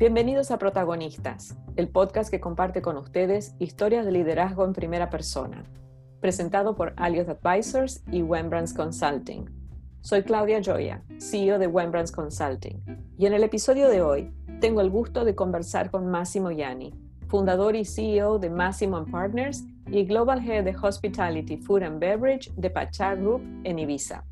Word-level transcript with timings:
Bienvenidos 0.00 0.50
a 0.50 0.56
Protagonistas, 0.56 1.58
el 1.76 1.90
podcast 1.90 2.30
que 2.30 2.40
comparte 2.40 2.80
con 2.80 2.96
ustedes 2.96 3.54
historias 3.58 4.06
de 4.06 4.12
liderazgo 4.12 4.64
en 4.64 4.72
primera 4.72 5.10
persona, 5.10 5.62
presentado 6.22 6.74
por 6.74 6.94
Aliot 6.96 7.28
Advisors 7.28 8.02
y 8.10 8.22
Wembrands 8.22 8.72
Consulting. 8.72 9.44
Soy 10.00 10.22
Claudia 10.22 10.62
Joya, 10.64 11.02
CEO 11.18 11.58
de 11.58 11.66
Wembrands 11.66 12.12
Consulting, 12.12 12.82
y 13.18 13.26
en 13.26 13.34
el 13.34 13.44
episodio 13.44 13.90
de 13.90 14.00
hoy 14.00 14.32
tengo 14.58 14.80
el 14.80 14.88
gusto 14.88 15.26
de 15.26 15.34
conversar 15.34 15.90
con 15.90 16.06
Massimo 16.06 16.50
Yanni, 16.50 16.94
fundador 17.28 17.76
y 17.76 17.84
CEO 17.84 18.38
de 18.38 18.48
Massimo 18.48 19.04
Partners 19.04 19.66
y 19.86 20.04
Global 20.06 20.40
Head 20.42 20.64
de 20.64 20.74
Hospitality, 20.80 21.58
Food 21.58 21.82
and 21.82 22.00
Beverage 22.00 22.50
de 22.56 22.70
Pachá 22.70 23.16
Group 23.16 23.42
en 23.64 23.78
Ibiza. 23.78 24.24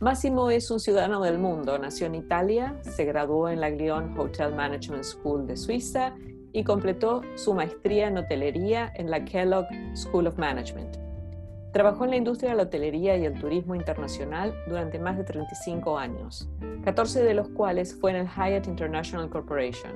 Máximo 0.00 0.50
es 0.50 0.70
un 0.70 0.80
ciudadano 0.80 1.20
del 1.20 1.38
mundo, 1.38 1.78
nació 1.78 2.06
en 2.06 2.14
Italia, 2.14 2.74
se 2.80 3.04
graduó 3.04 3.50
en 3.50 3.60
la 3.60 3.68
Glion 3.68 4.18
Hotel 4.18 4.54
Management 4.54 5.04
School 5.04 5.46
de 5.46 5.58
Suiza 5.58 6.14
y 6.52 6.64
completó 6.64 7.20
su 7.34 7.52
maestría 7.52 8.08
en 8.08 8.16
hotelería 8.16 8.90
en 8.96 9.10
la 9.10 9.22
Kellogg 9.26 9.66
School 9.94 10.26
of 10.26 10.38
Management. 10.38 10.96
Trabajó 11.74 12.04
en 12.04 12.12
la 12.12 12.16
industria 12.16 12.52
de 12.52 12.56
la 12.56 12.62
hotelería 12.62 13.18
y 13.18 13.26
el 13.26 13.38
turismo 13.38 13.74
internacional 13.74 14.54
durante 14.66 14.98
más 14.98 15.18
de 15.18 15.24
35 15.24 15.98
años, 15.98 16.48
14 16.82 17.22
de 17.22 17.34
los 17.34 17.50
cuales 17.50 17.94
fue 17.94 18.12
en 18.12 18.16
el 18.16 18.26
Hyatt 18.26 18.68
International 18.68 19.28
Corporation, 19.28 19.92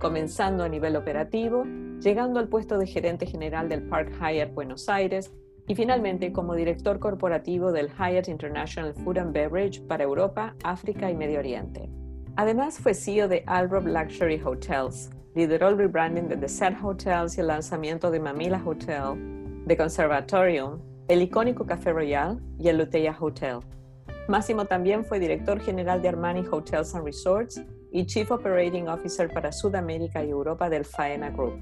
comenzando 0.00 0.64
a 0.64 0.68
nivel 0.68 0.96
operativo, 0.96 1.62
llegando 2.00 2.40
al 2.40 2.48
puesto 2.48 2.78
de 2.78 2.88
gerente 2.88 3.26
general 3.26 3.68
del 3.68 3.84
Park 3.84 4.10
Hyatt 4.20 4.52
Buenos 4.54 4.88
Aires 4.88 5.30
y 5.68 5.74
finalmente 5.74 6.32
como 6.32 6.54
director 6.54 6.98
corporativo 6.98 7.72
del 7.72 7.90
Hyatt 7.90 8.28
International 8.28 8.94
Food 8.94 9.18
and 9.18 9.32
Beverage 9.32 9.80
para 9.82 10.04
Europa, 10.04 10.54
África 10.62 11.10
y 11.10 11.14
Medio 11.14 11.40
Oriente. 11.40 11.90
Además 12.36 12.78
fue 12.78 12.94
CEO 12.94 13.28
de 13.28 13.42
Alrob 13.46 13.86
Luxury 13.86 14.40
Hotels, 14.44 15.10
lideró 15.34 15.68
el 15.68 15.78
rebranding 15.78 16.28
de 16.28 16.36
Desert 16.36 16.76
Hotels 16.82 17.36
y 17.36 17.40
el 17.40 17.48
lanzamiento 17.48 18.10
de 18.10 18.20
Mamila 18.20 18.62
Hotel, 18.64 19.64
The 19.66 19.76
Conservatorium, 19.76 20.80
el 21.08 21.22
icónico 21.22 21.64
Café 21.66 21.92
Royal 21.92 22.40
y 22.58 22.68
el 22.68 22.78
Luteya 22.78 23.16
Hotel. 23.18 23.60
Máximo 24.28 24.64
también 24.64 25.04
fue 25.04 25.20
director 25.20 25.60
general 25.60 26.02
de 26.02 26.08
Armani 26.08 26.44
Hotels 26.50 26.94
and 26.94 27.04
Resorts 27.04 27.62
y 27.92 28.06
Chief 28.06 28.30
Operating 28.30 28.88
Officer 28.88 29.32
para 29.32 29.52
Sudamérica 29.52 30.24
y 30.24 30.30
Europa 30.30 30.68
del 30.68 30.84
Faena 30.84 31.30
Group. 31.30 31.60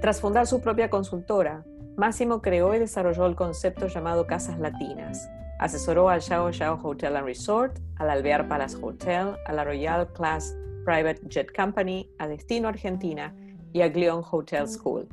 Tras 0.00 0.20
fundar 0.20 0.46
su 0.46 0.60
propia 0.60 0.88
consultora, 0.88 1.64
Máximo 1.96 2.42
creó 2.42 2.74
y 2.74 2.78
desarrolló 2.78 3.24
el 3.24 3.34
concepto 3.34 3.86
llamado 3.86 4.26
Casas 4.26 4.58
Latinas. 4.58 5.30
Asesoró 5.58 6.10
al 6.10 6.20
Xiao 6.20 6.52
Xiao 6.52 6.78
Hotel 6.82 7.16
and 7.16 7.24
Resort, 7.24 7.78
al 7.96 8.10
Alvear 8.10 8.46
Palace 8.46 8.76
Hotel, 8.82 9.34
a 9.46 9.52
la 9.54 9.64
Royal 9.64 10.12
Class 10.12 10.54
Private 10.84 11.22
Jet 11.30 11.56
Company, 11.56 12.10
a 12.18 12.28
Destino 12.28 12.68
Argentina 12.68 13.34
y 13.72 13.80
a 13.80 13.88
Glion 13.88 14.22
Hotel 14.30 14.68
School. 14.68 15.08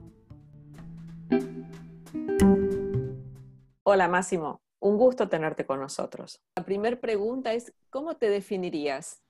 Hola 3.83 4.09
Máximo, 4.09 4.61
un 4.81 4.97
gusto 4.97 5.29
tenerte 5.29 5.65
con 5.65 5.79
nosotros. 5.79 6.41
La 6.57 6.65
primera 6.65 6.99
pregunta 6.99 7.53
es, 7.53 7.73
¿cómo 7.89 8.17
te 8.17 8.27
definirías? 8.29 9.23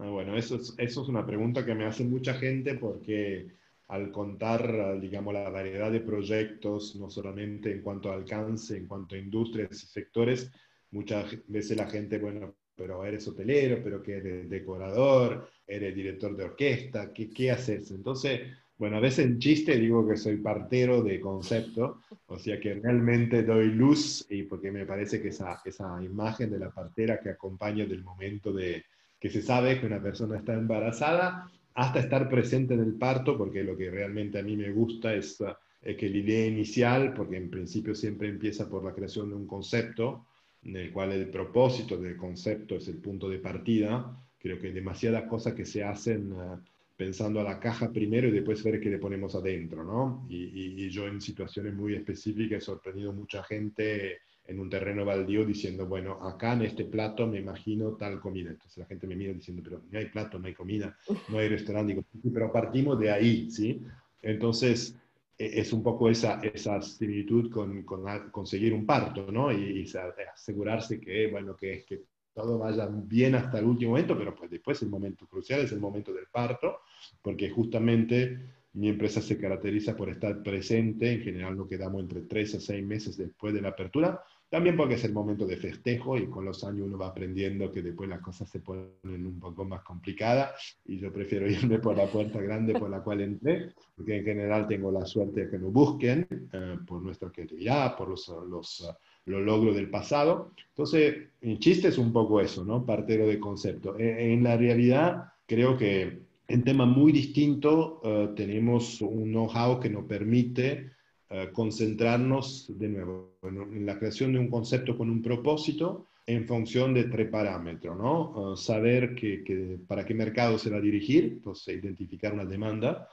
Ah, 0.00 0.08
bueno, 0.08 0.36
eso 0.36 0.56
es, 0.56 0.74
eso 0.78 1.02
es 1.02 1.08
una 1.08 1.24
pregunta 1.24 1.64
que 1.64 1.76
me 1.76 1.86
hace 1.86 2.02
mucha 2.02 2.34
gente 2.34 2.74
porque 2.74 3.59
al 3.90 4.12
contar, 4.12 5.00
digamos, 5.00 5.34
la 5.34 5.50
variedad 5.50 5.90
de 5.90 6.00
proyectos, 6.00 6.94
no 6.96 7.10
solamente 7.10 7.72
en 7.72 7.82
cuanto 7.82 8.10
a 8.10 8.14
alcance, 8.14 8.76
en 8.76 8.86
cuanto 8.86 9.16
a 9.16 9.18
industrias 9.18 9.82
y 9.82 9.86
sectores, 9.86 10.50
muchas 10.92 11.36
veces 11.48 11.76
la 11.76 11.88
gente, 11.88 12.18
bueno, 12.18 12.54
pero 12.76 13.04
eres 13.04 13.26
hotelero, 13.26 13.80
pero 13.82 14.00
que 14.00 14.18
eres 14.18 14.48
decorador, 14.48 15.50
eres 15.66 15.94
director 15.94 16.36
de 16.36 16.44
orquesta, 16.44 17.12
¿qué, 17.12 17.30
qué 17.30 17.50
haces? 17.50 17.90
Entonces, 17.90 18.42
bueno, 18.78 18.96
a 18.96 19.00
veces 19.00 19.26
en 19.26 19.38
chiste 19.40 19.76
digo 19.76 20.08
que 20.08 20.16
soy 20.16 20.36
partero 20.36 21.02
de 21.02 21.20
concepto, 21.20 22.00
o 22.26 22.38
sea 22.38 22.58
que 22.60 22.74
realmente 22.74 23.42
doy 23.42 23.66
luz 23.66 24.24
y 24.30 24.44
porque 24.44 24.70
me 24.70 24.86
parece 24.86 25.20
que 25.20 25.28
esa, 25.28 25.60
esa 25.64 26.02
imagen 26.02 26.50
de 26.50 26.60
la 26.60 26.70
partera 26.70 27.20
que 27.20 27.30
acompaña 27.30 27.84
del 27.84 28.04
momento 28.04 28.52
de 28.52 28.84
que 29.18 29.28
se 29.28 29.42
sabe 29.42 29.80
que 29.80 29.86
una 29.86 30.00
persona 30.00 30.38
está 30.38 30.54
embarazada 30.54 31.50
hasta 31.74 32.00
estar 32.00 32.28
presente 32.28 32.74
en 32.74 32.80
el 32.80 32.94
parto, 32.94 33.36
porque 33.36 33.62
lo 33.62 33.76
que 33.76 33.90
realmente 33.90 34.38
a 34.38 34.42
mí 34.42 34.56
me 34.56 34.70
gusta 34.70 35.14
es 35.14 35.42
eh, 35.82 35.96
que 35.96 36.08
la 36.08 36.16
idea 36.18 36.46
inicial, 36.46 37.14
porque 37.14 37.36
en 37.36 37.50
principio 37.50 37.94
siempre 37.94 38.28
empieza 38.28 38.68
por 38.68 38.84
la 38.84 38.92
creación 38.92 39.30
de 39.30 39.36
un 39.36 39.46
concepto, 39.46 40.26
en 40.64 40.76
el 40.76 40.92
cual 40.92 41.12
el 41.12 41.28
propósito 41.28 41.96
del 41.96 42.16
concepto 42.16 42.76
es 42.76 42.88
el 42.88 42.96
punto 42.98 43.28
de 43.28 43.38
partida. 43.38 44.14
Creo 44.38 44.58
que 44.58 44.68
hay 44.68 44.72
demasiadas 44.72 45.24
cosas 45.24 45.54
que 45.54 45.64
se 45.64 45.82
hacen 45.82 46.32
eh, 46.32 46.56
pensando 46.96 47.40
a 47.40 47.44
la 47.44 47.58
caja 47.58 47.90
primero 47.90 48.28
y 48.28 48.32
después 48.32 48.62
ver 48.62 48.80
qué 48.80 48.90
le 48.90 48.98
ponemos 48.98 49.34
adentro, 49.34 49.84
¿no? 49.84 50.26
Y, 50.28 50.84
y 50.84 50.90
yo 50.90 51.06
en 51.06 51.20
situaciones 51.20 51.72
muy 51.72 51.94
específicas 51.94 52.62
he 52.62 52.66
sorprendido 52.66 53.12
mucha 53.12 53.42
gente 53.42 54.18
en 54.50 54.58
un 54.58 54.68
terreno 54.68 55.04
baldío 55.04 55.44
diciendo, 55.44 55.86
bueno, 55.86 56.14
acá 56.26 56.54
en 56.54 56.62
este 56.62 56.84
plato 56.84 57.24
me 57.24 57.38
imagino 57.38 57.92
tal 57.92 58.18
comida. 58.18 58.50
Entonces 58.50 58.78
la 58.78 58.86
gente 58.86 59.06
me 59.06 59.14
mira 59.14 59.32
diciendo, 59.32 59.62
pero 59.64 59.80
no 59.88 59.98
hay 59.98 60.06
plato, 60.06 60.40
no 60.40 60.48
hay 60.48 60.54
comida, 60.54 60.96
no 61.28 61.38
hay 61.38 61.48
restaurante. 61.48 61.92
Digo, 61.92 62.04
pero 62.34 62.52
partimos 62.52 62.98
de 62.98 63.12
ahí, 63.12 63.48
¿sí? 63.48 63.80
Entonces 64.20 64.96
e, 65.38 65.60
es 65.60 65.72
un 65.72 65.84
poco 65.84 66.10
esa, 66.10 66.40
esa 66.40 66.82
similitud 66.82 67.48
con, 67.48 67.84
con 67.84 68.02
conseguir 68.32 68.74
un 68.74 68.84
parto, 68.84 69.30
¿no? 69.30 69.52
Y, 69.52 69.88
asegurarse 70.34 71.00
que, 71.00 71.28
bueno, 71.28 71.54
que, 71.56 71.84
que 71.86 72.02
todo 72.34 72.58
vaya 72.58 72.88
bien 72.90 73.36
hasta 73.36 73.60
el 73.60 73.66
último 73.66 73.92
momento, 73.92 74.18
pero 74.18 74.34
pues 74.34 74.50
después 74.50 74.82
el 74.82 74.88
momento 74.88 75.28
crucial 75.28 75.60
es 75.60 75.70
el 75.70 75.78
momento 75.78 76.12
del 76.12 76.26
parto, 76.26 76.80
porque 77.22 77.50
justamente 77.50 78.36
mi 78.72 78.88
empresa 78.88 79.20
se 79.20 79.38
caracteriza 79.38 79.96
por 79.96 80.10
estar 80.10 80.42
presente, 80.42 81.12
en 81.12 81.22
general 81.22 81.56
nos 81.56 81.68
quedamos 81.68 82.02
entre 82.02 82.22
tres 82.22 82.54
a 82.54 82.60
seis 82.60 82.84
meses 82.84 83.16
después 83.16 83.52
de 83.52 83.60
la 83.60 83.70
apertura, 83.70 84.22
también 84.50 84.76
porque 84.76 84.94
es 84.94 85.04
el 85.04 85.12
momento 85.12 85.46
de 85.46 85.56
festejo 85.56 86.18
y 86.18 86.26
con 86.26 86.44
los 86.44 86.64
años 86.64 86.88
uno 86.88 86.98
va 86.98 87.06
aprendiendo 87.06 87.70
que 87.70 87.82
después 87.82 88.10
las 88.10 88.20
cosas 88.20 88.50
se 88.50 88.58
ponen 88.58 89.24
un 89.24 89.38
poco 89.38 89.64
más 89.64 89.82
complicadas 89.82 90.76
y 90.84 90.98
yo 90.98 91.12
prefiero 91.12 91.48
irme 91.50 91.78
por 91.78 91.96
la 91.96 92.06
puerta 92.06 92.40
grande 92.40 92.74
por 92.74 92.90
la 92.90 93.00
cual 93.00 93.20
entré, 93.20 93.72
porque 93.96 94.16
en 94.16 94.24
general 94.24 94.66
tengo 94.66 94.90
la 94.90 95.06
suerte 95.06 95.44
de 95.44 95.50
que 95.50 95.58
nos 95.58 95.72
busquen 95.72 96.26
eh, 96.52 96.76
por 96.84 97.00
nuestra 97.00 97.30
creatividad, 97.30 97.96
por 97.96 98.08
los, 98.08 98.26
los, 98.48 98.92
los, 99.24 99.42
logros 99.42 99.76
del 99.76 99.88
pasado. 99.88 100.52
Entonces, 100.70 101.28
el 101.40 101.58
chiste 101.60 101.88
es 101.88 101.98
un 101.98 102.12
poco 102.12 102.40
eso, 102.40 102.64
¿no? 102.64 102.84
Partero 102.84 103.28
de 103.28 103.38
concepto. 103.38 103.96
E, 103.96 104.32
en 104.32 104.42
la 104.42 104.56
realidad, 104.56 105.32
creo 105.46 105.76
que 105.76 106.22
en 106.48 106.64
tema 106.64 106.86
muy 106.86 107.12
distinto 107.12 108.00
eh, 108.02 108.30
tenemos 108.34 109.00
un 109.00 109.30
know-how 109.30 109.78
que 109.78 109.88
nos 109.88 110.06
permite 110.06 110.90
eh, 111.32 111.50
concentrarnos 111.52 112.76
de 112.76 112.88
nuevo 112.88 113.38
en, 113.44 113.86
la 113.86 113.96
creación 113.96 114.32
de 114.32 114.40
un 114.40 114.48
concepto 114.48 114.98
con 114.98 115.08
un 115.08 115.22
propósito 115.22 116.08
en 116.26 116.44
función 116.44 116.92
de 116.92 117.04
tres 117.04 117.30
parámetros, 117.30 117.96
¿no? 117.96 118.54
Eh, 118.54 118.56
saber 118.56 119.14
que, 119.14 119.78
para 119.86 120.04
qué 120.04 120.12
mercado 120.12 120.58
se 120.58 120.70
va 120.70 120.78
a 120.78 120.80
dirigir, 120.80 121.24
entonces 121.24 121.76
identificar 121.76 122.34
una 122.34 122.44
demanda. 122.44 123.06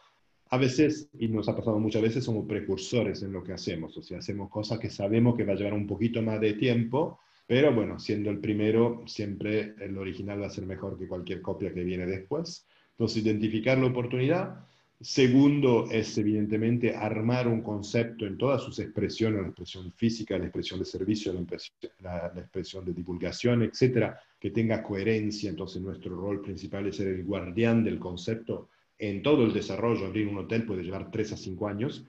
A 0.49 0.57
veces, 0.57 1.11
y 1.19 1.27
nos 1.27 1.47
ha 1.47 1.55
pasado 1.55 1.77
muchas 1.77 2.01
veces, 2.01 2.23
somos 2.23 2.47
precursores 2.47 3.21
en 3.21 3.33
lo 3.33 3.43
que 3.43 3.53
hacemos, 3.53 3.95
o 3.95 4.01
sea, 4.01 4.17
hacemos 4.17 4.49
cosas 4.49 4.79
que 4.79 4.89
sabemos 4.89 5.35
que 5.35 5.43
va 5.43 5.53
a 5.53 5.55
llevar 5.55 5.75
un 5.75 5.85
poquito 5.85 6.19
más 6.23 6.41
de 6.41 6.53
tiempo, 6.53 7.19
pero 7.45 7.71
bueno, 7.71 7.99
siendo 7.99 8.31
el 8.31 8.39
primero, 8.39 9.03
siempre 9.05 9.75
el 9.79 9.95
original 9.95 10.41
va 10.41 10.47
a 10.47 10.49
ser 10.49 10.65
mejor 10.65 10.97
que 10.97 11.07
cualquier 11.07 11.43
copia 11.43 11.71
que 11.71 11.83
viene 11.83 12.07
después. 12.07 12.65
Entonces, 12.91 13.23
identificar 13.23 13.77
la 13.77 13.85
oportunidad, 13.85 14.65
Segundo 14.99 15.87
es 15.91 16.17
evidentemente 16.17 16.95
armar 16.95 17.47
un 17.47 17.61
concepto 17.61 18.25
en 18.25 18.35
todas 18.35 18.63
sus 18.63 18.79
expresiones, 18.79 19.41
la 19.41 19.47
expresión 19.49 19.91
física, 19.91 20.39
la 20.39 20.45
expresión 20.45 20.79
de 20.79 20.85
servicio, 20.85 21.33
la 22.01 22.33
expresión, 22.35 22.83
de 22.83 22.93
divulgación, 22.93 23.61
etcétera, 23.61 24.19
que 24.39 24.49
tenga 24.49 24.81
coherencia. 24.81 25.51
Entonces 25.51 25.83
nuestro 25.83 26.15
rol 26.15 26.41
principal 26.41 26.87
es 26.87 26.95
ser 26.95 27.09
el 27.09 27.23
guardián 27.23 27.83
del 27.83 27.99
concepto 27.99 28.69
en 28.97 29.21
todo 29.21 29.45
el 29.45 29.53
desarrollo. 29.53 30.07
Abrir 30.07 30.27
un 30.27 30.39
hotel 30.39 30.65
puede 30.65 30.81
llevar 30.81 31.11
tres 31.11 31.31
a 31.31 31.37
cinco 31.37 31.67
años. 31.67 32.03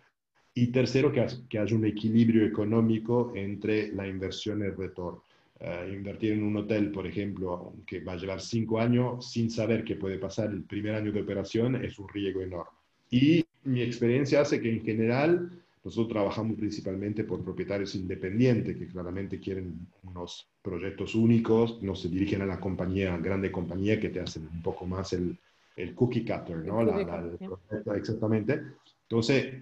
Y 0.54 0.68
tercero, 0.68 1.12
que, 1.12 1.20
haya 1.58 1.76
un 1.76 1.84
equilibrio 1.84 2.46
económico 2.46 3.32
entre 3.36 3.92
la 3.92 4.08
inversión 4.08 4.60
y 4.60 4.64
el 4.64 4.76
retorno. 4.76 5.22
Eh, 5.60 5.90
invertir 5.92 6.32
en 6.32 6.42
un 6.42 6.56
hotel, 6.56 6.90
por 6.90 7.06
ejemplo, 7.06 7.74
que 7.86 8.00
va 8.00 8.14
a 8.14 8.16
llevar 8.16 8.40
cinco 8.40 8.80
años 8.80 9.30
sin 9.30 9.50
saber 9.50 9.84
qué 9.84 9.96
puede 9.96 10.16
pasar 10.16 10.50
el 10.50 10.62
primer 10.62 10.94
año 10.94 11.12
de 11.12 11.20
operación, 11.20 11.84
es 11.84 11.98
un 11.98 12.08
riesgo 12.08 12.40
enorme. 12.40 12.77
Y 13.10 13.44
mi 13.64 13.82
experiencia 13.82 14.40
hace 14.40 14.60
que 14.60 14.70
en 14.70 14.84
general 14.84 15.50
nosotros 15.84 16.12
trabajamos 16.12 16.58
principalmente 16.58 17.24
por 17.24 17.42
propietarios 17.42 17.94
independientes 17.94 18.76
que 18.76 18.88
claramente 18.88 19.40
quieren 19.40 19.86
unos 20.02 20.46
proyectos 20.62 21.14
únicos, 21.14 21.82
no 21.82 21.94
se 21.94 22.08
dirigen 22.08 22.42
a 22.42 22.46
la 22.46 22.60
compañía, 22.60 23.16
grande 23.16 23.50
compañía 23.50 23.98
que 23.98 24.10
te 24.10 24.20
hacen 24.20 24.48
un 24.52 24.62
poco 24.62 24.86
más 24.86 25.12
el, 25.12 25.38
el 25.76 25.94
cookie 25.94 26.24
cutter, 26.24 26.58
¿no? 26.58 26.82
La, 26.82 27.24
exactamente. 27.96 28.60
Entonces, 29.02 29.54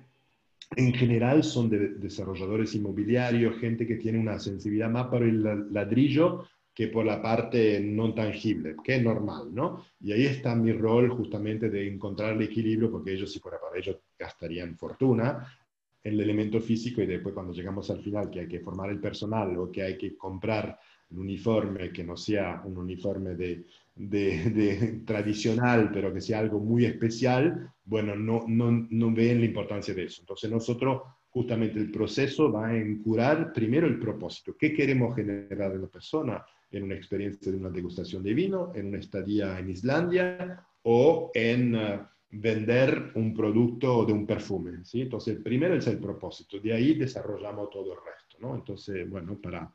en 0.75 0.93
general 0.95 1.45
son 1.45 1.69
de, 1.69 1.91
desarrolladores 1.91 2.75
inmobiliarios, 2.75 3.61
gente 3.61 3.87
que 3.87 3.97
tiene 3.97 4.19
una 4.19 4.41
sensibilidad 4.41 4.91
más 4.91 5.07
para 5.07 5.27
el 5.27 5.73
ladrillo 5.73 6.45
que 6.77 6.89
por 6.89 7.07
la 7.07 7.23
parte 7.23 7.81
no 7.81 8.13
tangible, 8.13 8.77
que 8.85 8.97
es 8.97 9.03
normal, 9.03 9.49
¿no? 9.51 9.87
Y 9.99 10.13
ahí 10.13 10.27
está 10.27 10.55
mi 10.55 10.73
rol 10.73 11.09
justamente 11.09 11.71
de 11.71 11.89
encontrar 11.89 12.35
el 12.35 12.43
equilibrio, 12.43 12.91
porque 12.91 13.15
ellos, 13.15 13.33
si 13.33 13.39
fuera 13.39 13.59
para 13.59 13.79
ellos, 13.79 13.97
gastarían 14.19 14.77
fortuna 14.77 15.59
en 16.05 16.13
el 16.13 16.21
elemento 16.21 16.61
físico 16.61 17.01
y 17.01 17.07
después 17.07 17.35
cuando 17.35 17.55
llegamos 17.55 17.91
al 17.91 18.03
final, 18.03 18.29
que 18.29 18.41
hay 18.41 18.47
que 18.47 18.61
formar 18.61 18.91
el 18.91 19.01
personal 19.01 19.57
o 19.57 19.73
que 19.73 19.85
hay 19.85 19.97
que 19.97 20.19
comprar 20.19 20.79
un 21.13 21.21
uniforme 21.21 21.91
que 21.91 22.05
no 22.05 22.15
sea 22.15 22.61
un 22.67 22.77
uniforme 22.77 23.35
de, 23.35 23.65
de, 23.95 25.01
tradicional, 25.07 25.91
pero 25.91 26.13
que 26.13 26.21
sea 26.21 26.41
algo 26.41 26.61
muy 26.61 26.85
especial, 26.85 27.73
bueno, 27.87 28.15
no, 28.15 28.45
no, 28.47 28.87
no 28.91 29.15
ven 29.15 29.41
la 29.41 29.47
importancia 29.47 29.95
de 29.95 30.05
eso. 30.05 30.21
Entonces 30.21 30.51
nosotros, 30.51 31.05
justamente 31.31 31.79
el 31.79 31.91
proceso 31.91 32.53
va 32.53 32.67
a 32.67 32.77
encurar 32.77 33.51
primero 33.55 33.87
el 33.87 33.99
propósito. 33.99 34.55
¿Qué 34.59 34.75
queremos 34.75 35.17
generar 35.17 35.73
en 35.73 35.81
la 35.81 35.89
persona? 35.89 36.45
En 36.71 36.83
una 36.83 36.95
experiencia 36.95 37.51
de 37.51 37.59
una 37.59 37.71
degustación 37.71 38.23
de 38.23 38.35
vino, 38.35 38.73
en 38.75 38.89
una 38.89 38.99
estadía 38.99 39.59
en 39.59 39.71
Islandia 39.71 40.67
o 40.83 41.31
en 41.35 41.75
uh, 41.75 42.07
vender 42.31 43.13
un 43.15 43.35
producto 43.35 44.05
de 44.05 44.13
un 44.13 44.27
perfume. 44.27 44.85
¿sí? 44.85 45.03
Entonces, 45.03 45.39
primero 45.39 45.75
es 45.75 45.87
el 45.87 45.99
propósito. 45.99 46.59
De 46.59 46.73
ahí 46.73 46.95
desarrollamos 46.95 47.71
todo 47.71 47.93
el 47.93 47.99
resto. 47.99 48.37
¿no? 48.41 48.55
Entonces, 48.55 49.09
bueno, 49.09 49.39
para 49.41 49.73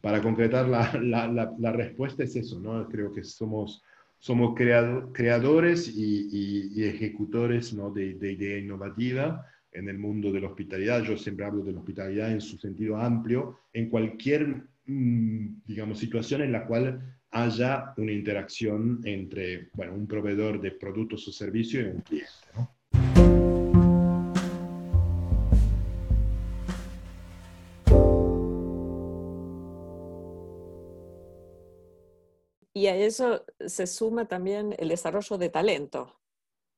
para 0.00 0.22
concretar 0.22 0.68
la, 0.68 1.72
respuesta 1.72 2.24
es 2.24 2.36
eso, 2.36 2.60
¿no? 2.60 2.88
Creo 2.88 3.12
que 3.12 3.24
somos, 3.24 3.82
somos 4.18 4.54
creadores 4.54 5.88
y, 5.94 6.84
ejecutores 6.84 7.72
¿no? 7.74 7.90
de, 7.90 8.14
de, 8.14 8.32
idea 8.32 8.58
innovativa 8.58 9.46
en 9.72 9.88
el 9.88 9.98
mundo 9.98 10.30
de 10.30 10.40
la 10.40 10.48
hospitalidad. 10.48 11.02
Yo 11.02 11.16
siempre 11.16 11.46
hablo 11.46 11.64
de 11.64 11.72
la 11.72 11.80
hospitalidad 11.80 12.30
en 12.30 12.40
su 12.40 12.58
sentido 12.58 12.96
amplio, 12.96 13.58
en 13.72 13.88
cualquier, 13.88 14.64
digamos, 14.86 15.98
situación 15.98 16.42
en 16.42 16.52
la 16.52 16.66
cual 16.66 17.18
haya 17.30 17.94
una 17.96 18.12
interacción 18.12 19.00
entre, 19.04 19.70
bueno, 19.72 19.94
un 19.94 20.06
proveedor 20.06 20.60
de 20.60 20.72
productos 20.72 21.26
o 21.26 21.32
servicios 21.32 21.84
y 21.84 21.88
un 21.88 22.00
cliente, 22.02 22.30
¿no? 22.54 22.74
Y 32.76 32.88
a 32.88 32.96
eso 32.96 33.44
se 33.64 33.86
suma 33.86 34.26
también 34.26 34.74
el 34.78 34.88
desarrollo 34.88 35.38
de 35.38 35.48
talento. 35.48 36.20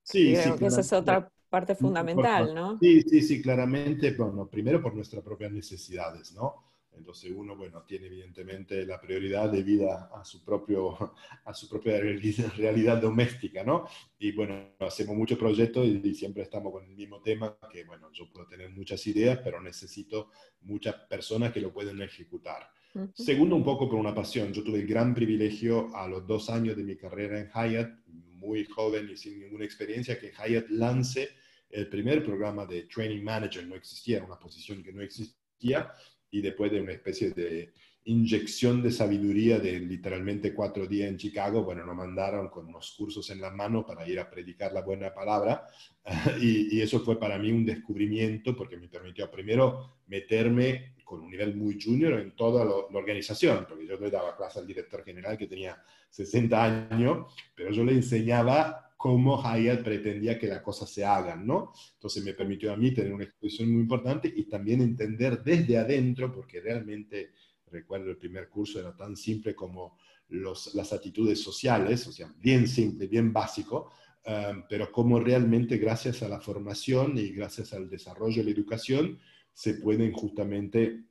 Sí, 0.03 0.35
Creo 0.35 0.57
que 0.57 0.67
esa 0.67 0.83
es 0.83 0.93
otra 0.93 1.33
parte 1.49 1.75
fundamental, 1.75 2.55
¿no? 2.55 2.79
Sí, 2.79 3.03
sí, 3.03 3.23
sí, 3.23 3.43
claramente, 3.43 4.13
bueno, 4.13 4.47
primero 4.49 4.81
por 4.83 4.95
nuestras 4.95 5.23
propias 5.25 5.51
necesidades, 5.51 6.33
¿no? 6.35 6.66
Entonces 6.97 7.31
uno, 7.35 7.57
bueno, 7.57 7.83
tiene 7.83 8.07
evidentemente 8.07 8.85
la 8.87 9.01
prioridad 9.01 9.51
de 9.51 9.63
vida 9.63 10.11
a 10.15 10.25
su, 10.25 10.45
propio, 10.45 11.15
a 11.45 11.55
su 11.55 11.69
propia 11.69 12.01
realidad 12.01 13.01
doméstica, 13.01 13.63
¿no? 13.63 13.87
Y 14.19 14.33
bueno, 14.33 14.75
hacemos 14.81 15.17
muchos 15.17 15.39
proyectos 15.39 15.87
y, 15.87 16.15
siempre 16.15 16.43
estamos 16.43 16.73
con 16.73 16.85
el 16.85 16.97
mismo 16.97 17.21
tema, 17.21 17.59
que 17.71 17.85
bueno, 17.85 18.11
yo 18.13 18.31
puedo 18.31 18.47
tener 18.47 18.71
muchas 18.71 19.07
ideas, 19.07 19.39
pero 19.45 19.61
necesito 19.61 20.31
muchas 20.63 20.95
personas 21.09 21.53
que 21.53 21.61
lo 21.61 21.73
puedan 21.73 22.01
ejecutar. 22.01 22.71
Segundo, 23.13 23.57
un 23.57 23.65
poco 23.65 23.89
por 23.91 23.99
una 23.99 24.15
pasión. 24.15 24.53
Yo 24.55 24.65
tuve 24.65 24.79
el 24.81 24.87
gran 24.87 25.15
privilegio 25.15 25.95
a 25.95 26.09
los 26.09 26.27
dos 26.27 26.49
años 26.49 26.77
de 26.77 26.85
mi 26.85 26.97
carrera 26.97 27.39
en 27.39 27.51
Hyatt, 27.51 27.91
muy 28.07 28.65
joven 28.65 29.11
y 29.11 29.17
sin 29.17 29.39
ninguna 29.39 29.67
experiencia, 29.67 30.19
que 30.19 30.33
Hyatt 30.33 30.71
lance 30.71 31.29
el 31.69 31.89
primer 31.89 32.25
programa 32.25 32.65
de 32.65 32.85
Training 32.85 33.23
Manager. 33.23 33.67
No 33.67 33.75
existía, 33.75 34.19
era 34.19 34.27
una 34.27 34.39
posición 34.39 34.83
que 34.83 34.93
no 34.93 35.03
existía. 35.03 35.93
Y 36.31 36.43
después 36.43 36.71
de 36.73 36.81
una 36.81 36.93
especie 36.93 37.31
de 37.31 37.73
inyección 38.05 38.83
de 38.83 38.93
sabiduría 38.93 39.59
de 39.59 39.81
literalmente 39.81 40.55
cuatro 40.55 40.87
días 40.87 41.09
en 41.09 41.17
Chicago, 41.17 41.65
bueno, 41.65 41.85
nos 41.85 41.97
mandaron 41.97 42.49
con 42.49 42.67
unos 42.67 42.95
cursos 42.97 43.29
en 43.31 43.41
la 43.41 43.51
mano 43.51 43.85
para 43.85 44.09
ir 44.09 44.21
a 44.21 44.31
predicar 44.31 44.73
la 44.73 44.83
buena 44.83 45.13
palabra. 45.13 45.67
y, 46.41 46.77
y 46.77 46.81
eso 46.81 47.01
fue 47.01 47.19
para 47.19 47.39
mí 47.39 47.51
un 47.51 47.67
descubrimiento 47.67 48.57
porque 48.57 48.77
me 48.77 48.89
permitió 48.89 49.31
primero 49.31 49.99
meterme 50.07 50.97
con 51.07 51.21
un 51.21 51.31
nivel 51.31 51.55
muy 51.57 51.81
junior 51.81 52.15
en 52.15 52.35
toda 52.35 52.65
la 52.65 52.75
organización, 52.99 53.65
porque 53.69 53.87
yo 53.87 53.97
le 53.97 54.11
daba 54.11 54.37
clase 54.37 54.59
al 54.59 54.67
director 54.67 55.05
general 55.05 55.39
que 55.39 55.47
tenía 55.47 55.81
60 56.11 56.89
años, 56.91 57.33
pero 57.55 57.71
yo 57.71 57.85
le 57.85 57.93
enseñaba 57.93 58.86
cómo 59.07 59.41
Hyatt 59.41 59.85
pretendía 59.85 60.37
que 60.37 60.49
las 60.49 60.63
cosas 60.63 60.91
se 60.91 61.05
hagan, 61.05 61.47
¿no? 61.47 61.73
Entonces 61.95 62.25
me 62.25 62.33
permitió 62.33 62.73
a 62.73 62.77
mí 62.77 62.93
tener 62.93 63.13
una 63.13 63.23
exposición 63.23 63.71
muy 63.71 63.83
importante 63.83 64.33
y 64.35 64.49
también 64.49 64.81
entender 64.81 65.45
desde 65.45 65.79
adentro, 65.79 66.33
porque 66.33 66.61
realmente, 66.61 67.31
recuerdo 67.71 68.11
el 68.11 68.17
primer 68.17 68.49
curso 68.49 68.81
era 68.81 68.97
tan 68.97 69.15
simple 69.15 69.55
como 69.55 69.97
los, 70.31 70.75
las 70.75 70.93
actitudes 70.93 71.41
sociales, 71.41 72.05
o 72.09 72.13
sea, 72.13 72.35
bien 72.37 72.67
simple, 72.67 73.07
bien 73.07 73.33
básico, 73.33 73.93
um, 74.27 74.65
pero 74.69 74.91
cómo 74.91 75.21
realmente 75.21 75.79
gracias 75.79 76.25
a 76.25 76.29
la 76.29 76.41
formación 76.41 77.17
y 77.17 77.29
gracias 77.29 77.73
al 77.75 77.89
desarrollo 77.89 78.39
de 78.39 78.45
la 78.45 78.51
educación, 78.51 79.21
se 79.53 79.75
pueden 79.75 80.11
justamente 80.11 81.05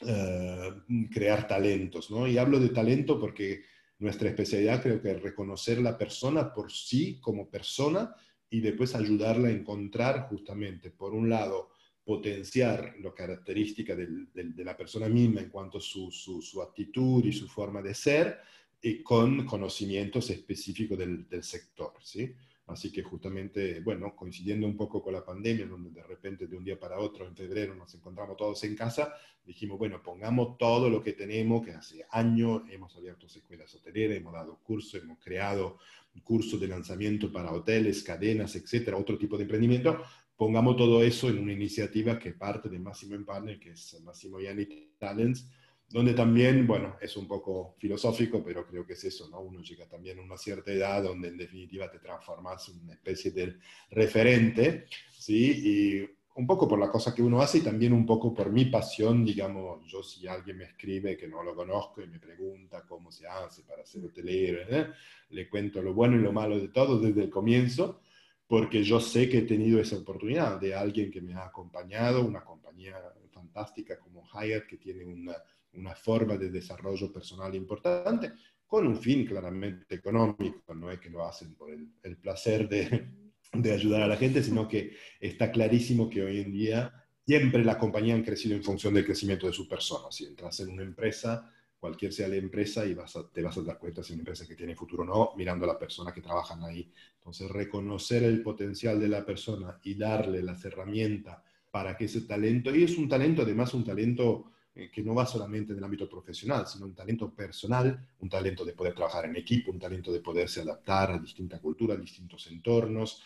eh, 0.00 0.70
crear 1.12 1.46
talentos, 1.46 2.10
¿no? 2.10 2.26
Y 2.26 2.38
hablo 2.38 2.58
de 2.58 2.70
talento 2.70 3.20
porque 3.20 3.64
nuestra 3.98 4.28
especialidad 4.28 4.82
creo 4.82 5.00
que 5.00 5.12
es 5.12 5.22
reconocer 5.22 5.78
la 5.80 5.96
persona 5.96 6.52
por 6.52 6.72
sí 6.72 7.18
como 7.20 7.48
persona 7.48 8.14
y 8.50 8.60
después 8.60 8.94
ayudarla 8.94 9.48
a 9.48 9.52
encontrar 9.52 10.28
justamente, 10.28 10.90
por 10.90 11.14
un 11.14 11.28
lado, 11.28 11.70
potenciar 12.04 12.94
la 13.00 13.14
característica 13.14 13.96
de 13.96 14.64
la 14.64 14.76
persona 14.76 15.08
misma 15.08 15.40
en 15.40 15.48
cuanto 15.48 15.78
a 15.78 15.80
su, 15.80 16.10
su, 16.10 16.62
actitud 16.62 17.24
y 17.24 17.32
su 17.32 17.48
forma 17.48 17.80
de 17.80 17.94
ser, 17.94 18.38
y 18.82 19.02
con 19.02 19.46
conocimientos 19.46 20.28
específicos 20.28 20.98
del, 20.98 21.26
del 21.28 21.42
sector, 21.42 21.94
¿sí? 22.02 22.34
Así 22.66 22.90
que 22.90 23.02
justamente, 23.02 23.80
bueno, 23.80 24.16
coincidiendo 24.16 24.66
un 24.66 24.76
poco 24.76 25.02
con 25.02 25.12
la 25.12 25.24
pandemia, 25.24 25.66
donde 25.66 25.90
de 25.90 26.02
repente 26.02 26.46
de 26.46 26.56
un 26.56 26.64
día 26.64 26.80
para 26.80 26.98
otro, 26.98 27.26
en 27.26 27.36
febrero, 27.36 27.74
nos 27.74 27.94
encontramos 27.94 28.36
todos 28.38 28.64
en 28.64 28.74
casa, 28.74 29.12
dijimos, 29.44 29.78
bueno, 29.78 30.02
pongamos 30.02 30.56
todo 30.56 30.88
lo 30.88 31.02
que 31.02 31.12
tenemos, 31.12 31.64
que 31.64 31.72
hace 31.72 32.06
años 32.10 32.62
hemos 32.70 32.96
abierto 32.96 33.26
escuelas 33.26 33.74
hoteleras, 33.74 34.16
hemos 34.16 34.32
dado 34.32 34.58
cursos, 34.62 35.02
hemos 35.02 35.18
creado 35.18 35.78
cursos 36.22 36.58
de 36.58 36.68
lanzamiento 36.68 37.30
para 37.30 37.52
hoteles, 37.52 38.02
cadenas, 38.02 38.56
etcétera, 38.56 38.96
otro 38.96 39.18
tipo 39.18 39.36
de 39.36 39.42
emprendimiento, 39.42 40.02
pongamos 40.36 40.76
todo 40.76 41.02
eso 41.02 41.28
en 41.28 41.38
una 41.38 41.52
iniciativa 41.52 42.18
que 42.18 42.32
parte 42.32 42.70
de 42.70 42.78
Máximo 42.78 43.22
Partner, 43.24 43.58
que 43.58 43.72
es 43.72 44.00
Máximo 44.02 44.40
Yanni 44.40 44.94
Talents, 44.98 45.46
donde 45.88 46.14
también, 46.14 46.66
bueno, 46.66 46.96
es 47.00 47.16
un 47.16 47.28
poco 47.28 47.76
filosófico, 47.78 48.42
pero 48.42 48.66
creo 48.66 48.86
que 48.86 48.94
es 48.94 49.04
eso, 49.04 49.28
¿no? 49.28 49.40
Uno 49.40 49.60
llega 49.60 49.86
también 49.86 50.18
a 50.18 50.22
una 50.22 50.36
cierta 50.36 50.72
edad 50.72 51.02
donde 51.02 51.28
en 51.28 51.36
definitiva 51.36 51.90
te 51.90 51.98
transformas 51.98 52.68
en 52.68 52.80
una 52.80 52.94
especie 52.94 53.30
de 53.30 53.56
referente, 53.90 54.86
¿sí? 55.12 55.52
Y 55.64 56.14
un 56.36 56.46
poco 56.46 56.66
por 56.66 56.78
la 56.78 56.90
cosa 56.90 57.14
que 57.14 57.22
uno 57.22 57.40
hace 57.40 57.58
y 57.58 57.60
también 57.60 57.92
un 57.92 58.04
poco 58.04 58.34
por 58.34 58.50
mi 58.50 58.64
pasión, 58.64 59.24
digamos, 59.24 59.86
yo 59.86 60.02
si 60.02 60.26
alguien 60.26 60.58
me 60.58 60.64
escribe 60.64 61.16
que 61.16 61.28
no 61.28 61.42
lo 61.44 61.54
conozco 61.54 62.02
y 62.02 62.08
me 62.08 62.18
pregunta 62.18 62.84
cómo 62.88 63.12
se 63.12 63.26
hace 63.28 63.62
para 63.62 63.86
ser 63.86 64.04
hotelero, 64.04 64.62
¿eh? 64.68 64.88
le 65.30 65.48
cuento 65.48 65.80
lo 65.80 65.94
bueno 65.94 66.16
y 66.16 66.22
lo 66.22 66.32
malo 66.32 66.58
de 66.58 66.68
todo 66.68 66.98
desde 66.98 67.22
el 67.22 67.30
comienzo, 67.30 68.00
porque 68.48 68.82
yo 68.82 69.00
sé 69.00 69.28
que 69.28 69.38
he 69.38 69.42
tenido 69.42 69.80
esa 69.80 69.96
oportunidad 69.96 70.60
de 70.60 70.74
alguien 70.74 71.10
que 71.10 71.20
me 71.20 71.34
ha 71.34 71.46
acompañado, 71.46 72.24
una 72.24 72.42
compañía 72.42 72.96
fantástica 73.30 73.98
como 73.98 74.24
Hyatt, 74.28 74.66
que 74.66 74.76
tiene 74.76 75.04
una 75.04 75.36
una 75.76 75.94
forma 75.94 76.36
de 76.36 76.50
desarrollo 76.50 77.12
personal 77.12 77.54
importante, 77.54 78.32
con 78.66 78.86
un 78.86 78.96
fin 78.96 79.26
claramente 79.26 79.94
económico, 79.94 80.74
no 80.74 80.90
es 80.90 80.98
que 80.98 81.10
lo 81.10 81.24
hacen 81.24 81.54
por 81.54 81.70
el, 81.70 82.16
placer 82.16 82.68
de, 82.68 83.08
de, 83.52 83.72
ayudar 83.72 84.02
a 84.02 84.08
la 84.08 84.16
gente, 84.16 84.42
sino 84.42 84.66
que 84.66 84.96
está 85.20 85.52
clarísimo 85.52 86.08
que 86.10 86.22
hoy 86.22 86.40
en 86.40 86.52
día 86.52 86.92
siempre 87.24 87.64
las 87.64 87.76
compañías 87.76 88.16
han 88.16 88.24
crecido 88.24 88.54
en 88.56 88.64
función 88.64 88.94
del 88.94 89.04
crecimiento 89.04 89.46
de 89.46 89.52
su 89.52 89.68
persona. 89.68 90.10
Si 90.10 90.24
entras 90.24 90.58
en 90.60 90.70
una 90.70 90.82
empresa, 90.82 91.50
cualquier 91.78 92.12
sea 92.12 92.28
la 92.28 92.36
empresa, 92.36 92.86
y 92.86 92.94
vas 92.94 93.14
te 93.32 93.42
vas 93.42 93.58
a 93.58 93.62
dar 93.62 93.78
cuenta 93.78 94.02
si 94.02 94.12
es 94.12 94.14
una 94.14 94.22
empresa 94.22 94.46
que 94.46 94.56
tiene 94.56 94.74
futuro 94.74 95.02
o 95.02 95.06
no, 95.06 95.32
mirando 95.36 95.66
a 95.66 95.68
las 95.68 95.76
personas 95.76 96.14
que 96.14 96.22
trabajan 96.22 96.62
ahí. 96.64 96.90
Entonces, 97.16 97.50
reconocer 97.50 98.22
el 98.22 98.42
potencial 98.42 98.98
de 98.98 99.08
la 99.08 99.24
persona 99.24 99.78
y 99.82 99.94
darle 99.94 100.42
las 100.42 100.64
herramientas 100.64 101.38
para 101.70 101.96
que 101.96 102.06
ese 102.06 102.22
talento, 102.22 102.74
y 102.74 102.84
es 102.84 102.96
un 102.96 103.08
talento, 103.08 103.42
además 103.42 103.74
un 103.74 103.84
talento 103.84 104.52
eh, 104.74 104.90
que 104.90 105.02
no 105.02 105.14
va 105.14 105.24
solamente 105.26 105.72
en 105.72 105.78
el 105.78 105.84
ámbito 105.84 106.08
profesional, 106.08 106.66
sino 106.66 106.86
un 106.86 106.94
talento 106.94 107.32
personal, 107.32 108.08
un 108.18 108.28
talento 108.28 108.64
de 108.64 108.72
poder 108.72 108.94
trabajar 108.94 109.26
en 109.26 109.36
equipo, 109.36 109.70
un 109.70 109.78
talento 109.78 110.12
de 110.12 110.20
poderse 110.20 110.62
adaptar 110.62 111.12
a 111.12 111.18
distintas 111.18 111.60
culturas, 111.60 112.00
distintos 112.00 112.46
entornos, 112.48 113.22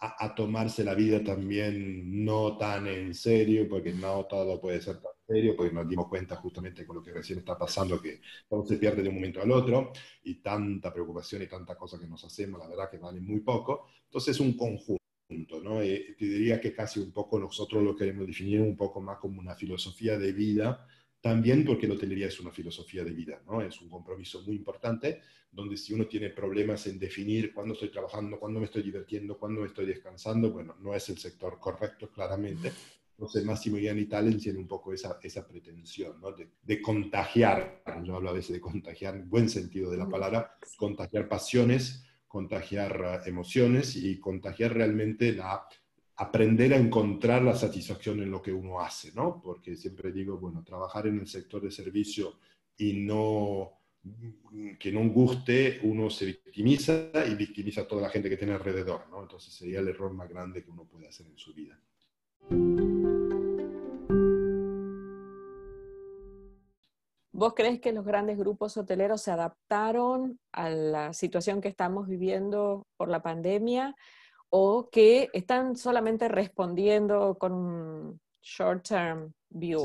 a, 0.00 0.34
tomarse 0.34 0.84
la 0.84 0.94
vida 0.94 1.22
también 1.24 2.24
no 2.24 2.56
tan 2.56 2.86
en 2.86 3.14
serio, 3.14 3.68
porque 3.68 3.92
no 3.92 4.26
todo 4.26 4.60
puede 4.60 4.80
ser 4.80 5.00
tan 5.00 5.12
serio, 5.26 5.56
porque 5.56 5.74
nos 5.74 5.88
dimos 5.88 6.08
cuenta 6.08 6.36
justamente 6.36 6.86
con 6.86 6.96
lo 6.96 7.02
que 7.02 7.12
recién 7.12 7.40
está 7.40 7.58
pasando, 7.58 8.00
que 8.00 8.20
todo 8.48 8.64
se 8.64 8.76
pierde 8.76 9.02
de 9.02 9.08
un 9.08 9.16
momento 9.16 9.42
al 9.42 9.50
otro, 9.50 9.92
y 10.22 10.36
tanta 10.36 10.92
preocupación 10.92 11.42
y 11.42 11.48
tanta 11.48 11.76
cosa 11.76 11.98
que 11.98 12.06
nos 12.06 12.24
hacemos, 12.24 12.60
la 12.60 12.68
verdad 12.68 12.90
que 12.90 12.98
vale 12.98 13.20
muy 13.20 13.40
poco. 13.40 13.88
Entonces 14.04 14.36
es 14.36 14.40
un 14.40 14.56
conjunto. 14.56 14.97
¿No? 15.28 15.82
Eh, 15.82 16.14
te 16.18 16.24
diría 16.24 16.60
que 16.60 16.72
casi 16.72 17.00
un 17.00 17.12
poco 17.12 17.38
nosotros 17.38 17.82
lo 17.82 17.94
queremos 17.94 18.26
definir 18.26 18.60
un 18.60 18.76
poco 18.76 19.00
más 19.00 19.18
como 19.18 19.40
una 19.40 19.54
filosofía 19.54 20.18
de 20.18 20.32
vida 20.32 20.86
también 21.20 21.64
porque 21.64 21.88
la 21.88 21.94
hotelería 21.94 22.28
es 22.28 22.40
una 22.40 22.52
filosofía 22.52 23.02
de 23.04 23.10
vida, 23.10 23.42
¿no? 23.46 23.60
Es 23.60 23.80
un 23.80 23.88
compromiso 23.88 24.42
muy 24.42 24.54
importante, 24.54 25.20
donde 25.50 25.76
si 25.76 25.92
uno 25.92 26.06
tiene 26.06 26.30
problemas 26.30 26.86
en 26.86 26.98
definir 26.98 27.52
cuándo 27.52 27.74
estoy 27.74 27.90
trabajando, 27.90 28.38
cuándo 28.38 28.60
me 28.60 28.66
estoy 28.66 28.82
divirtiendo, 28.82 29.36
cuándo 29.36 29.62
me 29.62 29.66
estoy 29.66 29.86
descansando, 29.86 30.52
bueno, 30.52 30.76
no 30.80 30.94
es 30.94 31.08
el 31.08 31.18
sector 31.18 31.58
correcto, 31.58 32.10
claramente. 32.10 32.72
Entonces, 33.10 33.44
Massimo 33.44 33.78
Ian 33.78 34.08
Talent 34.08 34.40
tiene 34.40 34.60
un 34.60 34.68
poco 34.68 34.92
esa, 34.92 35.18
esa 35.20 35.46
pretensión, 35.46 36.20
¿no? 36.20 36.30
De, 36.30 36.50
de, 36.62 36.80
contagiar, 36.80 37.82
yo 38.04 38.14
hablo 38.14 38.30
a 38.30 38.34
veces 38.34 38.52
de 38.52 38.60
contagiar, 38.60 39.16
en 39.16 39.28
buen 39.28 39.48
sentido 39.48 39.90
de 39.90 39.96
la 39.96 40.08
palabra, 40.08 40.56
contagiar 40.76 41.28
pasiones, 41.28 42.04
contagiar 42.28 43.22
emociones 43.26 43.96
y 43.96 44.20
contagiar 44.20 44.74
realmente 44.74 45.32
la 45.32 45.66
aprender 46.18 46.74
a 46.74 46.76
encontrar 46.76 47.42
la 47.42 47.54
satisfacción 47.54 48.20
en 48.20 48.30
lo 48.30 48.42
que 48.42 48.52
uno 48.52 48.80
hace, 48.80 49.12
¿no? 49.12 49.40
Porque 49.40 49.76
siempre 49.76 50.10
digo, 50.10 50.36
bueno, 50.36 50.64
trabajar 50.64 51.06
en 51.06 51.20
el 51.20 51.28
sector 51.28 51.62
de 51.62 51.70
servicio 51.70 52.38
y 52.76 52.92
no 52.92 53.74
que 54.78 54.92
no 54.92 55.08
guste, 55.08 55.80
uno 55.82 56.08
se 56.08 56.26
victimiza 56.26 57.10
y 57.28 57.34
victimiza 57.34 57.82
a 57.82 57.88
toda 57.88 58.02
la 58.02 58.10
gente 58.10 58.30
que 58.30 58.36
tiene 58.36 58.54
alrededor, 58.54 59.08
¿no? 59.10 59.22
Entonces 59.22 59.52
sería 59.52 59.80
el 59.80 59.88
error 59.88 60.12
más 60.12 60.28
grande 60.28 60.64
que 60.64 60.70
uno 60.70 60.84
puede 60.84 61.08
hacer 61.08 61.26
en 61.26 61.36
su 61.36 61.52
vida. 61.52 61.78
¿Vos 67.38 67.54
crees 67.54 67.78
que 67.78 67.92
los 67.92 68.04
grandes 68.04 68.36
grupos 68.36 68.76
hoteleros 68.76 69.22
se 69.22 69.30
adaptaron 69.30 70.40
a 70.50 70.70
la 70.70 71.12
situación 71.12 71.60
que 71.60 71.68
estamos 71.68 72.08
viviendo 72.08 72.88
por 72.96 73.08
la 73.08 73.22
pandemia 73.22 73.94
o 74.50 74.88
que 74.90 75.30
están 75.32 75.76
solamente 75.76 76.26
respondiendo 76.26 77.38
con 77.38 77.52
un 77.52 78.20
short-term 78.42 79.32
view. 79.50 79.84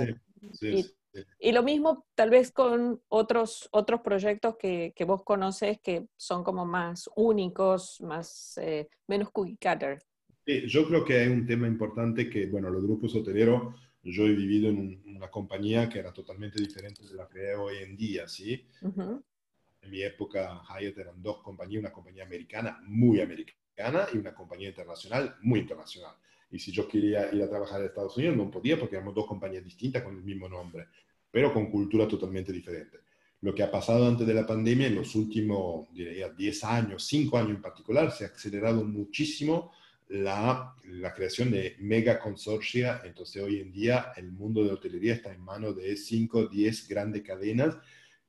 y, 1.40 1.52
lo 1.52 1.62
mismo 1.62 2.08
tal 2.16 2.32
vez 2.32 2.52
con 2.52 3.00
otros, 3.08 3.70
otros 3.72 4.02
proyectos 4.02 4.58
que, 4.58 4.92
que, 4.96 5.06
vos 5.06 5.24
conoces 5.24 5.80
que 5.80 6.08
son 6.18 6.44
como 6.44 6.66
más 6.66 7.08
únicos, 7.16 8.02
más, 8.02 8.58
eh, 8.58 8.90
menos 9.08 9.30
cookie 9.30 9.58
cutter. 9.58 10.02
yo 10.68 10.88
creo 10.88 11.06
que 11.06 11.20
hay 11.20 11.28
un 11.28 11.46
tema 11.46 11.68
importante 11.68 12.32
que, 12.32 12.48
bueno, 12.48 12.72
los 12.72 12.82
grupos 12.82 13.14
hoteleros, 13.14 13.76
yo 14.12 14.26
he 14.26 14.34
vivido 14.34 14.70
en 14.70 15.02
una 15.16 15.30
compañía 15.30 15.88
que 15.88 16.00
era 16.00 16.12
totalmente 16.12 16.60
diferente 16.60 17.04
de 17.08 17.16
la 17.16 17.28
que 17.28 17.52
hay 17.52 17.56
hoy 17.56 17.78
en 17.78 17.96
día, 17.96 18.28
¿sí? 18.28 18.66
En 19.82 19.90
mi 19.90 20.02
época, 20.02 20.62
Hyatt 20.70 20.98
eran 20.98 21.22
dos 21.22 21.42
compañías, 21.42 21.80
una 21.82 21.92
compañía 21.92 22.24
americana, 22.24 22.82
muy 22.86 23.22
americana 23.22 24.08
y 24.14 24.18
una 24.18 24.34
compañía 24.34 24.70
internacional 24.70 25.36
muy 25.42 25.62
internacional. 25.62 26.16
Y 26.52 26.60
si 26.60 26.72
yo 26.72 26.88
quería 26.88 27.34
ir 27.34 27.42
a 27.42 27.50
trabajar 27.50 27.80
en 27.82 27.88
Estados 27.88 28.16
Unidos, 28.18 28.38
no 28.38 28.52
podía 28.52 28.80
porque 28.80 28.96
éramos 28.96 29.16
dos 29.16 29.26
compañías 29.26 29.64
distintas 29.64 30.04
con 30.04 30.16
el 30.16 30.24
mismo 30.24 30.48
nombre, 30.48 30.88
pero 31.32 31.52
con 31.52 31.72
cultura 31.72 32.08
totalmente 32.08 32.52
diferente. 32.52 33.00
Lo 33.42 33.54
que 33.54 33.64
ha 33.64 33.72
pasado 33.72 34.08
antes 34.08 34.26
de 34.26 34.34
la 34.34 34.46
pandemia, 34.46 34.88
en 34.88 34.96
los 34.96 35.16
últimos, 35.16 35.92
diría, 35.94 36.30
10 36.30 36.64
años, 36.64 37.06
5 37.06 37.38
años 37.38 37.52
en 37.52 37.62
particular, 37.62 38.12
se 38.12 38.26
ha 38.26 38.28
acelerado 38.28 38.86
muchísimo 38.86 39.72
la, 40.10 40.76
la, 40.86 41.14
creación 41.14 41.52
de 41.52 41.76
mega 41.80 42.20
consorcia. 42.20 43.02
Entonces, 43.04 43.42
hoy 43.42 43.60
en 43.60 43.72
día, 43.72 44.14
el 44.16 44.32
mundo 44.32 44.64
de 44.64 44.72
hotelería 44.72 45.14
está 45.14 45.34
en 45.34 45.42
manos 45.42 45.76
de 45.76 45.96
5 45.96 46.38
o 46.38 46.48
10 46.48 46.88
grandes 46.88 47.24
cadenas 47.24 47.78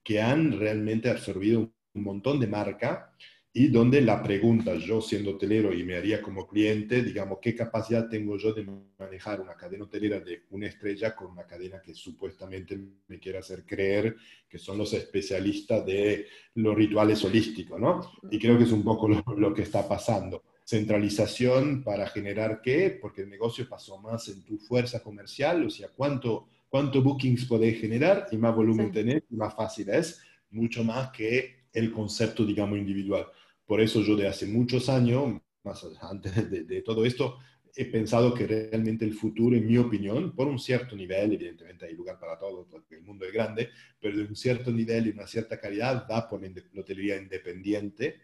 que 0.03 0.21
han 0.21 0.59
realmente 0.59 1.11
absorbido 1.11 1.73
un 1.95 2.03
montón 2.03 2.41
de 2.41 2.47
marca 2.47 3.15
y 3.57 3.69
donde 3.69 4.01
la 4.01 4.21
pregunta, 4.21 4.75
yo 4.75 5.01
siendo 5.01 5.31
hotelero 5.31 5.73
y 5.73 5.85
me 5.85 5.95
haría 5.95 6.21
como 6.21 6.45
cliente, 6.45 7.05
digamos, 7.05 7.39
¿qué 7.41 7.55
capacidad 7.55 8.09
tengo 8.09 8.37
yo 8.37 8.53
de 8.53 8.67
manejar 8.99 9.41
una 9.41 9.55
cadena 9.55 9.85
hotelera 9.85 10.19
de 10.19 10.43
una 10.51 10.67
estrella 10.67 11.15
con 11.15 11.31
una 11.31 11.47
cadena 11.47 11.81
que 11.81 11.95
supuestamente 11.95 12.77
me 13.07 13.21
quiere 13.21 13.39
hacer 13.39 13.65
creer 13.65 14.17
que 14.49 14.59
son 14.59 14.77
los 14.77 14.93
especialistas 14.93 15.87
de 15.87 16.27
los 16.55 16.75
rituales 16.75 17.25
holísticos, 17.25 17.81
¿no? 17.81 18.01
Y 18.29 18.41
creo 18.41 18.59
que 18.59 18.65
es 18.65 18.73
un 18.73 18.83
poco 18.83 19.09
lo, 19.09 19.55
que 19.55 19.63
está 19.63 19.87
pasando. 19.87 20.43
Centralización 20.65 21.85
para 21.85 22.07
generar 22.07 22.61
qué, 22.63 22.99
porque 23.01 23.23
el 23.23 23.31
negocio 23.31 23.69
pasó 23.69 23.99
más 24.01 24.29
en 24.29 24.43
tu 24.45 24.59
fuerza 24.59 25.03
comercial, 25.03 25.65
o 25.67 25.71
sea, 25.71 25.89
cuánto, 25.89 26.49
cuánto 26.69 27.03
bookings 27.03 27.45
podés 27.45 27.79
generar 27.81 28.29
y 28.33 28.39
más 28.39 28.57
volumen 28.57 28.91
tener, 28.91 29.25
más 29.31 29.55
fácil 29.55 29.91
es, 29.91 30.21
mucho 30.51 30.83
más 30.83 31.11
que 31.11 31.65
el 31.73 31.93
concepto, 31.93 32.47
digamos, 32.47 32.79
individual. 32.79 33.27
Por 33.67 33.81
eso 33.81 34.01
yo 34.01 34.17
de 34.17 34.29
hace 34.29 34.47
muchos 34.47 34.89
años, 34.89 35.41
más 35.65 35.87
antes 36.01 36.51
de, 36.51 36.83
todo 36.83 37.05
esto, 37.05 37.39
he 37.77 37.87
pensado 37.87 38.33
que 38.33 38.47
realmente 38.47 39.05
el 39.05 39.15
futuro, 39.15 39.57
en 39.57 39.67
mi 39.67 39.77
opinión, 39.77 40.35
por 40.35 40.47
un 40.47 40.59
cierto 40.59 40.95
nivel, 40.95 41.33
evidentemente 41.33 41.87
hay 41.87 41.95
lugar 41.95 42.19
para 42.19 42.39
todo, 42.39 42.67
porque 42.71 42.97
el 42.97 43.03
mundo 43.03 43.27
es 43.27 43.33
grande, 43.33 43.71
pero 44.01 44.17
de 44.17 44.25
un 44.25 44.37
cierto 44.37 44.71
nivel 44.71 45.09
y 45.09 45.11
una 45.11 45.27
cierta 45.27 45.59
calidad 45.59 46.07
va 46.11 46.29
por 46.29 46.41
la 46.41 46.81
hotelería 46.81 47.17
independiente, 47.17 48.21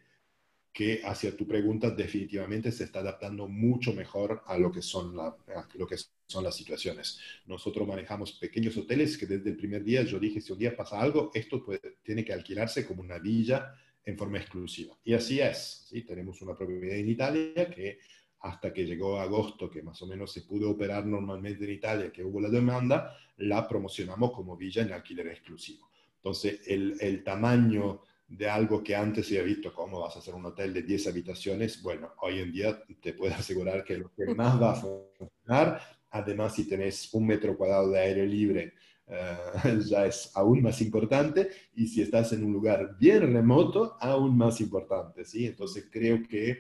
que 0.73 1.03
hacia 1.05 1.37
tu 1.37 1.47
pregunta 1.47 1.91
definitivamente 1.91 2.71
se 2.71 2.85
está 2.85 3.01
adaptando 3.01 3.49
mucho 3.49 3.93
mejor 3.93 4.43
a 4.47 4.57
lo 4.57 4.71
que 4.71 4.83
son, 4.83 5.17
lo 5.17 5.87
que 5.87 5.97
son 6.27 6.45
las 6.45 6.57
situaciones. 6.57 7.19
Nosotros 7.47 7.87
manejamos 7.87 8.33
pequeños 8.33 8.77
hoteles 8.77 9.19
que 9.19 9.27
desde 9.27 9.51
el 9.51 9.57
primer 9.57 9.83
día 9.83 10.03
yo 10.03 10.19
dije, 10.21 10.41
si 10.41 10.53
un 10.53 10.59
día 10.59 10.77
pasa 10.77 11.01
algo, 11.01 11.31
esto 11.35 11.65
tiene 12.03 12.25
que 12.25 12.33
alquilarse 12.33 12.87
como 12.87 13.03
una 13.03 13.19
villa 13.19 13.75
en 14.05 14.17
forma 14.17 14.39
exclusiva. 14.39 14.97
Y 15.05 15.15
así 15.15 15.41
es, 15.41 15.87
¿sí? 15.89 16.03
tenemos 16.03 16.41
una 16.41 16.55
propiedad 16.55 16.97
en 16.97 17.09
Italia 17.09 17.69
que 17.69 17.99
hasta 18.41 18.73
que 18.73 18.87
llegó 18.87 19.21
agosto, 19.21 19.69
que 19.69 19.83
más 19.83 20.01
o 20.03 20.07
menos 20.07 20.33
se 20.33 20.43
pudo 20.43 20.71
operar 20.71 21.05
normalmente 21.05 21.65
en 21.65 21.73
Italia, 21.73 22.13
que 22.13 22.25
hubo 22.25 22.41
la 22.41 22.49
demanda, 22.49 23.17
la 23.39 23.69
promocionamos 23.69 24.33
como 24.33 24.57
villa 24.57 24.83
en 24.83 24.93
alquiler 24.93 25.27
exclusivo. 25.27 25.91
Entonces, 26.17 26.61
el, 26.67 26.97
el 27.01 27.23
tamaño 27.23 28.03
de 28.31 28.49
algo 28.49 28.83
que 28.83 28.95
antes 28.95 29.27
se 29.27 29.39
había 29.39 29.55
visto 29.55 29.75
como 29.75 30.01
vas 30.01 30.15
a 30.15 30.21
hacer 30.21 30.35
un 30.35 30.47
hotel 30.47 30.73
de 30.73 30.83
10 30.83 31.09
habitaciones, 31.09 31.83
bueno, 31.83 32.13
hoy 32.23 32.39
en 32.39 32.53
día 32.53 32.83
te 33.03 33.13
puedo 33.13 33.35
asegurar 33.35 33.85
que 33.85 33.99
lo 33.99 34.11
que 34.15 34.35
más 34.35 34.61
va 34.61 34.73
a 34.73 34.77
funcionar, 34.77 35.81
además 36.11 36.55
si 36.55 36.69
tenés 36.69 37.13
un 37.13 37.27
metro 37.27 37.57
cuadrado 37.57 37.91
de 37.91 38.01
aire 38.01 38.27
libre 38.27 38.75
eh, 39.11 39.37
ya 39.89 40.07
es 40.07 40.31
aún 40.35 40.63
más 40.63 40.81
importante 40.81 41.49
y 41.75 41.89
si 41.89 42.03
estás 42.03 42.33
en 42.33 42.45
un 42.45 42.53
lugar 42.53 42.97
bien 42.99 43.33
remoto, 43.33 43.97
aún 44.01 44.39
más 44.39 44.61
importante, 44.61 45.25
¿sí? 45.25 45.47
Entonces 45.47 45.89
creo 45.91 46.23
que 46.29 46.59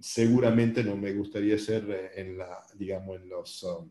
seguramente 0.00 0.82
no 0.82 0.96
me 0.96 1.12
gustaría 1.12 1.58
ser 1.58 1.84
eh, 1.90 2.20
en, 2.20 2.38
la, 2.38 2.62
digamos, 2.74 3.20
en, 3.20 3.28
los, 3.28 3.62
um, 3.64 3.90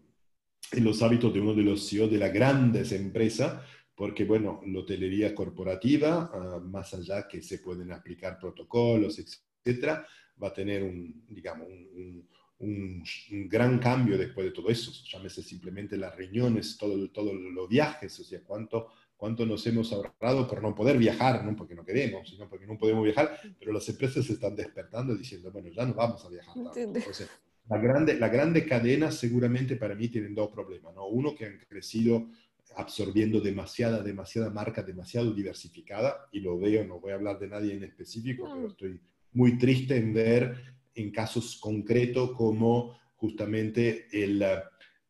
en 0.71 0.83
los 0.83 1.03
hábitos 1.03 1.31
de 1.31 1.39
uno 1.39 1.53
de 1.53 1.61
los 1.61 1.87
CEO 1.87 2.07
de 2.07 2.17
las 2.17 2.33
grandes 2.33 2.91
empresas, 2.91 3.61
porque, 3.95 4.25
bueno, 4.25 4.61
la 4.65 4.79
hotelería 4.79 5.35
corporativa, 5.35 6.31
ah, 6.33 6.59
más 6.63 6.93
allá 6.93 7.27
que 7.27 7.41
se 7.41 7.59
pueden 7.59 7.91
aplicar 7.91 8.39
protocolos, 8.39 9.19
etcétera, 9.19 10.05
va 10.41 10.47
a 10.47 10.53
tener 10.53 10.83
un, 10.83 11.25
digamos, 11.29 11.67
un 11.67 12.27
un, 12.63 13.03
gran 13.49 13.79
cambio 13.79 14.17
después 14.17 14.45
de 14.45 14.51
todo 14.51 14.69
eso. 14.69 14.91
Llámese 15.11 15.43
simplemente 15.43 15.97
las 15.97 16.15
reuniones, 16.15 16.77
todos 16.77 17.11
todo 17.11 17.33
los 17.33 17.67
viajes, 17.67 18.19
o 18.19 18.23
sea, 18.23 18.41
cuánto, 18.43 18.87
cuánto 19.15 19.45
nos 19.45 19.65
hemos 19.67 19.91
ahorrado 19.91 20.47
por 20.47 20.61
no 20.61 20.73
poder 20.73 20.97
viajar, 20.97 21.43
no 21.43 21.55
porque 21.55 21.75
no 21.75 21.85
queremos, 21.85 22.29
sino 22.29 22.49
porque 22.49 22.65
no 22.65 22.77
podemos 22.77 23.03
viajar, 23.03 23.37
pero 23.59 23.73
las 23.73 23.87
empresas 23.89 24.25
se 24.25 24.33
están 24.33 24.55
despertando 24.55 25.15
diciendo, 25.15 25.51
bueno, 25.51 25.69
ya 25.69 25.85
no 25.85 25.93
vamos 25.93 26.23
a 26.25 26.29
viajar. 26.29 26.55
Entonces, 26.75 27.29
la 27.67 27.77
grande, 27.77 28.19
la 28.19 28.29
grande 28.29 28.65
cadena 28.65 29.11
seguramente 29.11 29.75
para 29.75 29.95
mí 29.95 30.09
tienen 30.09 30.35
dos 30.35 30.49
problemas, 30.49 30.93
¿no? 30.93 31.07
Uno 31.07 31.33
que 31.33 31.45
han 31.45 31.57
crecido 31.59 32.27
absorbiendo 32.75 33.39
demasiada, 33.39 34.01
demasiada 34.01 34.49
marca, 34.49 34.83
demasiado 34.83 35.33
diversificada, 35.33 36.27
y 36.31 36.39
lo 36.39 36.57
veo, 36.57 36.83
no 36.85 36.99
voy 36.99 37.11
a 37.11 37.15
hablar 37.15 37.39
de 37.39 37.47
nadie 37.47 37.73
en 37.73 37.83
específico, 37.83 38.49
pero 38.53 38.67
estoy 38.67 39.01
muy 39.33 39.57
triste 39.57 39.95
en 39.97 40.13
ver 40.13 40.55
en 40.95 41.11
casos 41.11 41.57
concretos 41.59 42.31
como 42.33 42.97
justamente 43.15 44.07
el, 44.11 44.43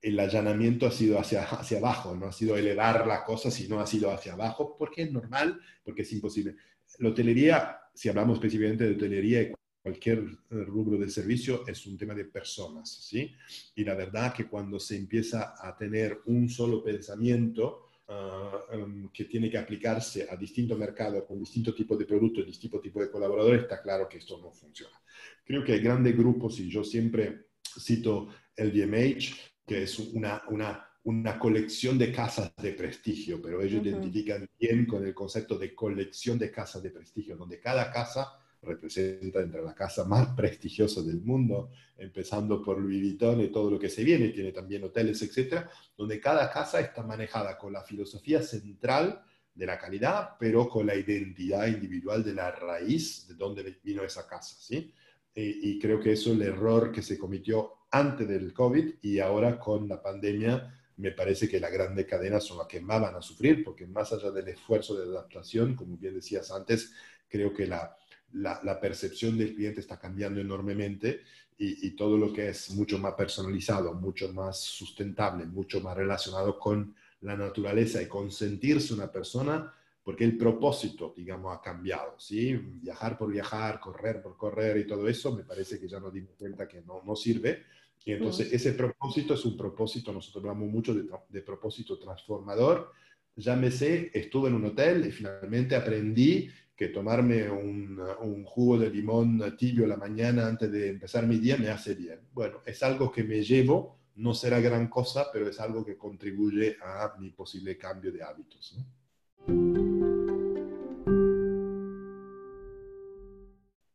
el 0.02 0.20
allanamiento 0.20 0.86
ha 0.86 0.92
sido 0.92 1.20
hacia, 1.20 1.44
hacia 1.44 1.78
abajo, 1.78 2.16
no 2.16 2.28
ha 2.28 2.32
sido 2.32 2.58
elevar 2.58 3.08
la 3.08 3.24
cosa, 3.24 3.50
sino 3.50 3.80
ha 3.80 3.88
sido 3.88 4.12
hacia 4.12 4.34
abajo, 4.34 4.76
porque 4.78 5.04
es 5.04 5.12
normal, 5.12 5.60
porque 5.84 6.04
es 6.04 6.14
imposible. 6.14 6.56
La 7.00 7.10
hotelería, 7.10 7.78
si 7.94 8.10
hablamos 8.10 8.38
específicamente 8.38 8.86
de 8.86 8.96
hotelería 8.96 9.54
cualquier 9.84 10.26
rubro 10.50 10.98
de 10.98 11.10
servicio, 11.10 11.68
es 11.68 11.86
un 11.86 11.98
tema 11.98 12.16
de 12.16 12.24
personas, 12.24 12.90
¿sí? 12.90 13.36
Y 13.76 13.84
la 13.84 13.96
verdad 13.96 14.34
que 14.34 14.48
cuando 14.48 14.80
se 14.80 14.96
empieza 14.96 15.56
a 15.60 15.76
tener 15.76 16.22
un 16.28 16.48
solo 16.48 16.82
pensamiento, 16.82 17.90
ah, 18.08 18.62
em, 18.72 19.10
que 19.10 19.26
tiene 19.26 19.50
que 19.50 19.58
aplicarse 19.58 20.26
a 20.30 20.38
distintos 20.38 20.80
mercados 20.80 21.26
con 21.26 21.38
distintos 21.38 21.76
tipos 21.76 22.00
de 22.00 22.06
productos 22.06 22.44
y 22.44 22.48
distintos 22.48 22.82
tipos 22.82 23.04
de 23.04 23.12
colaboradores, 23.12 23.64
está 23.64 23.82
claro 23.82 24.08
que 24.08 24.20
esto 24.20 24.40
no 24.42 24.52
funciona. 24.54 24.98
Creo 25.44 25.66
que 25.66 25.74
hay 25.74 25.82
grandes 25.82 26.16
grupos, 26.16 26.58
y 26.62 26.70
yo 26.70 26.82
siempre 26.86 27.48
cito 27.78 28.30
el 28.56 28.72
DMH, 28.72 29.36
que 29.68 29.84
es 29.84 30.00
una, 30.00 30.44
una, 30.48 30.88
una 31.04 31.38
colección 31.38 31.98
de 31.98 32.10
casas 32.10 32.54
de 32.56 32.72
prestigio, 32.72 33.42
pero 33.42 33.62
ellos 33.62 33.86
identifican 33.86 34.50
bien 34.58 34.86
con 34.86 35.06
el 35.06 35.14
concepto 35.14 35.58
de 35.58 35.76
colección 35.76 36.40
de 36.40 36.50
casas 36.50 36.82
de 36.82 36.92
prestigio, 36.92 37.36
donde 37.36 37.60
cada 37.60 37.92
casa 37.92 38.40
representa 38.64 39.42
entre 39.42 39.62
la 39.62 39.74
casa 39.74 40.06
más 40.06 40.28
prestigiosa 40.36 41.02
del 41.02 41.22
mundo, 41.22 41.70
empezando 41.98 42.62
por 42.62 42.80
Louis 42.80 43.02
Vuitton 43.02 43.42
y 43.42 43.48
todo 43.50 43.70
lo 43.70 43.80
que 43.80 43.90
se 43.90 44.04
viene, 44.04 44.30
tiene 44.30 44.52
también 44.52 44.84
hoteles, 44.84 45.22
etcétera, 45.22 45.70
donde 45.96 46.20
cada 46.20 46.50
casa 46.52 46.80
está 46.80 47.04
manejada 47.04 47.58
con 47.58 47.74
la 47.74 47.84
filosofía 47.84 48.42
central 48.42 49.24
de 49.54 49.66
la 49.66 49.78
calidad, 49.78 50.32
pero 50.40 50.68
con 50.68 50.88
la 50.88 50.96
identidad 50.96 51.68
individual 51.68 52.24
de 52.24 52.34
la 52.34 52.52
raíz 52.52 53.28
de 53.28 53.36
donde 53.36 53.80
vino 53.84 54.04
esa 54.04 54.28
casa, 54.28 54.56
¿sí? 54.60 54.92
Y, 55.36 55.80
creo 55.80 56.00
que 56.00 56.12
eso 56.12 56.32
es 56.32 56.36
el 56.36 56.44
error 56.44 56.92
que 56.92 57.02
se 57.02 57.18
cometió 57.18 57.88
antes 57.90 58.28
del 58.28 58.54
COVID 58.54 58.96
y 59.02 59.18
ahora 59.18 59.60
con 59.60 59.88
la 59.88 60.00
pandemia 60.00 60.80
me 60.98 61.12
parece 61.12 61.50
que 61.50 61.60
las 61.60 61.72
grandes 61.72 62.06
cadenas 62.06 62.44
son 62.44 62.60
las 62.60 62.68
que 62.68 62.80
más 62.80 63.02
van 63.02 63.16
a 63.16 63.22
sufrir, 63.22 63.64
porque 63.64 63.88
más 63.88 64.14
allá 64.14 64.30
del 64.30 64.50
esfuerzo 64.50 64.94
de 64.96 65.10
adaptación, 65.10 65.76
como 65.76 65.98
bien 65.98 66.14
decías 66.14 66.52
antes, 66.52 66.94
creo 67.28 67.52
que 67.52 67.66
la, 67.66 67.98
la, 68.34 68.80
percepción 68.80 69.38
del 69.38 69.56
cliente 69.56 69.80
está 69.80 70.00
cambiando 70.00 70.42
enormemente 70.42 71.22
y, 71.58 71.92
todo 71.92 72.18
lo 72.18 72.34
que 72.34 72.50
es 72.50 72.72
mucho 72.72 72.98
más 72.98 73.14
personalizado, 73.14 73.94
mucho 73.94 74.34
más 74.34 74.60
sustentable, 74.60 75.46
mucho 75.46 75.80
más 75.82 75.96
relacionado 75.96 76.60
con 76.60 76.96
la 77.22 77.38
naturaleza 77.38 78.02
y 78.02 78.08
con 78.08 78.32
sentirse 78.32 78.94
una 78.94 79.10
persona, 79.12 79.74
porque 80.04 80.26
el 80.26 80.38
propósito, 80.38 81.14
digamos, 81.16 81.56
ha 81.56 81.62
cambiado, 81.62 82.20
¿sí? 82.20 82.54
Viajar 82.56 83.18
por 83.18 83.32
viajar, 83.32 83.80
correr 83.80 84.22
por 84.22 84.36
correr 84.36 84.78
y 84.78 84.88
todo 84.88 85.08
eso, 85.08 85.34
me 85.34 85.44
parece 85.44 85.80
que 85.80 85.88
ya 85.88 86.00
nos 86.00 86.12
dimos 86.12 86.32
cuenta 86.38 86.68
que 86.68 86.82
no, 86.82 87.02
no 87.06 87.16
sirve. 87.16 87.64
Y 88.04 88.12
entonces 88.12 88.52
ese 88.52 88.74
propósito 88.74 89.34
es 89.34 89.46
un 89.46 89.56
propósito, 89.56 90.12
nosotros 90.12 90.44
hablamos 90.44 90.70
mucho 90.70 90.94
de, 90.94 91.06
de 91.30 91.42
propósito 91.42 91.98
transformador. 91.98 92.92
Ya 93.38 93.56
me 93.56 93.72
sé, 93.72 94.12
estuve 94.14 94.50
en 94.50 94.56
un 94.56 94.66
hotel 94.66 95.06
y 95.08 95.12
finalmente 95.12 95.76
aprendí 95.76 96.50
que 96.76 96.88
tomarme 96.88 97.50
un, 97.50 98.00
un, 98.22 98.44
jugo 98.46 98.80
de 98.80 98.90
limón 98.90 99.56
tibio 99.58 99.86
la 99.86 99.98
mañana 99.98 100.48
antes 100.48 100.72
de 100.72 100.90
empezar 100.90 101.28
mi 101.28 101.38
día 101.38 101.58
me 101.58 101.70
hace 101.70 101.94
bien. 101.94 102.20
Bueno, 102.34 102.62
es 102.66 102.82
algo 102.82 103.12
que 103.12 103.24
me 103.24 103.44
llevo, 103.44 104.00
no 104.16 104.34
será 104.34 104.60
gran 104.60 104.88
cosa, 104.88 105.28
pero 105.32 105.48
es 105.48 105.60
algo 105.60 105.86
que 105.86 105.98
contribuye 105.98 106.78
a 106.82 107.16
mi 107.20 107.30
posible 107.30 107.78
cambio 107.78 108.12
de 108.12 108.24
hábitos. 108.24 108.78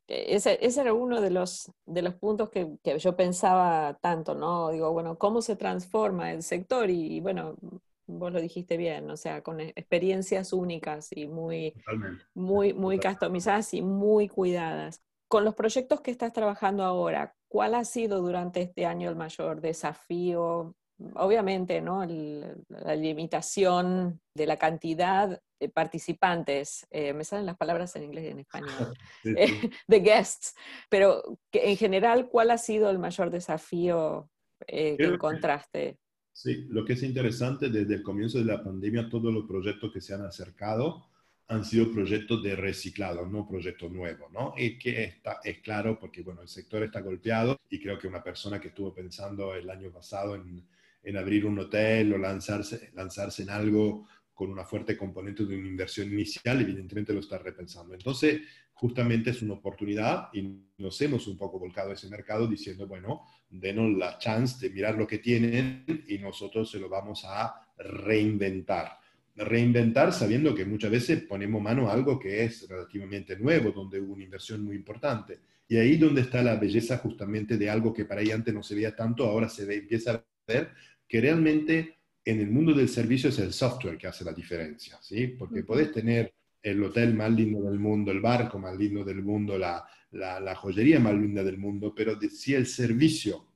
Ese, 0.07 0.59
ese, 0.65 0.81
era 0.81 0.95
uno 0.95 1.21
de 1.21 1.31
los, 1.31 1.71
de 1.85 2.03
los 2.03 2.15
puntos 2.15 2.49
que, 2.49 2.77
que, 2.83 2.99
yo 2.99 3.15
pensaba 3.15 3.99
tanto, 4.01 4.35
¿no? 4.35 4.71
Digo, 4.71 4.93
bueno, 4.93 5.19
¿cómo 5.19 5.43
se 5.43 5.57
transforma 5.57 6.33
el 6.33 6.43
sector? 6.43 6.89
Y, 6.91 7.21
bueno, 7.21 7.57
vos 8.09 8.33
lo 8.33 8.41
dijiste 8.41 8.77
bien, 8.77 9.09
o 9.11 9.17
sea, 9.17 9.43
con 9.43 9.61
e, 9.61 9.73
experiencias 9.77 10.53
únicas 10.53 11.09
y 11.13 11.29
muy, 11.29 11.75
muy, 12.35 12.73
muy 12.73 12.99
customizadas 12.99 13.75
y 13.75 13.83
muy 13.83 14.29
cuidadas. 14.29 15.03
Con 15.29 15.45
los 15.45 15.55
proyectos 15.55 16.01
que 16.01 16.11
estás 16.11 16.33
trabajando 16.33 16.83
ahora, 16.85 17.37
¿cuál 17.49 17.75
ha 17.75 17.85
sido 17.85 18.21
durante 18.21 18.63
este 18.63 18.87
año 18.87 19.11
el 19.11 19.17
mayor 19.17 19.61
desafío? 19.61 20.75
Obviamente, 21.15 21.81
¿no? 21.81 22.05
la 22.05 22.97
limitación 22.97 24.21
de 24.35 24.47
la 24.47 24.57
cantidad 24.57 25.41
de 25.61 25.69
participantes, 25.69 26.87
eh, 26.91 27.13
me 27.13 27.25
salen 27.25 27.47
las 27.47 27.57
palabras 27.57 27.95
en 27.97 28.05
inglés 28.05 28.25
y 28.25 28.29
en 28.29 28.39
español, 28.41 28.95
eh, 29.25 29.71
de 29.87 30.01
guests, 30.01 30.55
pero 30.89 31.23
en 31.53 31.77
general, 31.77 32.29
¿cuál 32.29 32.51
ha 32.51 32.59
sido 32.59 32.91
el 32.91 32.99
mayor 32.99 33.31
desafío 33.31 34.31
eh, 34.67 34.97
que 34.97 35.05
encontraste? 35.05 35.99
Sí, 36.41 36.67
lo 36.71 36.85
que 36.85 36.93
es 36.93 37.03
interesante, 37.03 37.69
desde 37.69 37.97
el 37.97 38.03
comienzo 38.05 38.39
de 38.39 38.45
la 38.45 38.63
pandemia, 38.63 39.09
todos 39.09 39.35
los 39.35 39.45
proyectos 39.45 39.93
que 39.93 40.01
se 40.01 40.15
han 40.15 40.25
acercado 40.25 41.09
han 41.49 41.65
sido 41.65 41.91
proyectos 41.91 42.45
de 42.45 42.55
reciclado, 42.55 43.27
no 43.27 43.49
proyectos 43.49 43.91
nuevos, 43.91 44.31
¿no? 44.31 44.55
Y 44.57 44.79
que 44.79 45.03
está, 45.03 45.41
es 45.43 45.59
claro 45.59 45.99
porque, 45.99 46.23
bueno, 46.23 46.43
el 46.43 46.47
sector 46.47 46.85
está 46.85 47.01
golpeado 47.01 47.59
y 47.69 47.81
creo 47.81 47.99
que 47.99 48.07
una 48.07 48.23
persona 48.23 48.61
que 48.61 48.69
estuvo 48.69 48.95
pensando 48.95 49.53
el 49.53 49.69
año 49.69 49.91
pasado 49.91 50.37
en, 50.37 50.65
en 51.03 51.17
abrir 51.17 51.45
un 51.45 51.59
hotel 51.59 52.13
o 52.13 52.19
lanzarse, 52.19 52.93
lanzarse 52.95 53.43
en 53.43 53.51
algo 53.51 54.07
con 54.33 54.49
una 54.49 54.65
fuerte 54.65 54.97
componente 54.97 55.45
de 55.45 55.57
una 55.57 55.67
inversión 55.67 56.07
inicial, 56.13 56.61
evidentemente 56.61 57.13
lo 57.13 57.19
está 57.19 57.39
repensando. 57.39 57.95
Entonces, 57.95 58.43
justamente 58.75 59.31
es 59.31 59.43
una 59.43 59.55
oportunidad 59.55 60.29
y 60.33 60.57
nos 60.77 61.01
hemos 61.01 61.27
un 61.27 61.37
poco 61.37 61.59
volcado 61.59 61.91
a 61.91 61.95
ese 61.95 62.09
mercado 62.09 62.47
diciendo, 62.47 62.87
bueno, 62.87 63.23
denos 63.51 63.97
la 63.97 64.19
chance 64.19 64.67
de 64.67 64.73
mirar 64.73 64.97
lo 64.97 65.07
que 65.07 65.19
tienen 65.19 65.85
y 66.07 66.19
nosotros 66.19 66.71
se 66.71 66.79
lo 66.79 66.89
vamos 66.89 67.25
a 67.27 67.55
reinventar. 67.79 68.99
Reinventar 69.37 70.13
sabiendo 70.13 70.55
que 70.55 70.65
muchas 70.65 70.91
veces 70.91 71.23
ponemos 71.23 71.63
mano 71.63 71.89
a 71.89 71.93
algo 71.93 72.19
que 72.19 72.45
es 72.45 72.69
relativamente 72.69 73.37
nuevo, 73.37 73.71
donde 73.71 74.01
hubo 74.01 74.15
una 74.15 74.25
inversión 74.25 74.65
muy 74.65 74.77
importante. 74.77 75.39
Y 75.69 75.77
ahí 75.77 75.97
donde 75.97 76.23
está 76.23 76.43
la 76.43 76.57
belleza 76.57 76.99
justamente 76.99 77.57
de 77.57 77.71
algo 77.71 77.93
que 77.93 78.05
para 78.05 78.21
ahí 78.21 78.31
antes 78.31 78.53
no 78.53 78.63
se 78.63 78.75
veía 78.75 78.97
tanto, 78.97 79.25
ahora 79.25 79.49
se 79.49 79.65
ve, 79.65 79.77
empieza 79.77 80.13
a 80.13 80.25
ver 80.47 80.71
que 81.07 81.21
realmente 81.21 81.97
en 82.25 82.41
el 82.41 82.51
mundo 82.51 82.75
del 82.75 82.89
servicio 82.89 83.31
es 83.31 83.39
el 83.39 83.53
software 83.53 83.97
que 83.97 84.07
hace 84.07 84.25
la 84.25 84.33
diferencia, 84.33 84.99
¿sí? 85.01 85.29
Porque 85.29 85.63
podés 85.63 85.93
tener 85.93 86.35
el 86.63 86.83
hotel 86.83 87.15
más 87.15 87.31
lindo 87.31 87.63
del 87.63 87.79
mundo, 87.79 88.11
el 88.11 88.21
barco 88.21 88.59
más 88.59 88.77
lindo 88.77 89.05
del 89.05 89.23
mundo, 89.23 89.57
la, 89.57 89.87
la, 90.13 90.55
joyería 90.55 91.01
más 91.01 91.15
linda 91.15 91.43
del 91.45 91.59
mundo, 91.59 91.95
pero 91.95 92.19
si 92.31 92.55
el 92.55 92.67
servicio 92.67 93.47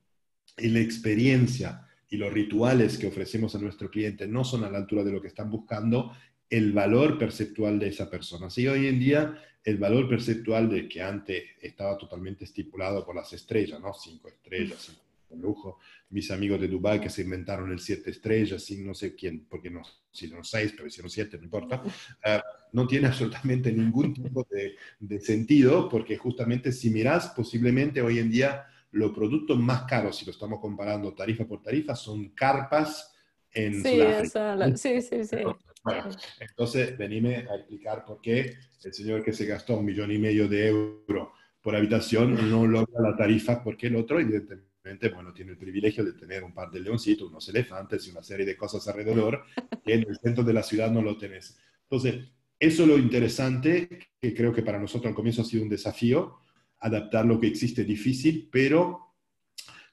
y 0.59 0.69
la 0.69 0.81
experiencia 0.81 1.87
y 2.09 2.17
los 2.17 2.33
rituales 2.33 2.99
que 2.99 3.07
ofrecemos 3.07 3.55
a 3.55 3.59
nuestro 3.59 3.91
cliente 3.91 4.27
no 4.27 4.45
son 4.45 4.65
a 4.65 4.71
la 4.71 4.79
altura 4.79 5.03
de 5.05 5.13
lo 5.13 5.23
que 5.23 5.29
están 5.29 5.51
buscando, 5.51 6.13
el 6.51 6.73
valor 6.73 7.19
perceptual 7.19 7.79
de 7.79 7.89
esa 7.89 8.11
persona. 8.11 8.51
Si 8.51 8.69
hoy 8.69 8.87
en 8.87 9.01
día 9.01 9.39
el 9.65 9.79
valor 9.79 10.09
perceptual 10.09 10.69
de 10.69 10.89
que 10.89 11.01
antes 11.01 11.45
estaba 11.61 11.97
totalmente 11.97 12.45
estipulado 12.45 13.05
por 13.07 13.15
las 13.15 13.33
estrellas, 13.33 13.81
¿no? 13.81 13.95
Cinco 13.95 14.29
estrellas, 14.29 15.02
lujo. 15.37 15.79
Mis 16.11 16.31
amigos 16.31 16.61
de 16.61 16.69
Dubai 16.69 17.01
que 17.01 17.11
se 17.11 17.23
inventaron 17.23 17.71
el 17.73 17.79
siete 17.79 18.11
estrellas, 18.11 18.63
sin 18.63 18.87
no 18.87 18.95
sé 18.95 19.15
quién, 19.15 19.47
porque 19.49 19.71
no 19.71 19.83
hicieron 20.13 20.45
seis, 20.45 20.73
pero 20.77 20.89
hicieron 20.89 21.11
siete, 21.11 21.39
no 21.39 21.45
importa. 21.45 21.83
Uh, 21.85 22.41
no 22.73 22.87
tiene 22.87 23.09
absolutamente 23.09 23.73
ningún 23.73 24.15
tipo 24.15 24.47
de, 24.51 24.77
de, 25.01 25.21
sentido, 25.21 25.89
porque 25.89 26.17
justamente 26.17 26.73
si 26.73 26.91
miras, 26.91 27.29
posiblemente 27.29 28.03
hoy 28.03 28.19
en 28.19 28.31
día 28.31 28.67
los 28.93 29.13
productos 29.13 29.59
más 29.59 29.85
caros, 29.85 30.17
si 30.17 30.25
lo 30.25 30.33
estamos 30.33 30.61
comparando 30.61 31.15
tarifa 31.15 31.47
por 31.47 31.63
tarifa, 31.63 31.95
son 31.95 32.31
carpas 32.31 33.15
en 33.53 33.83
sí, 33.83 33.97
Sudáfrica. 33.97 34.77
sí, 34.77 35.03
sí, 35.03 35.25
sí. 35.25 35.37
Bueno, 35.85 36.11
entonces 36.39 36.97
venime 36.97 37.47
a 37.51 37.57
explicar 37.57 38.05
por 38.05 38.21
qué 38.21 38.55
el 38.85 38.95
señor 38.95 39.23
que 39.23 39.33
se 39.33 39.47
gastó 39.47 39.79
un 39.79 39.85
millón 39.85 40.13
y 40.13 40.19
medio 40.19 40.47
de 40.47 40.69
euros 40.69 41.29
por 41.61 41.77
habitación 41.77 42.51
no 42.51 42.67
logra 42.67 43.01
la 43.01 43.17
tarifa, 43.17 43.63
porque 43.63 43.87
el 43.87 43.97
otro, 43.97 44.21
evidentemente, 44.21 44.72
bueno, 45.15 45.33
tiene 45.33 45.53
el 45.53 45.59
privilegio 45.59 46.05
de 46.05 46.13
tener 46.13 46.43
un 46.43 46.53
par 46.53 46.71
de 46.71 46.81
leoncitos, 46.81 47.29
unos 47.29 47.49
elefantes 47.49 48.07
y 48.07 48.11
una 48.11 48.23
serie 48.23 48.45
de 48.45 48.57
cosas 48.57 48.87
alrededor 48.89 49.45
que 49.85 49.95
en 49.95 50.09
el 50.09 50.19
centro 50.19 50.43
de 50.43 50.53
la 50.53 50.63
ciudad 50.63 50.91
no 50.91 51.03
lo 51.03 51.17
tenés. 51.17 51.57
Entonces, 51.85 52.29
eso 52.59 52.83
es 52.83 52.89
lo 52.89 52.99
interesante, 52.99 54.09
que 54.21 54.35
creo 54.35 54.53
que 54.53 54.63
para 54.63 54.79
nosotros 54.79 55.09
al 55.09 55.15
comienzo 55.15 55.43
ha 55.43 55.45
sido 55.45 55.63
un 55.63 55.69
desafío, 55.69 56.39
adaptar 56.81 57.25
lo 57.25 57.39
que 57.39 57.47
existe 57.47 57.85
difícil, 57.85 58.49
pero 58.51 59.15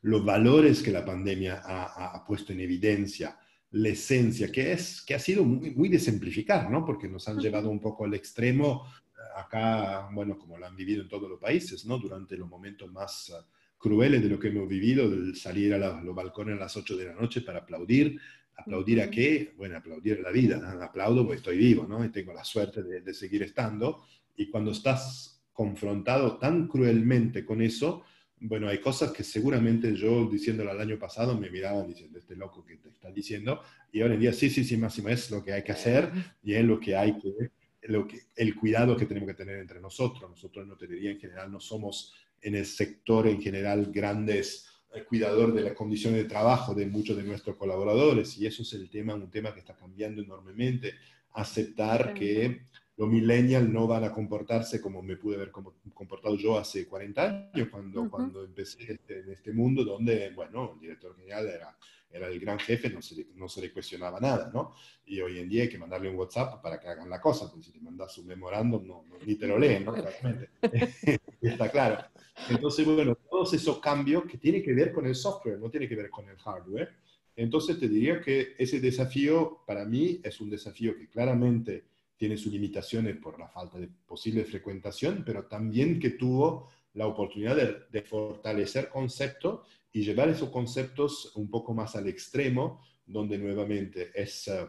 los 0.02 0.24
valores 0.24 0.82
que 0.82 0.92
la 0.92 1.06
pandemia 1.06 1.62
ha, 1.64 2.24
puesto 2.26 2.54
en 2.54 2.62
evidencia, 2.62 3.38
la 3.72 3.90
esencia, 3.90 4.52
que, 4.52 4.72
es, 4.72 5.02
que 5.02 5.14
ha 5.14 5.20
sido 5.20 5.44
muy, 5.44 5.72
muy 5.72 5.90
de 5.90 6.00
simplificar, 6.00 6.72
¿no? 6.72 6.84
Porque 6.86 7.08
nos 7.08 7.28
han 7.28 7.38
llevado 7.38 7.70
un 7.70 7.80
poco 7.80 8.06
al 8.06 8.14
extremo, 8.16 8.88
acá, 9.36 10.10
bueno, 10.12 10.38
como 10.38 10.58
lo 10.58 10.66
han 10.66 10.76
vivido 10.76 11.04
en 11.04 11.10
todos 11.10 11.30
los 11.30 11.40
países, 11.40 11.86
¿no? 11.86 12.00
Durante 12.00 12.38
los 12.38 12.50
momentos 12.50 12.92
más 12.92 13.32
crueles 13.80 14.22
de 14.22 14.30
lo 14.30 14.38
que 14.38 14.50
hemos 14.50 14.68
vivido, 14.68 15.10
de 15.10 15.34
salir 15.34 15.74
a 15.74 16.02
los 16.02 16.14
balcones 16.14 16.58
a 16.58 16.60
las 16.60 16.76
8 16.76 16.98
de 16.98 17.06
la 17.06 17.14
noche 17.14 17.42
para 17.42 17.60
aplaudir. 17.60 18.20
¿Aplaudir 18.58 19.02
a 19.02 19.10
qué? 19.10 19.54
Bueno, 19.58 19.78
aplaudir 19.78 20.20
la 20.20 20.32
vida. 20.32 20.78
Aplaudo 20.84 21.24
porque 21.24 21.38
estoy 21.38 21.58
vivo, 21.58 21.88
¿no? 21.88 22.04
Y 22.04 22.10
tengo 22.10 22.34
la 22.34 22.44
suerte 22.44 22.84
de, 22.84 23.14
seguir 23.14 23.42
estando. 23.42 24.04
Y 24.36 24.50
cuando 24.50 24.72
estás 24.72 25.42
confrontado 25.54 26.38
tan 26.38 26.68
cruelmente 26.68 27.46
con 27.46 27.62
eso, 27.62 28.04
bueno, 28.42 28.68
hay 28.68 28.80
cosas 28.80 29.12
que 29.12 29.24
seguramente 29.24 29.96
yo 29.96 30.28
diciéndolo 30.30 30.72
el 30.72 30.80
año 30.80 31.00
pasado 31.00 31.38
me 31.38 31.50
miraban 31.50 31.88
diciendo, 31.88 32.20
este 32.20 32.36
loco 32.36 32.66
que 32.66 32.78
te 32.78 32.90
está 32.90 33.12
diciendo, 33.12 33.62
y 33.92 34.02
ahora 34.02 34.14
en 34.14 34.22
día 34.22 34.34
sí, 34.34 34.50
sí, 34.50 34.64
sí, 34.64 34.78
Máximo, 34.78 35.10
es 35.10 35.30
lo 35.32 35.44
que 35.44 35.52
hay 35.52 35.64
que 35.64 35.74
hacer 35.74 36.10
y 36.44 36.54
es 36.54 36.64
lo 36.64 36.80
que 36.80 36.96
hay 36.96 37.18
que, 37.18 37.52
lo 37.84 38.08
que, 38.08 38.20
el 38.36 38.56
cuidado 38.56 38.96
que 38.96 39.06
tenemos 39.06 39.28
que 39.28 39.36
tener 39.36 39.58
entre 39.58 39.82
nosotros. 39.82 40.30
Nosotros 40.30 40.66
en 40.66 40.72
hotelería 40.72 41.12
en 41.12 41.20
general 41.20 41.52
no 41.52 41.60
somos 41.60 42.14
en 42.42 42.56
el 42.56 42.66
sector 42.66 43.28
en 43.28 43.42
general 43.42 43.92
grandes 43.92 44.68
eh, 44.94 45.04
cuidador 45.04 45.54
de 45.54 45.62
las 45.62 45.74
condiciones 45.74 46.24
de 46.24 46.30
trabajo 46.30 46.74
de 46.74 46.88
muchos 46.88 47.16
de 47.16 47.24
nuestros 47.24 47.56
colaboradores. 47.56 48.38
Y 48.38 48.46
eso 48.46 48.64
es 48.64 48.74
el 48.74 48.90
tema, 48.90 49.14
un 49.14 49.30
tema 49.30 49.54
que 49.54 49.60
está 49.60 49.76
cambiando 49.76 50.22
enormemente. 50.22 50.94
Aceptar 51.34 52.14
que 52.14 52.64
los 52.98 53.08
millennials 53.08 53.70
no 53.70 53.88
van 53.88 54.04
a 54.04 54.12
comportarse 54.12 54.82
como 54.82 55.02
me 55.02 55.16
pude 55.16 55.36
haber 55.36 55.52
comportado 55.52 56.36
yo 56.36 56.58
hace 56.58 56.86
40 56.86 57.52
años 57.54 57.70
cuando, 57.70 58.10
cuando 58.10 58.44
empecé 58.44 58.92
este, 58.92 59.20
en 59.20 59.32
este 59.32 59.54
mundo 59.54 59.86
donde, 59.86 60.32
bueno, 60.32 60.74
el 60.74 60.82
director 60.82 61.16
general 61.16 61.48
era 61.48 61.78
era 62.12 62.28
el 62.28 62.40
gran 62.40 62.60
jefe, 62.60 62.90
no 62.90 63.02
se, 63.02 63.28
no 63.36 63.48
se 63.48 63.62
le 63.62 63.72
cuestionaba 63.72 64.20
nada, 64.20 64.50
¿no? 64.54 64.74
Y 65.06 65.22
hoy 65.22 65.40
en 65.40 65.48
día 65.48 65.64
hay 65.64 65.70
que 65.70 65.78
mandarle 65.78 66.10
un 66.10 66.16
WhatsApp 66.16 66.62
para 66.62 66.80
que 66.80 66.88
hagan 66.88 67.10
la 67.10 67.22
cosa, 67.22 67.50
porque 67.50 67.66
si 67.66 67.74
le 67.74 67.82
mandas 67.82 68.18
un 68.18 68.28
memorándum, 68.28 68.86
no, 68.86 69.06
ni 69.26 69.36
te 69.36 69.48
lo 69.48 69.60
leen, 69.60 69.86
¿no? 69.86 69.94
Claramente. 69.94 70.50
Está 71.42 71.70
claro. 71.70 72.04
Entonces, 72.50 72.86
bueno, 72.86 73.16
todos 73.30 73.54
esos 73.54 73.80
cambios 73.80 74.24
que 74.26 74.38
tienen 74.38 74.64
que 74.64 74.74
ver 74.74 74.92
con 74.92 75.06
el 75.06 75.16
software, 75.16 75.60
no 75.60 75.70
tiene 75.70 75.88
que 75.88 75.96
ver 75.96 76.10
con 76.10 76.28
el 76.28 76.38
hardware. 76.38 76.96
Entonces, 77.36 77.80
te 77.80 77.88
diría 77.88 78.20
que 78.20 78.56
ese 78.58 78.80
desafío, 78.80 79.64
para 79.66 79.86
mí, 79.86 80.20
es 80.24 80.42
un 80.42 80.50
desafío 80.50 80.98
que 80.98 81.08
claramente 81.08 81.86
tiene 82.18 82.36
sus 82.36 82.52
limitaciones 82.52 83.16
por 83.18 83.40
la 83.40 83.48
falta 83.48 83.80
de 83.80 83.88
posible 83.88 84.44
frecuentación, 84.44 85.24
pero 85.26 85.46
también 85.46 86.00
que 86.00 86.12
tuvo 86.12 86.70
la 86.94 87.08
oportunidad 87.08 87.56
de, 87.56 87.78
de 87.92 88.02
fortalecer 88.02 88.90
conceptos 88.90 89.68
y 89.92 90.04
llevar 90.04 90.30
esos 90.30 90.50
conceptos 90.50 91.36
un 91.36 91.50
poco 91.50 91.74
más 91.74 91.96
al 91.96 92.08
extremo, 92.08 92.82
donde 93.06 93.38
nuevamente 93.38 94.12
es, 94.14 94.48
uh, 94.48 94.68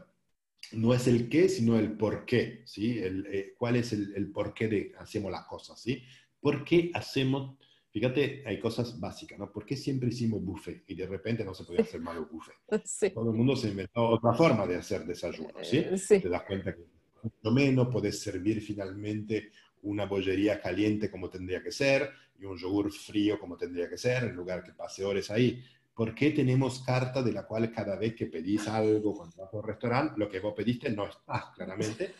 no 0.72 0.94
es 0.94 1.06
el 1.06 1.28
qué, 1.28 1.48
sino 1.48 1.78
el 1.78 1.96
por 1.96 2.24
qué, 2.24 2.62
¿sí? 2.64 2.98
El, 2.98 3.26
eh, 3.26 3.54
¿Cuál 3.56 3.76
es 3.76 3.92
el, 3.92 4.14
el, 4.16 4.30
por 4.30 4.54
qué 4.54 4.68
de 4.68 4.92
hacemos 4.98 5.30
las 5.30 5.46
cosas, 5.46 5.80
¿sí? 5.80 6.02
¿Por 6.40 6.64
qué 6.64 6.90
hacemos, 6.94 7.58
fíjate, 7.90 8.42
hay 8.46 8.58
cosas 8.58 8.98
básicas, 8.98 9.38
¿no? 9.38 9.52
¿Por 9.52 9.66
qué 9.66 9.76
siempre 9.76 10.08
hicimos 10.08 10.42
buffet 10.42 10.84
y 10.86 10.94
de 10.94 11.06
repente 11.06 11.44
no 11.44 11.52
se 11.54 11.64
podía 11.64 11.82
hacer 11.82 12.00
malo 12.00 12.26
buffet? 12.30 12.54
Sí. 12.84 13.10
Todo 13.10 13.30
el 13.30 13.36
mundo 13.36 13.56
se 13.56 13.68
inventó 13.68 14.08
otra 14.08 14.32
forma 14.32 14.66
de 14.66 14.76
hacer 14.76 15.04
desayuno, 15.04 15.52
¿sí? 15.62 15.78
Eh, 15.78 15.98
sí. 15.98 16.20
Te 16.20 16.28
das 16.28 16.42
cuenta 16.44 16.74
que 16.74 16.82
mucho 17.22 17.50
menos, 17.54 17.88
podés 17.88 18.20
servir 18.20 18.62
finalmente 18.62 19.50
una 19.82 20.06
bollería 20.06 20.60
caliente 20.60 21.10
como 21.10 21.28
tendría 21.28 21.62
que 21.62 21.72
ser 21.72 22.10
y 22.38 22.44
un 22.44 22.56
yogur 22.56 22.92
frío 22.92 23.38
como 23.38 23.56
tendría 23.56 23.88
que 23.88 23.98
ser, 23.98 24.24
en 24.24 24.34
lugar 24.34 24.62
que 24.62 24.72
pase 24.72 25.04
horas 25.04 25.30
ahí. 25.30 25.62
¿Por 25.94 26.14
qué 26.14 26.30
tenemos 26.30 26.82
carta 26.82 27.22
de 27.22 27.32
la 27.32 27.46
cual 27.46 27.70
cada 27.70 27.96
vez 27.96 28.14
que 28.14 28.26
pedís 28.26 28.66
algo 28.68 29.14
cuando 29.14 29.36
vas 29.36 29.52
a 29.52 29.56
un 29.56 29.62
restaurante, 29.62 30.14
lo 30.18 30.28
que 30.28 30.40
vos 30.40 30.54
pediste 30.56 30.90
no 30.90 31.06
está 31.06 31.52
claramente? 31.54 32.14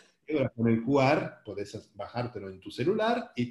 con 0.55 0.69
el 0.69 0.85
QR 0.85 1.43
podés 1.45 1.91
bajártelo 1.95 2.49
en 2.49 2.61
tu 2.61 2.71
celular 2.71 3.33
y, 3.35 3.47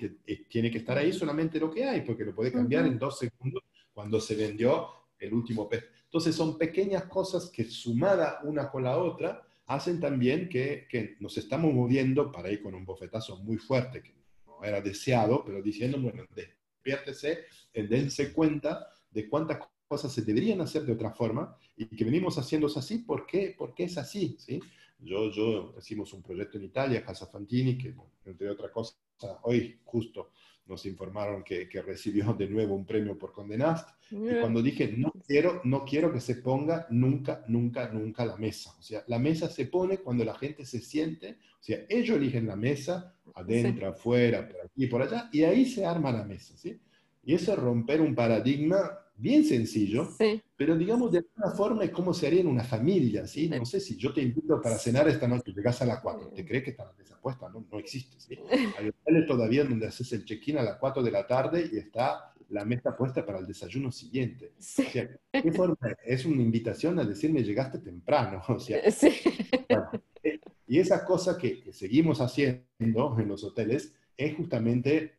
tiene 0.48 0.72
que 0.72 0.78
estar 0.80 0.98
ahí 0.98 1.12
solamente 1.12 1.60
lo 1.60 1.70
que 1.70 1.84
hay, 1.84 2.02
porque 2.02 2.24
lo 2.24 2.34
podés 2.34 2.54
cambiar 2.54 2.86
en 2.86 2.98
dos 2.98 3.20
segundos 3.20 3.64
cuando 3.94 4.20
se 4.20 4.36
vendió 4.36 4.88
el 5.18 5.34
último 5.34 5.68
pez. 5.68 5.84
Entonces 6.06 6.36
son 6.36 6.58
pequeñas 6.58 7.04
cosas 7.04 7.50
que 7.50 7.66
sumadas 7.66 8.38
una 8.44 8.70
con 8.70 8.84
la 8.84 8.98
otra 8.98 9.46
hacen 9.70 10.00
también 10.00 10.50
que, 10.50 10.88
que, 10.90 11.16
nos 11.20 11.38
estamos 11.38 11.72
moviendo 11.72 12.32
para 12.32 12.52
ir 12.52 12.62
con 12.62 12.74
un 12.74 12.86
bofetazo 12.86 13.38
muy 13.44 13.58
fuerte, 13.58 14.02
que 14.02 14.16
no 14.46 14.64
era 14.64 14.82
deseado, 14.82 15.44
pero 15.46 15.62
diciendo, 15.62 16.02
bueno, 16.02 16.24
despiértese, 16.36 17.46
dense 17.74 18.34
cuenta 18.34 18.88
de 19.12 19.30
cuántas 19.30 19.60
cosas 19.88 20.12
se 20.12 20.24
deberían 20.24 20.60
hacer 20.62 20.84
de 20.84 20.94
otra 20.94 21.12
forma 21.12 21.56
y 21.78 21.86
que 21.86 22.04
venimos 22.04 22.40
haciendo 22.40 22.66
así, 22.66 23.00
¿por 23.00 23.28
qué? 23.28 23.56
Porque 23.56 23.84
es 23.84 23.98
así, 24.00 24.36
¿sí? 24.40 24.60
Yo, 24.98 25.32
yo 25.32 25.76
hicimos 25.78 26.14
un 26.14 26.24
proyecto 26.24 26.58
en 26.58 26.66
Italia, 26.66 27.06
Casa 27.06 27.28
Fantini, 27.28 27.78
que 27.78 27.94
entre 28.26 28.50
otras 28.50 28.72
cosas, 28.72 28.98
hoy 29.44 29.80
justo 29.84 30.32
nos 30.70 30.86
informaron 30.86 31.44
que, 31.44 31.68
que, 31.68 31.82
recibió 31.82 32.34
de 32.34 32.48
nuevo 32.48 32.76
un 32.76 32.86
premio 32.86 33.18
por 33.18 33.34
Condenast. 33.34 33.90
Y 34.12 34.40
cuando 34.40 34.62
dije, 34.62 34.94
no 34.96 35.12
quiero, 35.28 35.62
no 35.66 35.84
quiero 35.84 36.12
que 36.14 36.22
se 36.22 36.36
ponga 36.36 36.88
nunca, 36.90 37.44
nunca, 37.48 37.90
nunca 37.90 38.26
la 38.26 38.38
mesa. 38.38 38.74
O 38.80 38.82
sea, 38.82 39.04
la 39.08 39.20
mesa 39.20 39.50
se 39.50 39.66
pone 39.66 39.98
cuando 39.98 40.24
la 40.24 40.36
gente 40.36 40.66
se 40.66 40.80
siente, 40.80 41.38
o 41.60 41.64
sea, 41.64 41.80
ellos 41.90 42.18
eligen 42.18 42.48
la 42.48 42.56
mesa, 42.56 43.16
adentro, 43.36 43.88
afuera, 43.88 44.48
por 44.48 44.62
aquí, 44.66 44.88
por 44.88 45.02
allá, 45.02 45.30
y 45.32 45.44
ahí 45.44 45.66
se 45.66 45.86
arma 45.86 46.12
la 46.12 46.24
mesa, 46.24 46.56
¿sí? 46.58 46.80
Y 47.24 47.34
eso 47.36 47.54
es 47.54 47.60
romper 47.60 48.02
un 48.02 48.16
paradigma 48.16 49.00
bien 49.20 49.44
sencillo, 49.44 50.10
pero 50.56 50.78
digamos 50.78 51.12
de 51.12 51.20
alguna 51.20 51.52
forma 51.56 51.84
es 51.84 51.92
como 51.92 52.14
se 52.14 52.28
haría 52.28 52.42
en 52.42 52.48
una 52.48 52.64
familia, 52.64 53.28
¿sí? 53.28 53.50
No 53.50 53.66
sé 53.66 53.80
si 53.80 53.98
yo 53.98 54.14
te 54.14 54.22
invito 54.22 54.62
para 54.62 54.78
cenar 54.78 55.08
esta 55.08 55.28
noche, 55.28 55.52
llegas 55.52 55.82
a 55.82 55.86
las 55.86 56.00
4, 56.00 56.30
¿te 56.30 56.46
crees 56.46 56.64
que 56.64 56.70
está 56.72 56.86
la 56.86 56.94
mesa 56.94 57.20
puesta? 57.22 57.50
No, 57.50 57.66
no 57.72 57.80
existe, 57.80 58.20
¿sí? 58.20 58.38
Hay 58.78 58.90
hoteles 58.90 59.28
todavía 59.28 59.66
donde 59.66 59.88
haces 59.88 60.12
el 60.14 60.26
check-in 60.26 60.58
a 60.58 60.64
las 60.64 60.78
4 60.78 61.04
de 61.04 61.12
la 61.12 61.28
tarde 61.28 61.70
y 61.72 61.78
está 61.78 62.34
la 62.50 62.66
mesa 62.66 62.96
puesta 62.96 63.26
para 63.26 63.40
el 63.40 63.46
desayuno 63.46 63.92
siguiente. 63.92 64.54
O 64.58 64.62
sea, 64.62 65.10
¿qué 65.32 65.52
forma? 65.52 65.78
Es 66.04 66.26
una 66.26 66.42
invitación 66.42 66.98
a 67.00 67.04
decirme 67.04 67.44
llegaste 67.44 67.80
temprano, 67.80 68.42
o 68.48 68.60
sea. 68.60 68.90
Sí. 68.92 69.14
Eh, 70.24 70.40
y 70.68 70.80
esa 70.80 71.06
cosa 71.06 71.38
que, 71.38 71.62
que 71.62 71.74
seguimos 71.74 72.22
haciendo 72.22 73.18
en 73.20 73.28
los 73.28 73.44
hoteles 73.44 73.94
es 74.18 74.36
justamente 74.36 75.19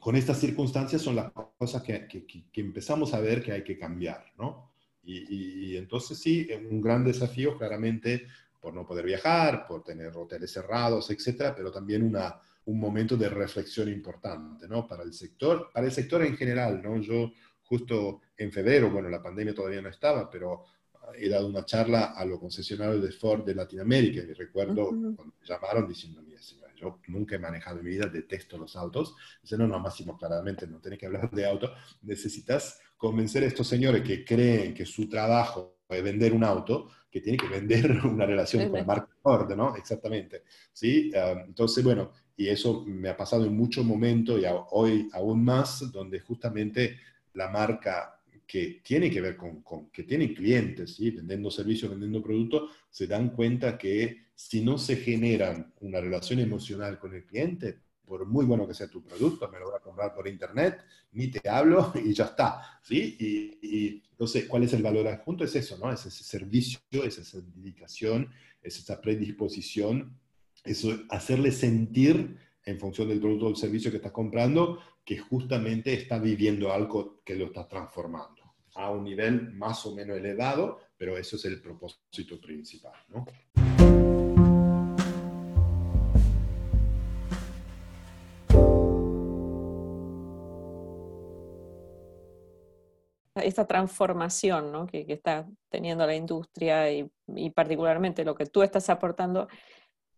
con 0.00 0.16
estas 0.16 0.38
circunstancias 0.38 1.02
son 1.02 1.16
las 1.16 1.32
cosas 1.32 1.82
que, 1.82 2.06
que, 2.06 2.60
empezamos 2.60 3.14
a 3.14 3.20
ver 3.20 3.42
que 3.42 3.52
hay 3.52 3.64
que 3.64 3.78
cambiar, 3.78 4.32
¿no? 4.38 4.72
Y, 5.04 5.72
y, 5.72 5.76
entonces 5.76 6.18
sí, 6.18 6.48
un 6.70 6.80
gran 6.80 7.04
desafío 7.04 7.56
claramente 7.56 8.26
por 8.60 8.74
no 8.74 8.84
poder 8.84 9.06
viajar, 9.06 9.66
por 9.66 9.84
tener 9.84 10.16
hoteles 10.16 10.50
cerrados, 10.50 11.10
etcétera, 11.10 11.54
pero 11.54 11.70
también 11.70 12.02
una, 12.02 12.40
un 12.66 12.80
momento 12.80 13.16
de 13.16 13.28
reflexión 13.28 13.88
importante, 13.88 14.66
¿no? 14.68 14.86
Para 14.86 15.04
el 15.04 15.12
sector, 15.12 15.70
para 15.72 15.86
el 15.86 15.92
sector 15.92 16.22
en 16.22 16.36
general, 16.36 16.82
¿no? 16.82 17.00
Yo 17.00 17.32
justo 17.62 18.22
en 18.36 18.50
febrero, 18.52 18.90
bueno, 18.90 19.08
la 19.08 19.22
pandemia 19.22 19.54
todavía 19.54 19.82
no 19.82 19.88
estaba, 19.88 20.28
pero 20.28 20.64
he 21.14 21.28
dado 21.28 21.46
una 21.46 21.64
charla 21.64 22.12
a 22.16 22.24
los 22.24 22.40
concesionarios 22.40 23.02
de 23.02 23.12
Ford 23.12 23.44
de 23.44 23.54
Latinoamérica 23.54 24.22
y 24.22 24.32
recuerdo 24.32 24.88
cuando 24.88 25.24
me 25.24 25.46
llamaron 25.46 25.88
diciendo, 25.88 26.22
mira, 26.22 26.42
señor, 26.42 26.65
yo 26.76 27.00
nunca 27.08 27.36
he 27.36 27.38
manejado 27.38 27.78
en 27.78 27.84
mi 27.84 27.90
vida, 27.90 28.06
detesto 28.06 28.56
los 28.58 28.76
autos. 28.76 29.16
Dice, 29.42 29.56
no, 29.58 29.66
no, 29.66 29.78
Máximo, 29.80 30.16
claramente 30.16 30.66
no 30.66 30.80
tenés 30.80 30.98
que 30.98 31.06
hablar 31.06 31.30
de 31.30 31.46
auto. 31.46 31.72
Necesitas 32.02 32.80
convencer 32.96 33.42
a 33.42 33.46
estos 33.46 33.66
señores 33.66 34.02
que 34.02 34.24
creen 34.24 34.74
que 34.74 34.86
su 34.86 35.08
trabajo 35.08 35.80
es 35.88 36.02
vender 36.02 36.32
un 36.32 36.44
auto, 36.44 36.90
que 37.10 37.20
tiene 37.20 37.38
que 37.38 37.48
vender 37.48 37.90
una 38.04 38.26
relación 38.26 38.68
con 38.68 38.78
la 38.80 38.84
marca 38.84 39.08
Ford, 39.22 39.52
¿no? 39.54 39.74
Exactamente. 39.76 40.44
¿Sí? 40.72 41.10
Ah, 41.14 41.42
entonces, 41.46 41.82
bueno, 41.82 42.12
y 42.36 42.48
eso 42.48 42.84
me 42.86 43.08
ha 43.08 43.16
pasado 43.16 43.44
en 43.46 43.56
muchos 43.56 43.84
momentos 43.84 44.40
y 44.40 44.44
hoy 44.70 45.08
aún 45.12 45.44
más, 45.44 45.90
donde 45.90 46.20
justamente 46.20 46.98
la 47.32 47.48
marca 47.48 48.15
que 48.46 48.80
tiene 48.84 49.10
que 49.10 49.20
ver 49.20 49.36
con, 49.36 49.90
que 49.90 50.04
tienen 50.04 50.34
clientes, 50.34 50.94
¿sí? 50.94 51.10
vendiendo 51.10 51.50
servicios, 51.50 51.90
vendiendo 51.90 52.22
productos, 52.22 52.70
se 52.88 53.06
dan 53.06 53.30
cuenta 53.30 53.76
que 53.76 54.26
si 54.34 54.60
no 54.60 54.78
se 54.78 54.96
generan 54.96 55.72
una 55.80 56.00
relación 56.00 56.38
emocional 56.38 56.98
con 56.98 57.14
el 57.14 57.24
cliente, 57.24 57.80
por 58.04 58.24
muy 58.24 58.44
bueno 58.44 58.68
que 58.68 58.74
sea 58.74 58.88
tu 58.88 59.02
producto, 59.02 59.50
me 59.50 59.58
lo 59.58 59.66
voy 59.66 59.76
a 59.76 59.82
comprar 59.82 60.14
por 60.14 60.28
internet, 60.28 60.78
ni 61.12 61.28
te 61.28 61.48
hablo 61.48 61.92
y 62.04 62.14
ya 62.14 62.26
está, 62.26 62.80
¿sí? 62.82 63.16
Y, 63.18 64.02
entonces, 64.12 64.46
¿cuál 64.46 64.62
es 64.62 64.72
el 64.72 64.82
valor 64.82 65.08
adjunto? 65.08 65.44
Es 65.44 65.54
eso, 65.56 65.76
¿no? 65.76 65.92
Es 65.92 66.06
ese 66.06 66.24
servicio, 66.24 66.80
es 67.04 67.18
esa 67.18 67.38
dedicación, 67.54 68.30
es 68.62 68.78
esa 68.78 68.98
predisposición, 69.00 70.18
eso, 70.64 70.98
hacerle 71.10 71.52
sentir 71.52 72.38
en 72.64 72.80
función 72.80 73.08
del 73.08 73.20
producto 73.20 73.46
o 73.46 73.48
del 73.48 73.58
servicio 73.58 73.90
que 73.90 73.98
estás 73.98 74.12
comprando, 74.12 74.80
que 75.04 75.18
justamente 75.18 75.92
está 75.92 76.18
viviendo 76.18 76.72
algo 76.72 77.20
que 77.24 77.34
lo 77.34 77.46
está 77.46 77.68
transformando 77.68 78.35
a 78.76 78.90
un 78.90 79.04
nivel 79.04 79.52
más 79.54 79.84
o 79.86 79.94
menos 79.94 80.18
elevado, 80.18 80.80
pero 80.96 81.16
eso 81.16 81.36
es 81.36 81.44
el 81.46 81.60
propósito 81.60 82.40
principal, 82.40 82.94
¿no? 83.08 83.24
esta 93.36 93.66
transformación 93.66 94.72
¿no? 94.72 94.86
que, 94.86 95.06
que, 95.06 95.12
está 95.12 95.46
teniendo 95.68 96.04
la 96.06 96.16
industria 96.16 96.90
y, 96.90 97.08
y, 97.28 97.50
particularmente 97.50 98.24
lo 98.24 98.34
que 98.34 98.46
tú 98.46 98.62
estás 98.62 98.90
aportando, 98.90 99.46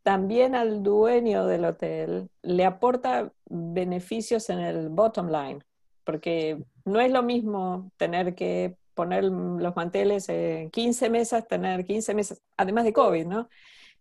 también 0.02 0.54
al 0.54 0.82
dueño 0.82 1.46
del 1.46 1.66
hotel 1.66 2.30
le 2.42 2.64
aporta 2.64 3.30
beneficios 3.44 4.48
en 4.50 4.60
el 4.60 4.88
bottom 4.88 5.28
line, 5.28 5.62
porque 6.08 6.56
no 6.86 7.02
es 7.02 7.12
lo 7.12 7.22
mismo 7.22 7.92
tener 7.98 8.34
que 8.34 8.76
poner 8.94 9.24
los 9.24 9.76
manteles 9.76 10.30
en 10.30 10.70
15 10.70 11.10
mesas, 11.10 11.46
tener 11.46 11.84
15 11.84 12.14
mesas, 12.14 12.40
además 12.56 12.84
de 12.84 12.94
COVID, 12.94 13.26
¿no? 13.26 13.50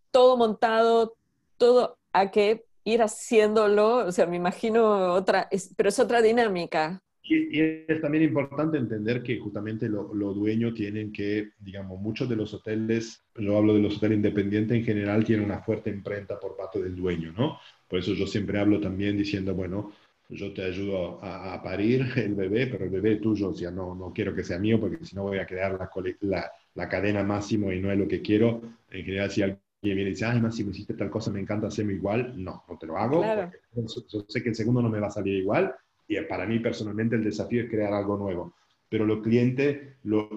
Todo 0.10 0.38
montado, 0.38 1.18
todo 1.58 1.98
a 2.14 2.32
que 2.32 2.64
ir 2.86 3.02
haciéndolo, 3.02 4.08
o 4.08 4.12
sea, 4.14 4.26
me 4.26 4.38
imagino 4.38 5.16
otra, 5.16 5.50
pero 5.76 5.90
es 5.90 6.00
otra 6.00 6.22
dinámica, 6.22 7.04
y, 7.24 7.60
es 7.60 8.00
también 8.00 8.24
importante 8.24 8.78
entender 8.78 9.22
que 9.22 9.38
justamente 9.38 9.90
los 9.90 10.16
lo 10.16 10.34
dueños 10.34 10.76
tienen 10.76 11.12
que, 11.12 11.50
digamos, 11.60 12.00
muchos 12.00 12.30
de 12.30 12.38
los 12.38 12.54
hoteles, 12.54 13.22
yo 13.36 13.58
hablo 13.58 13.74
de 13.74 13.82
los 13.82 13.98
hoteles 13.98 14.16
independientes 14.16 14.78
en 14.78 14.86
general, 14.86 15.26
tienen 15.26 15.44
una 15.44 15.60
fuerte 15.60 15.90
imprenta 15.90 16.40
por 16.40 16.56
parte 16.56 16.82
del 16.82 16.96
dueño, 16.96 17.34
¿no? 17.38 17.60
Por 17.90 18.00
eso 18.00 18.14
yo 18.14 18.28
siempre 18.28 18.60
hablo 18.60 18.80
también 18.80 19.18
diciendo, 19.18 19.54
bueno, 19.54 19.92
yo 20.30 20.54
te 20.54 20.64
ayudo 20.64 21.20
a, 21.24 21.62
parir 21.64 22.06
el 22.16 22.36
bebé, 22.36 22.68
pero 22.68 22.86
el 22.86 22.90
bebé 22.90 23.14
es 23.14 23.22
tuyo, 23.22 23.50
o 23.50 23.54
sea, 23.54 23.72
no, 23.72 23.96
no 23.96 24.12
quiero 24.14 24.36
que 24.36 24.44
sea 24.44 24.60
mío 24.60 24.80
porque 24.80 25.04
si 25.06 25.16
no 25.16 25.24
voy 25.24 25.40
a 25.40 25.46
crear 25.46 25.74
la, 25.74 25.90
la, 26.22 26.52
la, 26.76 26.90
cadena 26.90 27.24
máximo 27.24 27.72
y 27.72 27.80
no 27.80 27.92
es 27.92 27.98
lo 27.98 28.08
que 28.08 28.22
quiero. 28.22 28.62
En 28.92 29.06
general, 29.06 29.32
si 29.32 29.42
alguien 29.42 29.62
viene 29.82 30.02
y 30.02 30.06
dice, 30.06 30.26
ay, 30.26 30.42
Máximo, 30.42 30.72
hiciste 30.72 30.94
tal 30.96 31.10
cosa, 31.10 31.32
me 31.32 31.40
encanta 31.40 31.68
hacerme 31.68 31.94
igual, 31.94 32.34
no, 32.44 32.64
no 32.68 32.78
te 32.78 32.88
lo 32.88 32.98
hago. 32.98 33.24
Yo 33.24 34.26
sé 34.28 34.44
que 34.44 34.50
el 34.50 34.56
segundo 34.56 34.82
no 34.82 34.90
me 34.90 35.00
va 35.00 35.08
a 35.08 35.12
salir 35.12 35.36
igual 35.36 35.74
y 36.08 36.20
para 36.22 36.46
mí 36.46 36.60
personalmente 36.60 37.16
el 37.16 37.24
desafío 37.24 37.64
es 37.64 37.70
crear 37.70 37.94
algo 37.94 38.18
nuevo. 38.18 38.54
pero 38.90 39.06
los 39.06 39.22
clientes, 39.22 39.98
los 40.04 40.30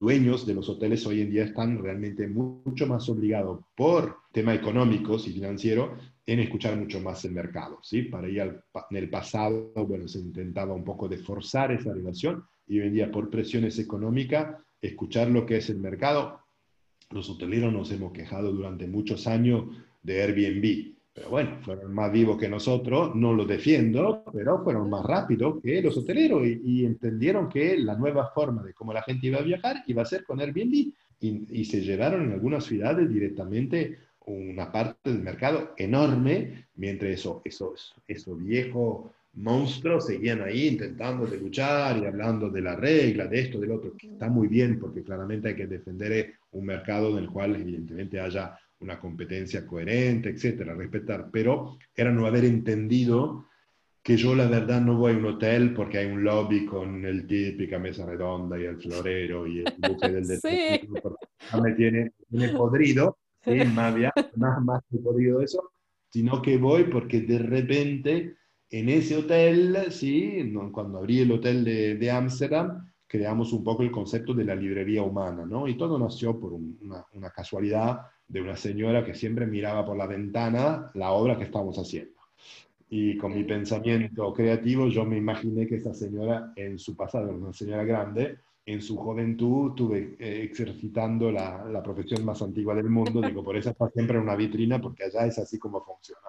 dueños 0.00 0.46
de 0.46 0.54
los 0.54 0.66
hoteles 0.70 1.06
hoy 1.06 1.20
en 1.20 1.30
día 1.30 1.44
están 1.44 1.82
realmente 1.82 2.26
mucho 2.26 2.86
más 2.86 3.06
obligados 3.10 3.60
por 3.76 4.16
temas 4.32 4.56
económicos 4.56 5.28
y 5.28 5.32
financieros 5.32 5.90
en 6.26 6.40
escuchar 6.40 6.76
mucho 6.76 7.00
más 7.00 7.24
el 7.24 7.32
mercado. 7.32 7.78
¿sí? 7.82 8.02
Para 8.02 8.28
en 8.28 8.96
el 8.96 9.10
pasado, 9.10 9.72
bueno, 9.74 10.08
se 10.08 10.18
intentaba 10.18 10.74
un 10.74 10.84
poco 10.84 11.08
de 11.08 11.18
forzar 11.18 11.72
esa 11.72 11.92
relación 11.92 12.44
y 12.66 12.80
hoy 12.80 12.90
día 12.90 13.10
por 13.10 13.28
presiones 13.30 13.78
económicas, 13.78 14.56
escuchar 14.80 15.28
lo 15.28 15.44
que 15.46 15.56
es 15.56 15.70
el 15.70 15.78
mercado. 15.78 16.40
Los 17.10 17.28
hoteleros 17.28 17.72
nos 17.72 17.90
hemos 17.90 18.12
quejado 18.12 18.52
durante 18.52 18.86
muchos 18.86 19.26
años 19.26 19.64
de 20.02 20.22
Airbnb 20.22 20.92
pero 21.14 21.28
bueno, 21.28 21.58
fueron 21.60 21.92
más 21.92 22.10
vivos 22.10 22.38
que 22.38 22.48
nosotros, 22.48 23.14
no 23.14 23.34
lo 23.34 23.44
defiendo, 23.44 24.24
pero 24.32 24.64
fueron 24.64 24.88
más 24.88 25.04
rápidos 25.04 25.60
que 25.62 25.82
los 25.82 25.96
hoteleros 25.98 26.42
y, 26.46 26.86
entendieron 26.86 27.50
que 27.50 27.76
la 27.76 27.96
nueva 27.96 28.30
forma 28.34 28.62
de 28.62 28.72
cómo 28.72 28.94
la 28.94 29.02
gente 29.02 29.26
iba 29.26 29.38
a 29.38 29.42
viajar 29.42 29.76
iba 29.86 30.02
a 30.02 30.06
ser 30.06 30.24
con 30.24 30.40
Airbnb 30.40 30.72
y, 30.72 30.94
y 31.20 31.64
se 31.66 31.82
llevaron 31.82 32.24
en 32.24 32.32
algunas 32.32 32.64
ciudades 32.64 33.10
directamente 33.10 33.98
una 34.26 34.70
parte 34.70 35.10
del 35.10 35.22
mercado 35.22 35.74
enorme, 35.76 36.66
mientras 36.76 37.12
eso, 37.12 37.42
esos, 37.44 37.94
esos 38.06 38.42
viejos 38.42 39.10
monstruos 39.34 40.06
seguían 40.06 40.42
ahí 40.42 40.68
intentando 40.68 41.26
de 41.26 41.38
luchar 41.38 41.98
y 41.98 42.06
hablando 42.06 42.50
de 42.50 42.60
la 42.60 42.76
regla, 42.76 43.26
de 43.26 43.40
esto, 43.40 43.58
del 43.58 43.72
otro, 43.72 43.96
que 43.96 44.08
está 44.08 44.28
muy 44.28 44.48
bien 44.48 44.78
porque 44.78 45.02
claramente 45.02 45.48
hay 45.48 45.56
que 45.56 45.66
defender 45.66 46.34
un 46.52 46.66
mercado 46.66 47.10
en 47.10 47.24
el 47.24 47.30
cual 47.30 47.56
evidentemente 47.56 48.20
haya 48.20 48.58
una 48.80 48.98
competencia 48.98 49.66
coherente, 49.66 50.30
etcétera, 50.30 50.74
respetar, 50.74 51.28
pero 51.32 51.78
era 51.94 52.10
no 52.10 52.26
haber 52.26 52.44
entendido 52.44 53.46
que 54.02 54.16
yo 54.16 54.34
la 54.34 54.48
verdad 54.48 54.80
no 54.80 54.96
voy 54.96 55.12
a 55.12 55.16
un 55.16 55.26
hotel 55.26 55.72
porque 55.72 55.98
hay 55.98 56.06
un 56.06 56.24
lobby 56.24 56.66
con 56.66 57.04
el 57.04 57.26
típica 57.26 57.78
mesa 57.78 58.04
redonda 58.04 58.58
y 58.58 58.64
el 58.64 58.76
florero 58.78 59.46
y 59.46 59.60
el 59.60 59.74
buque 59.78 60.08
del 60.08 60.24
sí. 60.40 60.80
me 61.62 61.72
tiene, 61.74 62.12
podrido, 62.56 63.18
más, 63.46 63.94
más, 64.36 64.64
más 64.64 64.82
podrido 65.02 65.40
eso, 65.40 65.70
sino 66.10 66.42
que 66.42 66.56
voy 66.58 66.84
porque 66.84 67.20
de 67.20 67.38
repente 67.38 68.36
en 68.70 68.88
ese 68.88 69.16
hotel, 69.16 69.76
sí, 69.90 70.52
cuando 70.72 70.98
abrí 70.98 71.20
el 71.20 71.32
hotel 71.32 71.64
de 71.64 72.10
Ámsterdam, 72.10 72.90
creamos 73.06 73.52
un 73.52 73.62
poco 73.62 73.82
el 73.82 73.90
concepto 73.90 74.32
de 74.32 74.46
la 74.46 74.54
librería 74.54 75.02
humana, 75.02 75.44
¿no? 75.44 75.68
Y 75.68 75.76
todo 75.76 75.98
nació 75.98 76.40
por 76.40 76.54
una, 76.54 77.04
una 77.12 77.28
casualidad 77.28 78.06
de 78.26 78.40
una 78.40 78.56
señora 78.56 79.04
que 79.04 79.12
siempre 79.12 79.46
miraba 79.46 79.84
por 79.84 79.98
la 79.98 80.06
ventana 80.06 80.90
la 80.94 81.12
obra 81.12 81.36
que 81.36 81.44
estábamos 81.44 81.78
haciendo. 81.78 82.14
Y 82.88 83.18
con 83.18 83.34
mi 83.34 83.44
pensamiento 83.44 84.32
creativo 84.32 84.88
yo 84.88 85.04
me 85.04 85.18
imaginé 85.18 85.66
que 85.66 85.76
esa 85.76 85.92
señora 85.92 86.54
en 86.56 86.78
su 86.78 86.96
pasado, 86.96 87.30
una 87.30 87.52
señora 87.52 87.84
grande, 87.84 88.38
en 88.64 88.80
su 88.80 88.96
juventud 88.96 89.70
estuve 89.70 90.16
eh, 90.18 90.48
ejercitando 90.50 91.32
la, 91.32 91.64
la, 91.64 91.82
profesión 91.82 92.24
más 92.24 92.40
antigua 92.42 92.74
del 92.74 92.88
mundo, 92.88 93.20
digo, 93.26 93.42
por 93.42 93.56
eso 93.56 93.70
está 93.70 93.88
siempre 93.90 94.16
en 94.16 94.22
una 94.22 94.36
vitrina, 94.36 94.80
porque 94.80 95.04
allá 95.04 95.26
es 95.26 95.38
así 95.38 95.58
como 95.58 95.84
funciona. 95.84 96.20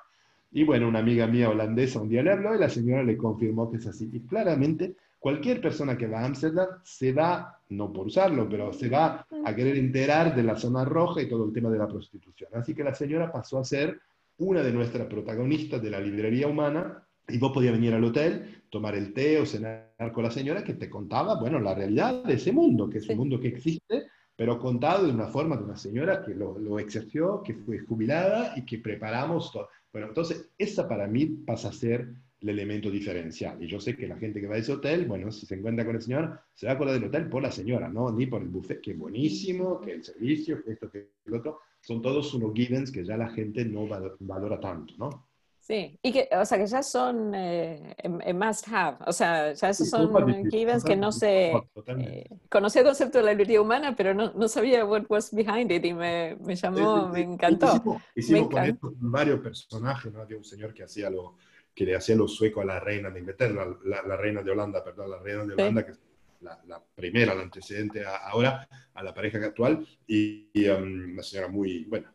Y 0.52 0.63
bueno, 0.63 0.88
una 0.88 1.00
amiga 1.00 1.26
mía 1.26 1.50
holandesa 1.50 2.00
un 2.00 2.10
día 2.10 2.22
le 2.22 2.32
habló 2.32 2.56
y 2.56 2.60
la 2.60 2.69
señora 2.69 3.04
le 3.04 3.17
confirmó 3.17 3.72
que 3.72 3.78
es 3.78 3.88
así. 3.88 4.10
Y 4.13 4.22
claramente 4.22 4.96
cualquier 5.19 5.60
persona 5.62 5.98
que 5.98 6.06
va 6.06 6.19
a 6.19 6.26
Amsterdam 6.26 6.67
se 6.84 7.12
va, 7.12 7.60
no 7.69 7.91
por 7.91 8.08
usarlo, 8.08 8.48
pero 8.48 8.72
se 8.72 8.88
va 8.88 9.26
a 9.46 9.56
querer 9.56 9.78
enterar 9.78 10.36
de 10.36 10.43
la 10.43 10.56
zona 10.56 10.86
roja 10.86 11.22
y 11.22 11.30
todo 11.30 11.46
el 11.46 11.54
tema 11.54 11.69
de 11.69 11.80
la 11.80 11.88
prostitución. 11.88 12.52
Así 12.54 12.76
que 12.76 12.84
la 12.84 12.93
señora 12.93 13.32
pasó 13.32 13.58
a 13.58 13.63
ser 13.63 14.00
una 14.38 14.62
de 14.62 14.72
nuestras 14.72 15.08
protagonistas 15.08 15.82
de 15.82 15.89
la 15.89 16.00
librería 16.00 16.48
humana 16.48 17.04
y 17.28 17.38
vos 17.38 17.52
podías 17.52 17.74
venir 17.74 17.93
al 17.93 18.04
hotel, 18.04 18.62
tomar 18.74 18.96
el 18.96 19.14
té 19.14 19.38
o 19.40 19.46
cenar 19.46 20.12
con 20.12 20.24
la 20.24 20.32
señora 20.32 20.64
que 20.64 20.74
te 20.74 20.90
contaba, 20.90 21.40
bueno, 21.40 21.60
la 21.60 21.76
realidad 21.76 22.24
de 22.24 22.34
ese 22.34 22.52
mundo, 22.52 22.90
que 22.90 22.98
es 22.98 23.08
un 23.08 23.18
mundo 23.18 23.40
que 23.40 23.50
existe, 23.50 24.08
pero 24.36 24.58
contado 24.58 25.06
de 25.06 25.14
una 25.14 25.28
forma 25.28 25.56
de 25.56 25.64
una 25.64 25.78
señora 25.78 26.24
que 26.26 26.34
lo, 26.34 26.58
lo 26.58 26.80
ejerció, 26.80 27.44
que 27.44 27.54
fue 27.54 27.78
jubilada 27.78 28.54
y 28.58 28.66
que 28.66 28.80
preparamos 28.80 29.52
todo. 29.52 29.70
Bueno, 29.92 30.08
entonces, 30.08 30.50
esa 30.58 30.88
para 30.88 31.06
mí 31.06 31.28
pasa 31.28 31.70
a 31.70 31.72
ser 31.72 32.10
el 32.42 32.50
elemento 32.50 32.90
diferencial. 32.90 33.62
Y 33.62 33.68
yo 33.68 33.80
sé 33.80 33.96
que 33.96 34.08
la 34.08 34.18
gente 34.18 34.42
que 34.42 34.48
va 34.48 34.56
a 34.56 34.58
ese 34.58 34.74
hotel, 34.74 35.06
bueno, 35.06 35.32
si 35.32 35.46
se 35.46 35.54
encuentra 35.54 35.86
con 35.86 35.96
el 35.96 36.02
señor, 36.02 36.40
se 36.56 36.66
va 36.66 36.72
a 36.72 36.76
acordar 36.76 36.96
del 36.96 37.10
hotel 37.10 37.30
por 37.30 37.44
la 37.44 37.52
señora, 37.52 37.90
¿no? 37.90 38.12
Ni 38.12 38.26
por 38.26 38.42
el 38.42 38.50
buffet, 38.50 38.82
que 38.82 38.94
es 38.94 38.98
buenísimo, 38.98 39.80
que 39.80 39.92
el 39.92 40.04
servicio, 40.04 40.64
que 40.64 40.72
esto, 40.72 40.90
que 40.90 41.12
el 41.26 41.36
otro. 41.36 41.60
Son 41.80 42.02
todos 42.02 42.34
unos 42.34 42.54
givens 42.56 42.92
que 42.92 43.06
ya 43.06 43.18
la 43.18 43.30
gente 43.30 43.64
no 43.66 43.88
valora 44.20 44.60
tanto, 44.60 44.96
¿no? 44.98 45.28
Sí, 45.63 45.97
y 46.02 46.12
que, 46.12 46.28
o 46.38 46.43
sea, 46.43 46.58
que 46.58 46.67
ya 46.67 46.84
son 46.84 47.32
eh, 47.34 47.95
must 48.34 48.67
have, 48.67 48.97
o 49.08 49.13
sea, 49.13 49.54
ya 49.54 49.69
esos 49.69 49.89
son 49.89 50.12
givens 50.52 50.84
que 50.84 50.97
no 50.97 51.10
sé, 51.13 51.54
eh, 51.88 52.30
conocía 52.49 52.82
el 52.82 52.88
concepto 52.88 53.19
de 53.19 53.23
la 53.23 53.32
librería 53.32 53.62
humana, 53.62 53.95
pero 53.95 54.13
no, 54.13 54.34
no, 54.34 54.49
sabía 54.49 54.84
what 54.84 55.04
was 55.08 55.34
behind 55.34 55.71
it 55.71 55.86
y 55.86 55.93
me, 55.93 56.36
me 56.41 56.58
llamó, 56.58 57.08
me 57.08 57.21
encantó. 57.21 57.82
Hicimos, 58.13 58.49
con, 58.78 58.93
varios 59.10 59.39
personajes, 59.39 60.12
¿no? 60.12 60.19
Había 60.19 60.36
un 60.36 60.43
señor 60.43 60.73
que 60.73 60.84
hacía 60.84 61.10
lo, 61.10 61.38
que 61.73 61.86
le 61.86 61.95
hacía 61.95 62.17
los 62.17 62.36
suecos 62.36 62.62
a 62.62 62.65
la 62.65 62.82
reina 62.82 63.10
de 63.10 63.21
Inglaterra, 63.21 63.65
la, 63.86 64.17
reina 64.17 64.43
de 64.43 64.52
Holanda, 64.52 64.84
perdón, 64.84 65.12
la 65.12 65.19
reina 65.19 65.45
de 65.45 65.54
Holanda, 65.54 65.86
que 65.86 65.91
es 65.93 65.99
la, 66.41 66.84
primera, 66.93 67.34
la 67.34 67.41
antecedente 67.41 68.04
ahora, 68.06 68.67
a 68.93 69.02
la 69.02 69.13
pareja 69.13 69.38
actual, 69.38 69.88
y, 70.06 70.67
um, 70.67 71.13
una 71.13 71.23
señora 71.23 71.47
muy, 71.47 71.86
bueno, 71.86 72.10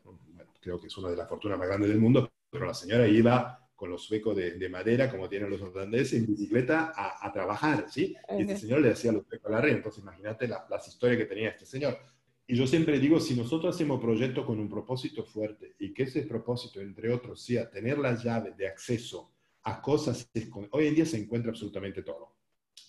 creo 0.60 0.78
que 0.78 0.88
es 0.88 0.98
una 0.98 1.08
de 1.08 1.16
las 1.16 1.26
fortunas 1.26 1.58
más 1.58 1.66
grandes 1.66 1.88
del 1.88 1.98
mundo, 1.98 2.28
pero 2.50 2.66
la 2.66 2.74
señora 2.74 3.06
iba 3.06 3.68
con 3.74 3.90
los 3.90 4.02
suecos 4.02 4.36
de, 4.36 4.68
madera, 4.68 5.08
como 5.08 5.28
tienen 5.28 5.50
los 5.50 5.62
holandeses, 5.62 6.14
en 6.14 6.26
bicicleta 6.26 6.92
a, 6.96 7.32
trabajar, 7.32 7.86
¿sí? 7.88 8.16
Y 8.36 8.42
este 8.42 8.56
señor 8.56 8.80
le 8.80 8.90
hacía 8.90 9.12
los 9.12 9.24
suecos 9.26 9.48
a 9.48 9.54
la 9.54 9.60
reina, 9.60 9.76
entonces 9.76 10.02
imagínate 10.02 10.48
las 10.48 10.88
historias 10.88 11.18
que 11.18 11.26
tenía 11.26 11.50
este 11.50 11.64
señor. 11.64 11.96
Y 12.50 12.56
yo 12.56 12.66
siempre 12.66 12.98
digo, 12.98 13.20
si 13.20 13.36
nosotros 13.36 13.76
hacemos 13.76 14.00
proyectos 14.00 14.46
con 14.46 14.58
un 14.58 14.68
propósito 14.68 15.22
fuerte 15.22 15.76
y 15.78 15.92
que 15.92 16.04
ese 16.04 16.22
propósito, 16.22 16.80
entre 16.80 17.12
otros, 17.12 17.42
sea 17.42 17.70
tener 17.70 17.98
la 17.98 18.16
llave 18.16 18.52
de 18.56 18.66
acceso 18.66 19.30
a 19.62 19.82
cosas. 19.82 20.30
Hoy 20.70 20.86
en 20.86 20.94
día 20.94 21.06
se 21.06 21.18
encuentra 21.18 21.50
absolutamente 21.50 22.02
todo. 22.02 22.34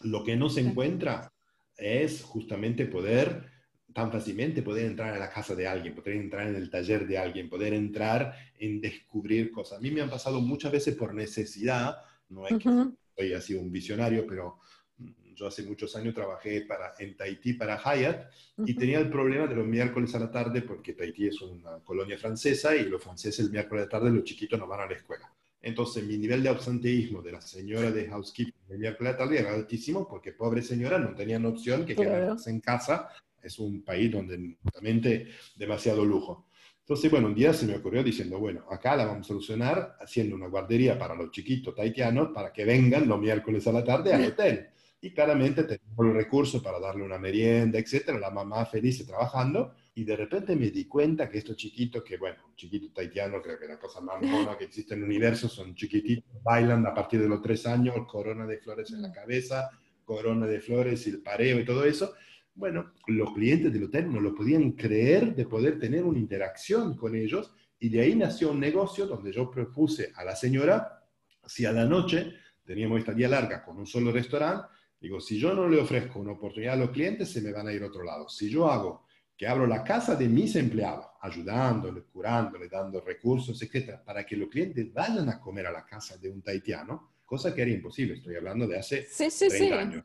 Lo 0.02 0.24
que 0.24 0.36
no 0.36 0.50
se 0.50 0.62
encuentra 0.62 1.32
es 1.76 2.24
justamente 2.24 2.86
poder 2.86 3.52
tan 3.93 4.12
fácilmente 4.12 4.62
poder 4.62 4.86
entrar 4.86 5.13
a 5.13 5.19
la 5.19 5.30
casa 5.30 5.56
de 5.56 5.67
alguien, 5.67 5.95
poder 5.95 6.15
entrar 6.15 6.47
en 6.47 6.56
el 6.56 6.69
taller 6.69 7.08
de 7.08 7.17
alguien, 7.17 7.49
poder 7.49 7.73
entrar 7.73 8.36
en 8.58 8.80
descubrir 8.82 9.52
cosas. 9.52 9.80
A 9.80 9.82
mí 9.82 9.91
me 9.91 10.02
han 10.02 10.10
pasado 10.10 10.39
muchas 10.41 10.71
veces 10.71 10.95
por 10.95 11.13
necesidad, 11.13 11.97
no 12.30 12.47
es 12.47 12.58
que 12.58 12.69
soy 13.15 13.34
así 13.34 13.56
un 13.56 13.71
visionario, 13.71 14.25
pero 14.28 14.60
mm, 14.97 15.34
yo 15.36 15.47
hace 15.47 15.63
muchos 15.63 15.95
años 15.95 16.13
trabajé 16.13 16.62
para, 16.62 16.93
en 16.99 17.17
Tahití 17.17 17.54
para 17.54 17.78
Hyatt 17.78 18.32
y 18.65 18.73
tenía 18.75 18.99
el 18.99 19.10
problema 19.10 19.47
de 19.47 19.56
los 19.56 19.65
miércoles 19.65 20.13
a 20.15 20.19
la 20.19 20.32
tarde 20.32 20.62
porque 20.62 20.93
Tahití 20.93 21.28
es 21.28 21.41
una 21.41 21.80
colonia 21.80 22.17
francesa 22.17 22.75
y 22.75 22.86
los 22.86 23.04
franceses 23.04 23.45
el 23.45 23.52
miércoles 23.52 23.84
a 23.84 23.86
la 23.86 23.89
tarde 23.89 24.12
los 24.12 24.23
chiquitos 24.23 24.60
no 24.60 24.67
van 24.67 24.82
a 24.82 24.86
la 24.86 24.95
escuela. 24.95 25.34
Entonces, 25.62 26.06
mi 26.06 26.17
nivel 26.17 26.41
de 26.41 26.49
absenteísmo 26.49 27.21
de 27.21 27.34
la 27.34 27.41
señora 27.41 27.91
de 27.91 28.08
housekeeping 28.08 28.54
de 28.69 28.78
mi 28.78 28.89
plata 28.91 29.25
era 29.25 29.54
altísimo 29.54 30.08
porque, 30.08 30.32
pobre 30.32 30.62
señora, 30.62 30.97
no 30.97 31.13
tenían 31.13 31.45
opción 31.45 31.86
que 31.86 31.95
quedarse 31.95 32.49
en 32.49 32.62
casa. 32.62 33.10
Es 33.43 33.60
un 33.60 33.84
país 33.84 34.12
donde 34.12 34.58
realmente 34.63 35.28
demasiado 35.56 36.06
lujo. 36.06 36.49
Entonces, 36.82 37.12
bueno, 37.12 37.28
un 37.28 37.36
día 37.36 37.54
se 37.54 37.67
me 37.67 37.75
ocurrió 37.75 38.04
diciendo, 38.04 38.39
bueno, 38.39 38.65
acá 38.71 38.95
la 38.95 39.06
vamos 39.06 39.28
a 39.28 39.28
solucionar 39.28 39.95
haciendo 39.99 40.36
una 40.36 40.47
guardería 40.47 40.97
para 40.97 41.13
los 41.13 41.30
chiquitos 41.30 41.75
taitianos 41.75 42.30
para 42.34 42.52
que 42.52 42.65
vengan 42.65 43.08
los 43.08 43.19
miércoles 43.19 43.67
a 43.67 43.71
la 43.71 43.84
tarde 43.84 44.12
al 44.12 44.25
hotel. 44.25 44.69
Y 45.02 45.12
claramente 45.12 45.63
tenemos 45.63 46.06
los 46.06 46.15
recursos 46.15 46.63
para 46.63 46.80
darle 46.80 47.04
una 47.04 47.19
merienda, 47.19 47.78
etcétera, 47.78 48.17
la 48.17 48.32
mamá 48.32 48.65
feliz 48.65 49.06
trabajando 49.06 49.75
y 49.99 50.04
de 50.04 50.15
repente 50.15 50.56
me 50.56 50.71
di 50.71 50.86
cuenta 50.86 51.30
que 51.30 51.39
estos 51.39 51.58
chiquitos, 51.58 52.04
que 52.04 52.17
bueno, 52.17 52.38
chiquitos 52.56 52.93
taitianos, 52.93 53.41
creo 53.43 53.60
que 53.60 53.67
la 53.67 53.78
cosa 53.78 53.99
más 54.02 54.21
mona 54.21 54.58
que 54.58 54.63
existe 54.63 54.93
en 54.93 55.02
el 55.02 55.06
universo, 55.06 55.49
son 55.49 55.75
chiquititos, 55.75 56.41
bailan 56.41 56.88
a 56.88 56.93
partir 56.93 57.21
de 57.21 57.28
los 57.28 57.41
tres 57.41 57.65
años, 57.65 57.95
corona 58.08 58.47
de 58.47 58.60
flores 58.60 58.91
en 58.91 59.02
la 59.02 59.12
cabeza, 59.12 59.69
corona 60.06 60.47
de 60.47 60.62
flores 60.62 61.06
y 61.06 61.10
el 61.10 61.21
pareo 61.21 61.60
y 61.60 61.65
todo 61.65 61.84
eso. 61.84 62.13
Bueno, 62.60 62.91
los 63.08 63.34
clientes 63.34 63.72
del 63.72 63.86
hotel 63.86 64.12
no 64.12 64.19
lo 64.19 64.36
podían 64.36 64.74
creer 64.74 65.34
de 65.34 65.45
poder 65.45 65.80
tener 65.80 66.04
una 66.04 66.19
interacción 66.19 66.98
con 66.98 67.15
ellos 67.15 67.54
y 67.80 67.88
de 67.88 68.02
ahí 68.02 68.15
nació 68.15 68.52
un 68.52 68.60
negocio 68.60 69.08
donde 69.08 69.32
yo 69.32 69.50
propuse 69.50 70.12
a 70.13 70.26
la 70.26 70.36
señora, 70.36 71.06
si 71.45 71.65
a 71.65 71.72
la 71.72 71.86
noche 71.86 72.34
teníamos 72.65 73.00
esta 73.00 73.13
día 73.13 73.30
larga 73.30 73.63
con 73.63 73.78
un 73.78 73.88
solo 73.88 74.12
restaurante, 74.12 74.67
digo, 75.00 75.22
si 75.22 75.39
yo 75.39 75.54
no 75.54 75.69
le 75.69 75.80
ofrezco 75.80 76.19
una 76.19 76.34
oportunidad 76.34 76.74
a 76.74 76.84
los 76.84 76.89
clientes, 76.89 77.32
se 77.32 77.39
me 77.39 77.54
van 77.54 77.69
a 77.69 77.72
ir 77.72 77.82
a 77.82 77.88
otro 77.88 78.04
lado. 78.04 78.28
Si 78.28 78.50
yo 78.50 78.69
hago 78.69 79.06
que 79.38 79.48
abro 79.48 79.65
la 79.65 79.82
casa 79.82 80.17
de 80.17 80.28
mis 80.28 80.54
empleados, 80.58 81.06
ayudándole, 81.22 82.02
curándole, 82.12 82.67
dando 82.67 83.00
recursos, 83.00 83.62
etcétera, 83.62 84.04
para 84.04 84.26
que 84.26 84.36
los 84.36 84.50
clientes 84.50 84.93
vayan 84.93 85.30
a 85.30 85.39
comer 85.39 85.67
a 85.67 85.72
la 85.72 85.86
casa 85.86 86.17
de 86.17 86.30
un 86.30 86.41
taitiano, 86.41 87.19
cosa 87.30 87.54
que 87.54 87.62
era 87.62 87.70
imposible, 87.70 88.15
estoy 88.15 88.36
hablando 88.36 88.68
de 88.68 88.80
hace 88.80 89.06
sí, 89.08 89.30
sí, 89.30 89.48
30 89.48 89.80
años. 89.80 90.04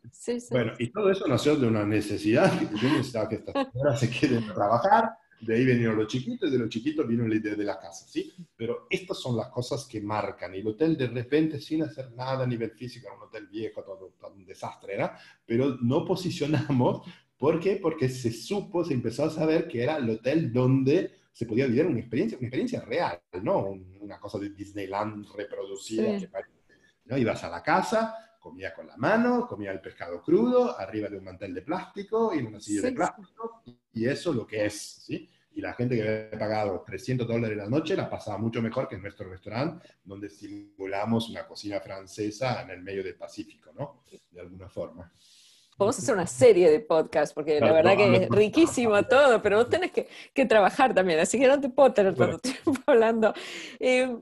Bueno, 0.51 0.75
y 0.79 0.89
todo 0.89 1.11
eso 1.11 1.27
nació 1.27 1.57
de 1.57 1.67
una 1.67 1.85
necesidad, 1.87 2.53
yo 2.83 2.89
necesitaba 2.91 3.29
que 3.31 3.37
estas 3.37 3.67
señoras 3.73 3.99
se 4.01 4.11
queden 4.11 4.45
a 4.45 4.55
trabajar, 4.55 5.11
de 5.41 5.55
ahí 5.55 5.65
vinieron 5.65 5.97
los 5.97 6.07
chiquitos 6.07 6.51
y 6.51 6.53
de 6.53 6.59
los 6.59 6.69
chiquitos 6.69 7.09
vino 7.09 7.27
la 7.27 7.35
idea 7.35 7.55
de 7.55 7.65
la 7.65 7.79
casa, 7.79 8.07
¿sí? 8.07 8.31
Pero 8.55 8.87
estas 8.91 9.19
son 9.19 9.37
las 9.37 9.49
cosas 9.49 9.87
que 9.87 10.01
marcan. 10.01 10.55
Y 10.55 10.59
el 10.59 10.69
hotel 10.69 10.97
de 10.97 11.07
repente, 11.07 11.61
sin 11.61 11.83
hacer 11.83 12.13
nada 12.13 12.45
a 12.45 12.47
nivel 12.47 12.71
físico, 12.73 13.09
era 13.09 13.17
un 13.17 13.23
hotel 13.23 13.47
viejo, 13.49 13.83
todo, 13.83 14.15
todo 14.21 14.35
un 14.35 14.45
desastre 14.45 14.95
era, 14.95 15.19
pero 15.47 15.79
no 15.81 16.05
posicionamos. 16.05 17.07
¿Por 17.39 17.59
qué? 17.59 17.77
Porque 17.77 18.09
se 18.09 18.33
supo, 18.33 18.85
se 18.85 18.95
empezó 18.95 19.25
a 19.25 19.31
saber 19.31 19.67
que 19.67 19.83
era 19.83 19.97
el 19.97 20.09
hotel 20.09 20.53
donde 20.53 21.11
se 21.33 21.47
podía 21.47 21.67
vivir 21.67 21.87
una 21.87 21.99
experiencia, 21.99 22.39
una 22.39 22.47
experiencia 22.47 22.81
real, 22.83 23.21
¿no? 23.43 23.77
Una 24.01 24.21
cosa 24.21 24.39
de 24.39 24.51
Disneyland 24.51 25.27
reproducida. 25.35 26.19
¿No? 27.05 27.17
Ibas 27.17 27.45
a 27.45 27.51
la 27.51 27.63
casa, 27.63 28.35
comía 28.39 28.75
con 28.75 28.87
la 28.87 28.97
mano, 28.97 29.47
comía 29.47 29.73
el 29.73 29.81
pescado 29.81 30.23
crudo, 30.23 30.79
arriba 30.79 31.09
de 31.09 31.17
un 31.17 31.25
mantel 31.25 31.55
de 31.55 31.63
plástico 31.63 32.35
y 32.35 32.39
en 32.39 32.47
una 32.49 32.61
silla 32.61 32.83
de 32.83 32.93
plástico, 32.93 33.63
y 33.93 34.07
eso 34.07 34.33
lo 34.33 34.47
que 34.47 34.67
es, 34.67 35.03
¿sí? 35.05 35.31
Y 35.53 35.61
la 35.61 35.73
gente 35.73 35.97
que 35.97 36.03
había 36.03 36.39
pagado 36.39 36.83
300 36.85 37.27
dólares 37.29 37.57
la 37.57 37.69
noche 37.69 37.97
la 37.97 38.11
pasaba 38.11 38.37
mucho 38.39 38.61
mejor 38.61 38.89
que 38.89 38.97
en 38.97 39.03
nuestro 39.03 39.31
restaurante, 39.31 39.89
donde 40.03 40.29
simulamos 40.29 41.31
una 41.31 41.47
cocina 41.47 41.81
francesa 41.81 42.61
en 42.63 42.71
el 42.71 42.83
medio 42.83 43.05
del 43.05 43.15
Pacífico, 43.15 43.71
¿no? 43.73 44.05
De 44.31 44.41
alguna 44.41 44.69
forma. 44.69 45.13
Vamos 45.79 45.99
a 45.99 46.03
hacer 46.03 46.15
una 46.15 46.27
serie 46.27 46.71
de 46.71 46.81
podcasts, 46.81 47.35
porque 47.35 47.59
la 47.61 47.73
verdad 47.73 47.97
que 47.97 48.17
es 48.17 48.29
riquísimo 48.29 49.03
todo, 49.05 49.43
pero 49.43 49.57
vos 49.57 49.69
tenés 49.69 49.91
que, 49.91 50.09
que, 50.33 50.45
trabajar 50.47 50.95
también, 50.95 51.19
así 51.19 51.39
que 51.39 51.49
no 51.49 51.61
te 51.61 51.69
puedo 51.69 51.93
tener 51.93 52.15
tanto 52.15 52.39
tiempo 52.65 52.75
hablando. 52.87 53.35
Eh, 53.81 54.17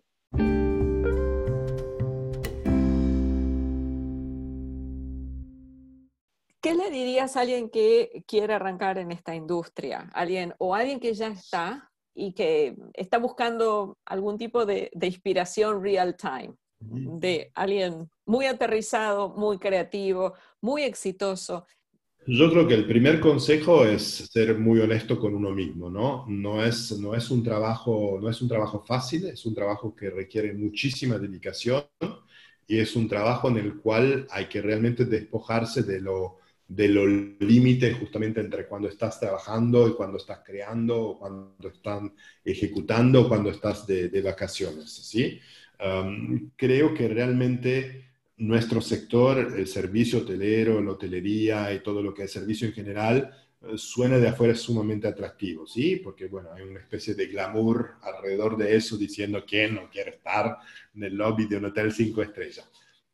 ¿Qué 6.62 6.76
le 6.76 6.90
dirías 6.92 7.36
a 7.36 7.40
alguien 7.40 7.68
que 7.68 8.22
quiere 8.24 8.54
arrancar 8.54 8.96
en 8.96 9.10
esta 9.10 9.34
industria? 9.34 10.08
Alguien 10.14 10.54
o 10.58 10.76
alguien 10.76 11.00
que 11.00 11.12
ya 11.12 11.26
está 11.26 11.90
y 12.14 12.34
que 12.34 12.76
está 12.94 13.18
buscando 13.18 13.98
algún 14.04 14.38
tipo 14.38 14.64
de, 14.64 14.88
de 14.94 15.06
inspiración 15.08 15.82
real 15.82 16.16
time, 16.16 16.54
de 16.78 17.50
alguien 17.56 18.08
muy 18.26 18.46
aterrizado, 18.46 19.30
muy 19.30 19.58
creativo, 19.58 20.34
muy 20.60 20.82
exitoso. 20.82 21.66
Yo 22.28 22.48
creo 22.52 22.68
que 22.68 22.74
el 22.74 22.86
primer 22.86 23.18
consejo 23.18 23.84
es 23.84 24.28
ser 24.30 24.56
muy 24.56 24.78
honesto 24.78 25.18
con 25.18 25.34
uno 25.34 25.50
mismo, 25.50 25.90
¿no? 25.90 26.24
No 26.28 26.64
es, 26.64 26.96
no 26.96 27.16
es, 27.16 27.28
un, 27.32 27.42
trabajo, 27.42 28.20
no 28.22 28.30
es 28.30 28.40
un 28.40 28.46
trabajo 28.48 28.84
fácil, 28.86 29.26
es 29.26 29.44
un 29.46 29.54
trabajo 29.56 29.96
que 29.96 30.10
requiere 30.10 30.52
muchísima 30.52 31.18
dedicación 31.18 31.82
y 32.68 32.78
es 32.78 32.94
un 32.94 33.08
trabajo 33.08 33.48
en 33.48 33.56
el 33.56 33.78
cual 33.78 34.28
hay 34.30 34.46
que 34.46 34.62
realmente 34.62 35.04
despojarse 35.04 35.82
de 35.82 36.00
lo 36.00 36.41
de 36.74 36.88
los 36.88 37.06
límites 37.40 37.96
justamente 37.98 38.40
entre 38.40 38.66
cuando 38.66 38.88
estás 38.88 39.20
trabajando 39.20 39.88
y 39.88 39.94
cuando 39.94 40.16
estás 40.16 40.40
creando, 40.44 41.16
cuando 41.18 41.68
están 41.68 42.14
ejecutando, 42.44 43.28
cuando 43.28 43.50
estás 43.50 43.86
de, 43.86 44.08
de 44.08 44.22
vacaciones, 44.22 44.90
¿sí? 44.90 45.40
creo 46.56 46.94
que 46.94 47.08
realmente 47.08 48.12
nuestro 48.36 48.80
sector, 48.80 49.54
el 49.56 49.66
servicio 49.66 50.20
hotelero, 50.20 50.80
la 50.80 50.92
hotelería 50.92 51.72
y 51.72 51.80
todo 51.80 52.02
lo 52.02 52.14
que 52.14 52.24
es 52.24 52.32
servicio 52.32 52.66
en 52.66 52.74
general, 52.74 53.30
eh, 53.60 53.76
suena 53.76 54.18
de 54.18 54.28
afuera 54.28 54.54
sumamente 54.54 55.06
atractivo, 55.06 55.66
¿sí? 55.66 55.96
Porque, 55.96 56.26
bueno, 56.26 56.52
hay 56.52 56.62
una 56.62 56.80
especie 56.80 57.14
de 57.14 57.26
glamour 57.26 57.96
alrededor 58.02 58.56
de 58.56 58.76
eso 58.76 58.96
diciendo 58.96 59.44
quién 59.46 59.74
no 59.74 59.88
quiere 59.90 60.10
estar 60.12 60.58
en 60.94 61.04
el 61.04 61.14
lobby 61.14 61.46
de 61.46 61.56
un 61.56 61.66
hotel 61.66 61.92
cinco 61.92 62.22
estrellas. 62.22 62.68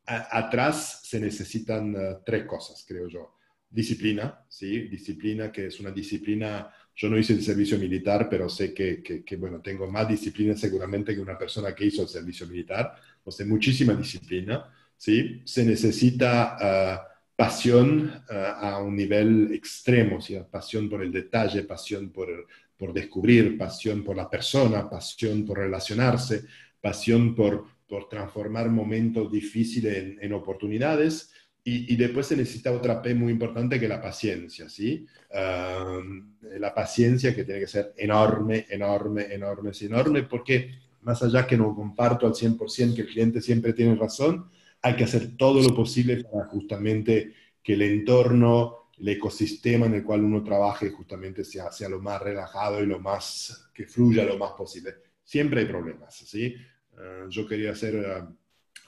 atrás 0.06 1.00
se 1.04 1.20
necesitan 1.20 1.94
eh, 1.94 2.16
tres 2.24 2.44
cosas, 2.46 2.84
creo 2.86 3.08
yo. 3.08 3.37
Disciplina, 3.70 4.44
¿sí? 4.48 4.88
Disciplina 4.88 5.52
que 5.52 5.66
es 5.66 5.80
una 5.80 5.90
disciplina 5.90 6.72
yo 6.98 7.08
no 7.08 7.16
hice 7.16 7.32
el 7.32 7.42
servicio 7.44 7.78
militar, 7.78 8.26
pero 8.28 8.48
sé 8.48 8.74
que, 8.74 9.00
que, 9.00 9.36
bueno, 9.36 9.60
tengo 9.60 9.88
más 9.88 10.08
disciplina 10.08 10.56
seguramente 10.56 11.14
que 11.14 11.20
una 11.20 11.38
persona 11.38 11.72
que 11.72 11.86
hizo 11.86 12.02
el 12.02 12.08
servicio 12.08 12.44
militar. 12.48 12.92
O 13.22 13.30
sea, 13.30 13.46
muchísima 13.46 13.94
disciplina, 13.94 14.68
¿sí? 14.96 15.40
Se 15.44 15.64
necesita 15.64 16.56
ah, 16.60 17.08
pasión 17.36 18.12
ah, 18.28 18.72
a 18.72 18.82
un 18.82 18.96
nivel 18.96 19.52
extremo, 19.52 20.20
¿sí? 20.20 20.36
Pasión 20.50 20.90
por 20.90 21.00
el 21.00 21.12
detalle, 21.12 21.62
pasión 21.62 22.10
por, 22.10 22.48
por 22.76 22.92
descubrir, 22.92 23.56
pasión 23.56 24.02
por 24.02 24.16
la 24.16 24.28
persona, 24.28 24.90
pasión 24.90 25.44
por 25.44 25.58
relacionarse, 25.58 26.46
pasión 26.80 27.32
por, 27.32 27.64
por 27.86 28.08
transformar 28.08 28.70
momentos 28.70 29.30
difíciles 29.30 29.98
en, 29.98 30.18
en 30.20 30.32
oportunidades 30.32 31.30
y, 31.70 31.96
después 31.96 32.26
se 32.26 32.36
necesita 32.36 32.72
otra 32.72 33.02
P 33.02 33.14
muy 33.14 33.32
importante 33.32 33.78
que 33.78 33.88
la 33.88 34.00
paciencia, 34.00 34.68
¿sí? 34.68 35.06
la 35.30 36.72
paciencia 36.74 37.34
que 37.34 37.44
tiene 37.44 37.60
que 37.60 37.66
ser 37.66 37.92
enorme, 37.96 38.66
enorme, 38.70 39.26
enorme, 39.32 39.72
enorme, 39.80 40.22
porque 40.22 40.70
más 41.02 41.22
allá 41.22 41.46
que 41.46 41.56
no 41.56 41.74
comparto 41.74 42.26
al 42.26 42.32
100% 42.32 42.94
que 42.94 43.02
el 43.02 43.08
cliente 43.08 43.40
siempre 43.40 43.72
tiene 43.72 43.94
razón, 43.96 44.50
hay 44.82 44.96
que 44.96 45.04
hacer 45.04 45.36
todo 45.36 45.60
lo 45.60 45.74
posible 45.74 46.24
para 46.24 46.46
justamente 46.46 47.34
que 47.62 47.74
el 47.74 47.82
entorno, 47.82 48.90
el 48.98 49.08
ecosistema 49.08 49.86
en 49.86 49.94
el 49.94 50.04
cual 50.04 50.24
uno 50.24 50.42
trabaje 50.42 50.90
justamente 50.90 51.44
sea, 51.44 51.70
sea 51.70 51.88
lo 51.88 52.00
más 52.00 52.22
relajado 52.22 52.82
y 52.82 52.86
lo 52.86 52.98
más, 53.00 53.70
que 53.74 53.86
fluya 53.86 54.24
lo 54.24 54.38
más 54.38 54.52
posible. 54.52 54.94
Siempre 55.22 55.60
hay 55.60 55.66
problemas, 55.66 56.14
¿sí? 56.14 56.54
Ah, 56.96 57.26
yo 57.28 57.46
quería 57.46 57.72
hacer... 57.72 58.06
Ah, 58.06 58.28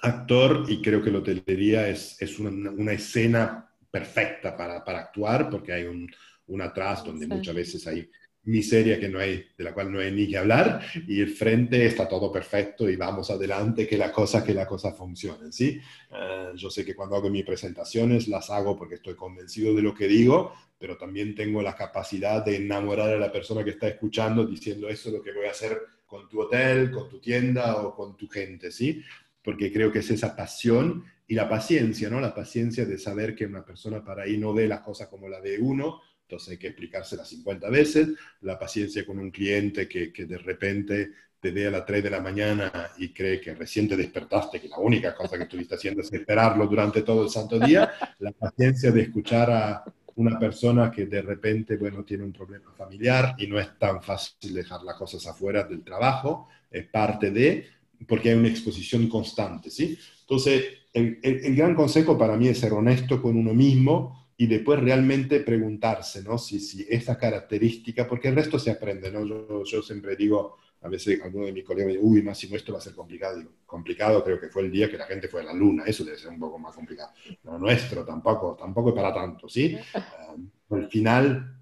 actor 0.03 0.65
y 0.69 0.81
creo 0.81 1.03
que 1.03 1.11
la 1.11 1.19
hotelería 1.19 1.89
es, 1.89 2.21
es 2.21 2.39
una, 2.39 2.71
una, 2.71 2.93
escena 2.93 3.71
perfecta 3.91 4.57
para, 4.57 4.85
para, 4.85 5.01
actuar 5.01 5.51
porque 5.51 5.73
hay 5.73 5.85
un, 5.85 6.11
un 6.47 6.63
atrás 6.63 7.05
donde 7.05 7.27
muchas 7.27 7.55
veces 7.55 7.87
hay 7.87 8.09
miseria 8.45 8.99
que 8.99 9.09
no 9.09 9.19
hay, 9.19 9.45
de 9.57 9.65
la 9.65 9.75
cual 9.75 9.93
no 9.93 10.01
hay 10.01 10.11
ni 10.13 10.27
que 10.29 10.39
hablar 10.39 10.81
y 11.07 11.21
el 11.21 11.29
frente 11.29 11.85
está 11.85 12.09
todo 12.09 12.33
perfecto 12.33 12.89
y 12.89 12.97
vamos 12.97 13.31
adelante 13.31 13.87
que 13.87 13.99
la 13.99 14.11
cosa, 14.11 14.43
que 14.43 14.55
la 14.55 14.67
cosa 14.67 14.93
funcione, 14.93 15.53
¿sí? 15.53 15.79
Uh, 16.11 16.57
yo 16.57 16.71
sé 16.71 16.85
que 16.85 16.95
cuando 16.95 17.17
hago 17.17 17.29
mis 17.29 17.45
presentaciones 17.45 18.29
las 18.29 18.49
hago 18.51 18.77
porque 18.77 18.95
estoy 18.95 19.15
convencido 19.15 19.75
de 19.75 19.83
lo 19.83 19.95
que 19.95 20.09
digo, 20.09 20.55
pero 20.79 20.97
también 20.97 21.35
tengo 21.35 21.61
la 21.61 21.77
capacidad 21.77 22.45
de 22.45 22.57
enamorar 22.57 23.11
a 23.11 23.19
la 23.19 23.31
persona 23.31 23.63
que 23.63 23.71
está 23.71 23.89
escuchando 23.89 24.47
diciendo 24.47 24.89
eso 24.89 25.11
es 25.11 25.15
lo 25.15 25.23
que 25.23 25.33
voy 25.33 25.47
a 25.47 25.51
hacer 25.51 25.79
con 26.07 26.29
tu 26.29 26.41
hotel, 26.41 26.91
con 26.91 27.09
tu 27.09 27.21
tienda 27.21 27.77
o 27.83 27.95
con 27.95 28.17
tu 28.17 28.27
gente, 28.27 28.73
¿sí? 28.73 29.03
Porque 29.43 29.73
creo 29.73 29.91
que 29.91 30.01
es 30.01 30.11
esa 30.11 30.37
pasión 30.37 31.05
y 31.27 31.35
la 31.35 31.49
paciencia, 31.49 32.11
¿no? 32.11 32.21
La 32.21 32.35
paciencia 32.35 32.85
de 32.85 32.99
saber 32.99 33.35
que 33.35 33.47
una 33.47 33.65
persona 33.65 34.05
para 34.05 34.25
ahí 34.25 34.37
no 34.37 34.53
ve 34.53 34.67
las 34.67 34.81
cosas 34.81 35.09
como 35.09 35.29
la 35.29 35.41
ve 35.41 35.59
uno, 35.61 36.01
entonces 36.23 36.51
hay 36.51 36.59
que 36.59 36.69
explicárselas 36.69 37.29
50 37.29 37.71
veces, 37.71 38.09
la 38.43 38.59
paciencia 38.59 39.05
con 39.05 39.19
un 39.19 39.31
cliente 39.31 39.89
que, 39.89 40.13
que 40.13 40.27
de 40.27 40.39
repente 40.39 41.11
te 41.41 41.51
ve 41.51 41.67
a 41.67 41.71
las 41.71 41.87
3 41.87 42.05
de 42.05 42.11
la 42.11 42.21
mañana 42.21 42.91
y 42.99 43.13
cree 43.13 43.41
que 43.41 43.55
recién 43.55 43.89
te 43.89 43.97
despertaste, 43.97 44.61
que 44.61 44.69
la 44.69 44.79
única 44.79 45.15
cosa 45.15 45.37
que 45.37 45.45
estuviste 45.45 45.75
haciendo 45.75 46.03
es 46.03 46.13
esperarlo 46.13 46.67
durante 46.67 47.03
todo 47.03 47.25
el 47.25 47.31
santo 47.31 47.59
día, 47.59 47.91
la 48.19 48.33
paciencia 48.33 48.93
de 48.93 49.03
escuchar 49.03 49.51
a 49.51 49.85
una 50.17 50.39
persona 50.39 50.91
que 50.91 51.07
de 51.07 51.23
repente, 51.23 51.77
bueno, 51.77 52.05
tiene 52.05 52.25
un 52.25 52.33
problema 52.33 52.73
familiar 52.77 53.35
y 53.39 53.47
no 53.47 53.59
es 53.59 53.79
tan 53.79 54.03
fácil 54.03 54.53
dejar 54.53 54.83
las 54.83 54.97
cosas 54.97 55.27
afuera 55.27 55.65
del 55.65 55.83
trabajo, 55.83 56.49
es 56.71 56.87
parte 56.87 57.31
de, 57.31 57.67
porque 58.07 58.31
hay 58.31 58.37
una 58.37 58.49
exposición 58.49 59.09
constante, 59.09 59.71
¿sí? 59.71 59.99
Entonces, 60.23 60.65
el, 60.93 61.19
el, 61.23 61.55
gran 61.55 61.75
consejo 61.75 62.19
para 62.19 62.37
mí 62.37 62.49
es 62.49 62.59
ser 62.59 62.73
honesto 62.73 63.21
con 63.21 63.37
uno 63.37 63.55
mismo 63.55 64.29
y 64.37 64.47
después 64.47 64.81
realmente 64.81 65.41
preguntarse, 65.41 66.23
¿no? 66.23 66.39
Si, 66.39 66.61
si 66.61 66.87
esa 66.89 67.19
característica, 67.19 68.09
porque 68.09 68.29
el 68.29 68.37
resto 68.37 68.59
se 68.59 68.71
aprende, 68.71 69.11
¿no? 69.11 69.25
Yo, 69.25 69.65
yo 69.65 69.83
siempre 69.83 70.17
digo, 70.17 70.57
a 70.83 70.89
veces 70.89 71.21
alguno 71.23 71.47
de 71.47 71.53
mis 71.53 71.65
colegas 71.65 71.89
me 71.89 71.93
dice, 71.93 72.05
uy, 72.05 72.23
Máximo, 72.23 72.57
esto 72.57 72.73
va 72.73 72.79
a 72.79 72.83
ser 72.83 72.95
complicado. 72.95 73.37
Digo, 73.39 73.51
complicado 73.67 74.25
creo 74.25 74.41
que 74.41 74.49
fue 74.49 74.63
el 74.63 74.71
día 74.71 74.91
que 74.91 74.97
la 74.97 75.07
gente 75.07 75.29
fue 75.29 75.43
a 75.43 75.45
la 75.45 75.53
luna, 75.53 75.85
eso 75.85 76.05
debe 76.05 76.17
ser 76.17 76.31
un 76.31 76.41
poco 76.41 76.59
más 76.59 76.75
complicado. 76.75 77.13
Lo 77.45 77.59
nuestro 77.59 78.05
tampoco, 78.05 78.57
tampoco 78.59 78.89
es 78.91 78.95
para 78.95 79.13
tanto, 79.13 79.49
¿sí? 79.49 79.77
Uh, 79.95 80.75
al 80.75 80.89
final, 80.89 81.57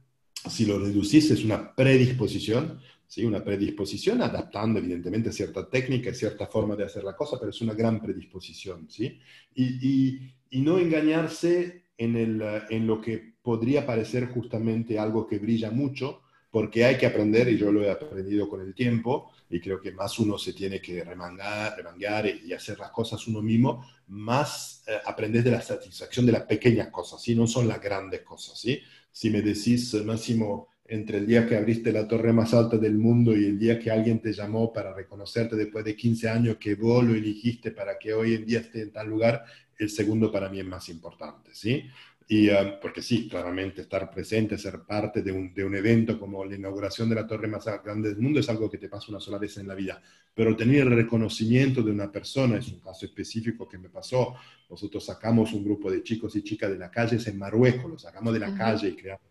si 0.49 0.67
lo 0.67 0.79
reducís, 0.79 1.31
es 1.31 1.45
una 1.45 1.75
predisposición, 1.75 2.81
¿sí? 3.09 3.25
una 3.25 3.43
predisposición, 3.43 4.23
adaptando 4.23 4.79
evidentemente 4.79 5.33
cierta 5.33 5.69
técnica 5.69 6.11
y 6.11 6.15
cierta 6.15 6.47
forma 6.47 6.77
de 6.77 6.85
hacer 6.85 7.03
la 7.03 7.17
cosa, 7.17 7.39
pero 7.41 7.51
es 7.51 7.61
una 7.63 7.75
gran 7.75 8.01
predisposición. 8.01 8.89
¿sí? 8.89 9.19
Y, 9.55 10.21
y, 10.51 10.61
no 10.61 10.79
engañarse 10.79 11.85
en, 11.97 12.17
el, 12.17 12.43
en 12.69 12.87
lo 12.87 13.01
que 13.01 13.35
podría 13.43 13.87
parecer 13.87 14.29
justamente 14.29 14.99
algo 14.99 15.27
que 15.27 15.39
brilla 15.39 15.71
mucho, 15.71 16.21
porque 16.51 16.85
hay 16.85 16.97
que 16.97 17.07
aprender, 17.07 17.49
y 17.49 17.59
yo 17.59 17.73
lo 17.73 17.83
he 17.83 17.91
aprendido 17.91 18.49
con 18.49 18.61
el 18.61 18.75
tiempo, 18.75 19.31
y 19.51 19.61
creo 19.61 19.81
que 19.81 19.93
más 19.93 20.19
uno 20.19 20.39
se 20.39 20.53
tiene 20.53 20.81
que 20.81 21.03
remangar, 21.05 21.77
remangar 21.77 22.27
y 22.27 22.53
hacer 22.53 22.79
las 22.79 22.91
cosas 22.91 23.27
uno 23.27 23.43
mismo, 23.43 23.87
más 24.09 24.83
eh, 24.87 24.99
aprendes 25.05 25.45
de 25.45 25.51
la 25.51 25.61
satisfacción 25.61 26.27
de 26.27 26.33
las 26.33 26.43
pequeñas 26.43 26.89
cosas, 26.89 27.23
¿sí? 27.23 27.35
no 27.35 27.47
son 27.47 27.69
las 27.69 27.81
grandes 27.81 28.23
cosas. 28.23 28.59
¿sí? 28.59 28.81
Si 29.11 29.31
me 29.31 29.43
decís, 29.43 29.95
Máximo, 30.05 30.69
entre 30.89 31.19
el 31.19 31.27
día 31.27 31.47
que 31.47 31.57
abriste 31.57 31.93
la 31.93 32.09
torre 32.09 32.33
más 32.33 32.55
alta 32.55 32.79
del 32.79 32.97
mundo 32.97 33.37
y 33.37 33.45
el 33.45 33.59
día 33.59 33.79
que 33.79 33.91
alguien 33.91 34.21
te 34.21 34.33
llamó 34.33 34.73
para 34.73 34.95
reconocerte 34.95 35.55
después 35.55 35.85
de 35.85 35.95
15 35.95 36.29
años 36.29 36.57
que 36.57 36.75
vos 36.75 37.05
lo 37.05 37.15
elegiste 37.15 37.71
para 37.71 37.99
que 37.99 38.15
hoy 38.15 38.35
en 38.35 38.47
día 38.47 38.61
esté 38.61 38.83
en 38.83 38.93
tal 38.93 39.09
lugar, 39.09 39.45
el 39.79 39.91
segundo 39.91 40.33
para 40.33 40.49
mí 40.49 40.61
es 40.61 40.67
más 40.67 40.89
importante, 40.89 41.51
¿sí? 41.53 41.85
y, 42.31 42.51
ah, 42.51 42.79
porque 42.81 43.01
sí, 43.01 43.27
claramente 43.27 43.81
estar 43.81 44.11
presente, 44.11 44.59
ser 44.59 44.81
parte 44.83 45.23
de 45.23 45.33
un, 45.33 45.55
de 45.55 45.65
un, 45.65 45.75
evento 45.75 46.19
como 46.21 46.45
la 46.45 46.57
inauguración 46.57 47.09
de 47.09 47.15
la 47.15 47.27
torre 47.27 47.49
más 47.49 47.65
grande 47.83 48.11
del 48.11 48.19
mundo 48.19 48.41
es 48.41 48.49
algo 48.51 48.71
que 48.71 48.77
te 48.77 48.89
pasa 48.89 49.07
una 49.09 49.19
sola 49.19 49.39
vez 49.39 49.57
en 49.57 49.67
la 49.67 49.75
vida, 49.75 50.03
pero 50.35 50.55
tener 50.55 50.83
el 50.83 50.91
reconocimiento 50.91 51.83
de 51.83 51.91
una 51.91 52.13
persona 52.13 52.59
es 52.59 52.69
un 52.69 52.81
caso 52.81 53.07
específico 53.07 53.67
que 53.67 53.79
me 53.79 53.89
pasó. 53.89 54.35
Nosotros 54.69 55.07
sacamos 55.07 55.55
un 55.55 55.65
grupo 55.65 55.91
de 55.91 56.03
chicos 56.03 56.37
y 56.37 56.43
chicas 56.43 56.71
de 56.71 56.79
la 56.79 56.91
calle 56.91 57.19
en 57.25 57.39
Marruecos, 57.39 57.91
los 57.91 58.03
sacamos 58.03 58.35
de 58.35 58.41
la 58.41 58.55
calle 58.55 58.91
y 58.91 58.95
creamos 58.95 59.23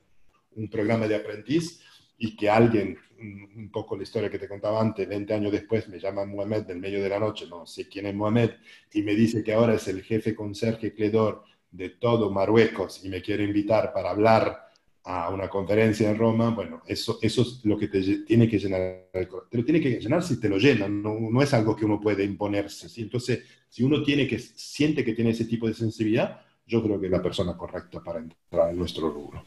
un 0.58 0.70
programa 0.70 1.08
de 1.08 1.16
aprendiz 1.16 1.82
y 2.18 2.36
que 2.36 2.50
alguien, 2.50 2.98
un 3.20 3.70
poco 3.72 3.96
la 3.96 4.04
historia 4.04 4.30
que 4.30 4.40
te 4.40 4.48
contaba 4.48 4.82
antes, 4.82 5.08
20 5.08 5.34
años 5.34 5.52
después 5.52 5.88
me 5.88 6.00
llama 6.00 6.26
Mohamed 6.26 6.64
del 6.64 6.80
medio 6.80 7.02
de 7.02 7.10
la 7.10 7.20
noche, 7.20 7.46
no 7.48 7.66
sé 7.66 7.88
quién 7.88 8.08
es 8.08 8.16
Mohamed, 8.16 8.52
y 8.94 9.04
me 9.04 9.16
dice 9.16 9.44
que 9.44 9.54
ahora 9.54 9.76
es 9.76 9.88
el 9.88 10.02
jefe 10.04 10.36
conserje 10.36 10.94
Cledor 10.94 11.44
de 11.72 11.90
todo 11.90 12.32
Marruecos 12.32 13.04
y 13.04 13.10
me 13.10 13.22
quiere 13.22 13.44
invitar 13.44 13.94
para 13.94 14.10
hablar 14.10 14.68
a 15.04 15.30
una 15.30 15.48
conferencia 15.48 16.10
en 16.10 16.18
Roma, 16.18 16.50
bueno, 16.50 16.82
eso, 16.86 17.18
eso 17.22 17.42
es 17.42 17.62
lo 17.64 17.78
que 17.78 17.88
te 17.88 18.02
tiene 18.26 18.50
que 18.50 18.60
llenar 18.60 19.08
el 19.14 19.28
corazón. 19.28 19.50
Te 19.50 19.58
lo 19.58 19.64
tiene 19.64 19.80
que 19.80 20.02
llenar 20.02 20.22
si 20.22 20.38
te 20.38 20.50
lo 20.50 20.58
llenan, 20.58 21.02
no, 21.02 21.18
no 21.18 21.42
es 21.42 21.54
algo 21.54 21.78
que 21.78 21.86
uno 21.86 22.02
puede 22.02 22.26
imponerse. 22.26 22.90
¿sí? 22.90 23.04
Entonces, 23.04 23.44
si 23.70 23.84
uno 23.84 24.04
tiene 24.04 24.28
que, 24.28 24.38
siente 24.38 25.06
que 25.06 25.14
tiene 25.14 25.30
ese 25.32 25.46
tipo 25.46 25.66
de 25.66 25.74
sensibilidad, 25.74 26.42
yo 26.66 26.84
creo 26.84 27.00
que 27.00 27.06
es 27.06 27.12
la 27.12 27.22
persona 27.22 27.56
correcta 27.56 28.04
para 28.04 28.20
entrar 28.20 28.70
en 28.70 28.78
nuestro 28.78 29.10
rubro. 29.10 29.46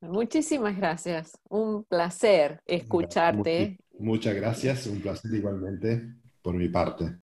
Muchísimas 0.00 0.76
gracias. 0.76 1.38
Un 1.48 1.84
placer 1.84 2.62
escucharte. 2.66 3.78
Muchas 3.98 4.34
gracias. 4.34 4.86
Un 4.86 5.00
placer 5.00 5.32
igualmente 5.34 6.02
por 6.42 6.54
mi 6.54 6.68
parte. 6.68 7.18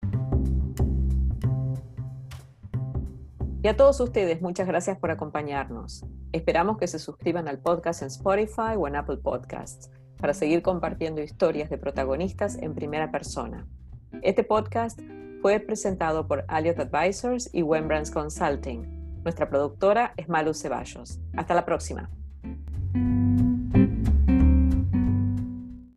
Y 3.62 3.68
a 3.68 3.76
todos 3.76 3.98
ustedes, 4.00 4.42
muchas 4.42 4.68
gracias 4.68 4.98
por 4.98 5.10
acompañarnos. 5.10 6.04
Esperamos 6.32 6.76
que 6.78 6.86
se 6.86 6.98
suscriban 6.98 7.48
al 7.48 7.58
podcast 7.58 8.02
en 8.02 8.08
Spotify 8.08 8.76
o 8.76 8.86
en 8.86 8.96
Apple 8.96 9.16
Podcasts 9.16 9.90
para 10.18 10.34
seguir 10.34 10.62
compartiendo 10.62 11.22
historias 11.22 11.70
de 11.70 11.78
protagonistas 11.78 12.56
en 12.56 12.74
primera 12.74 13.10
persona. 13.10 13.66
Este 14.22 14.44
podcast 14.44 15.00
fue 15.42 15.60
presentado 15.60 16.28
por 16.28 16.44
Alliot 16.48 16.78
Advisors 16.78 17.50
y 17.52 17.62
Wembrands 17.62 18.10
Consulting. 18.10 19.22
Nuestra 19.24 19.48
productora 19.48 20.12
es 20.16 20.28
Malu 20.28 20.54
Ceballos. 20.54 21.18
Hasta 21.36 21.54
la 21.54 21.64
próxima. 21.64 22.10
Thank 22.96 23.40
you. 23.40 23.55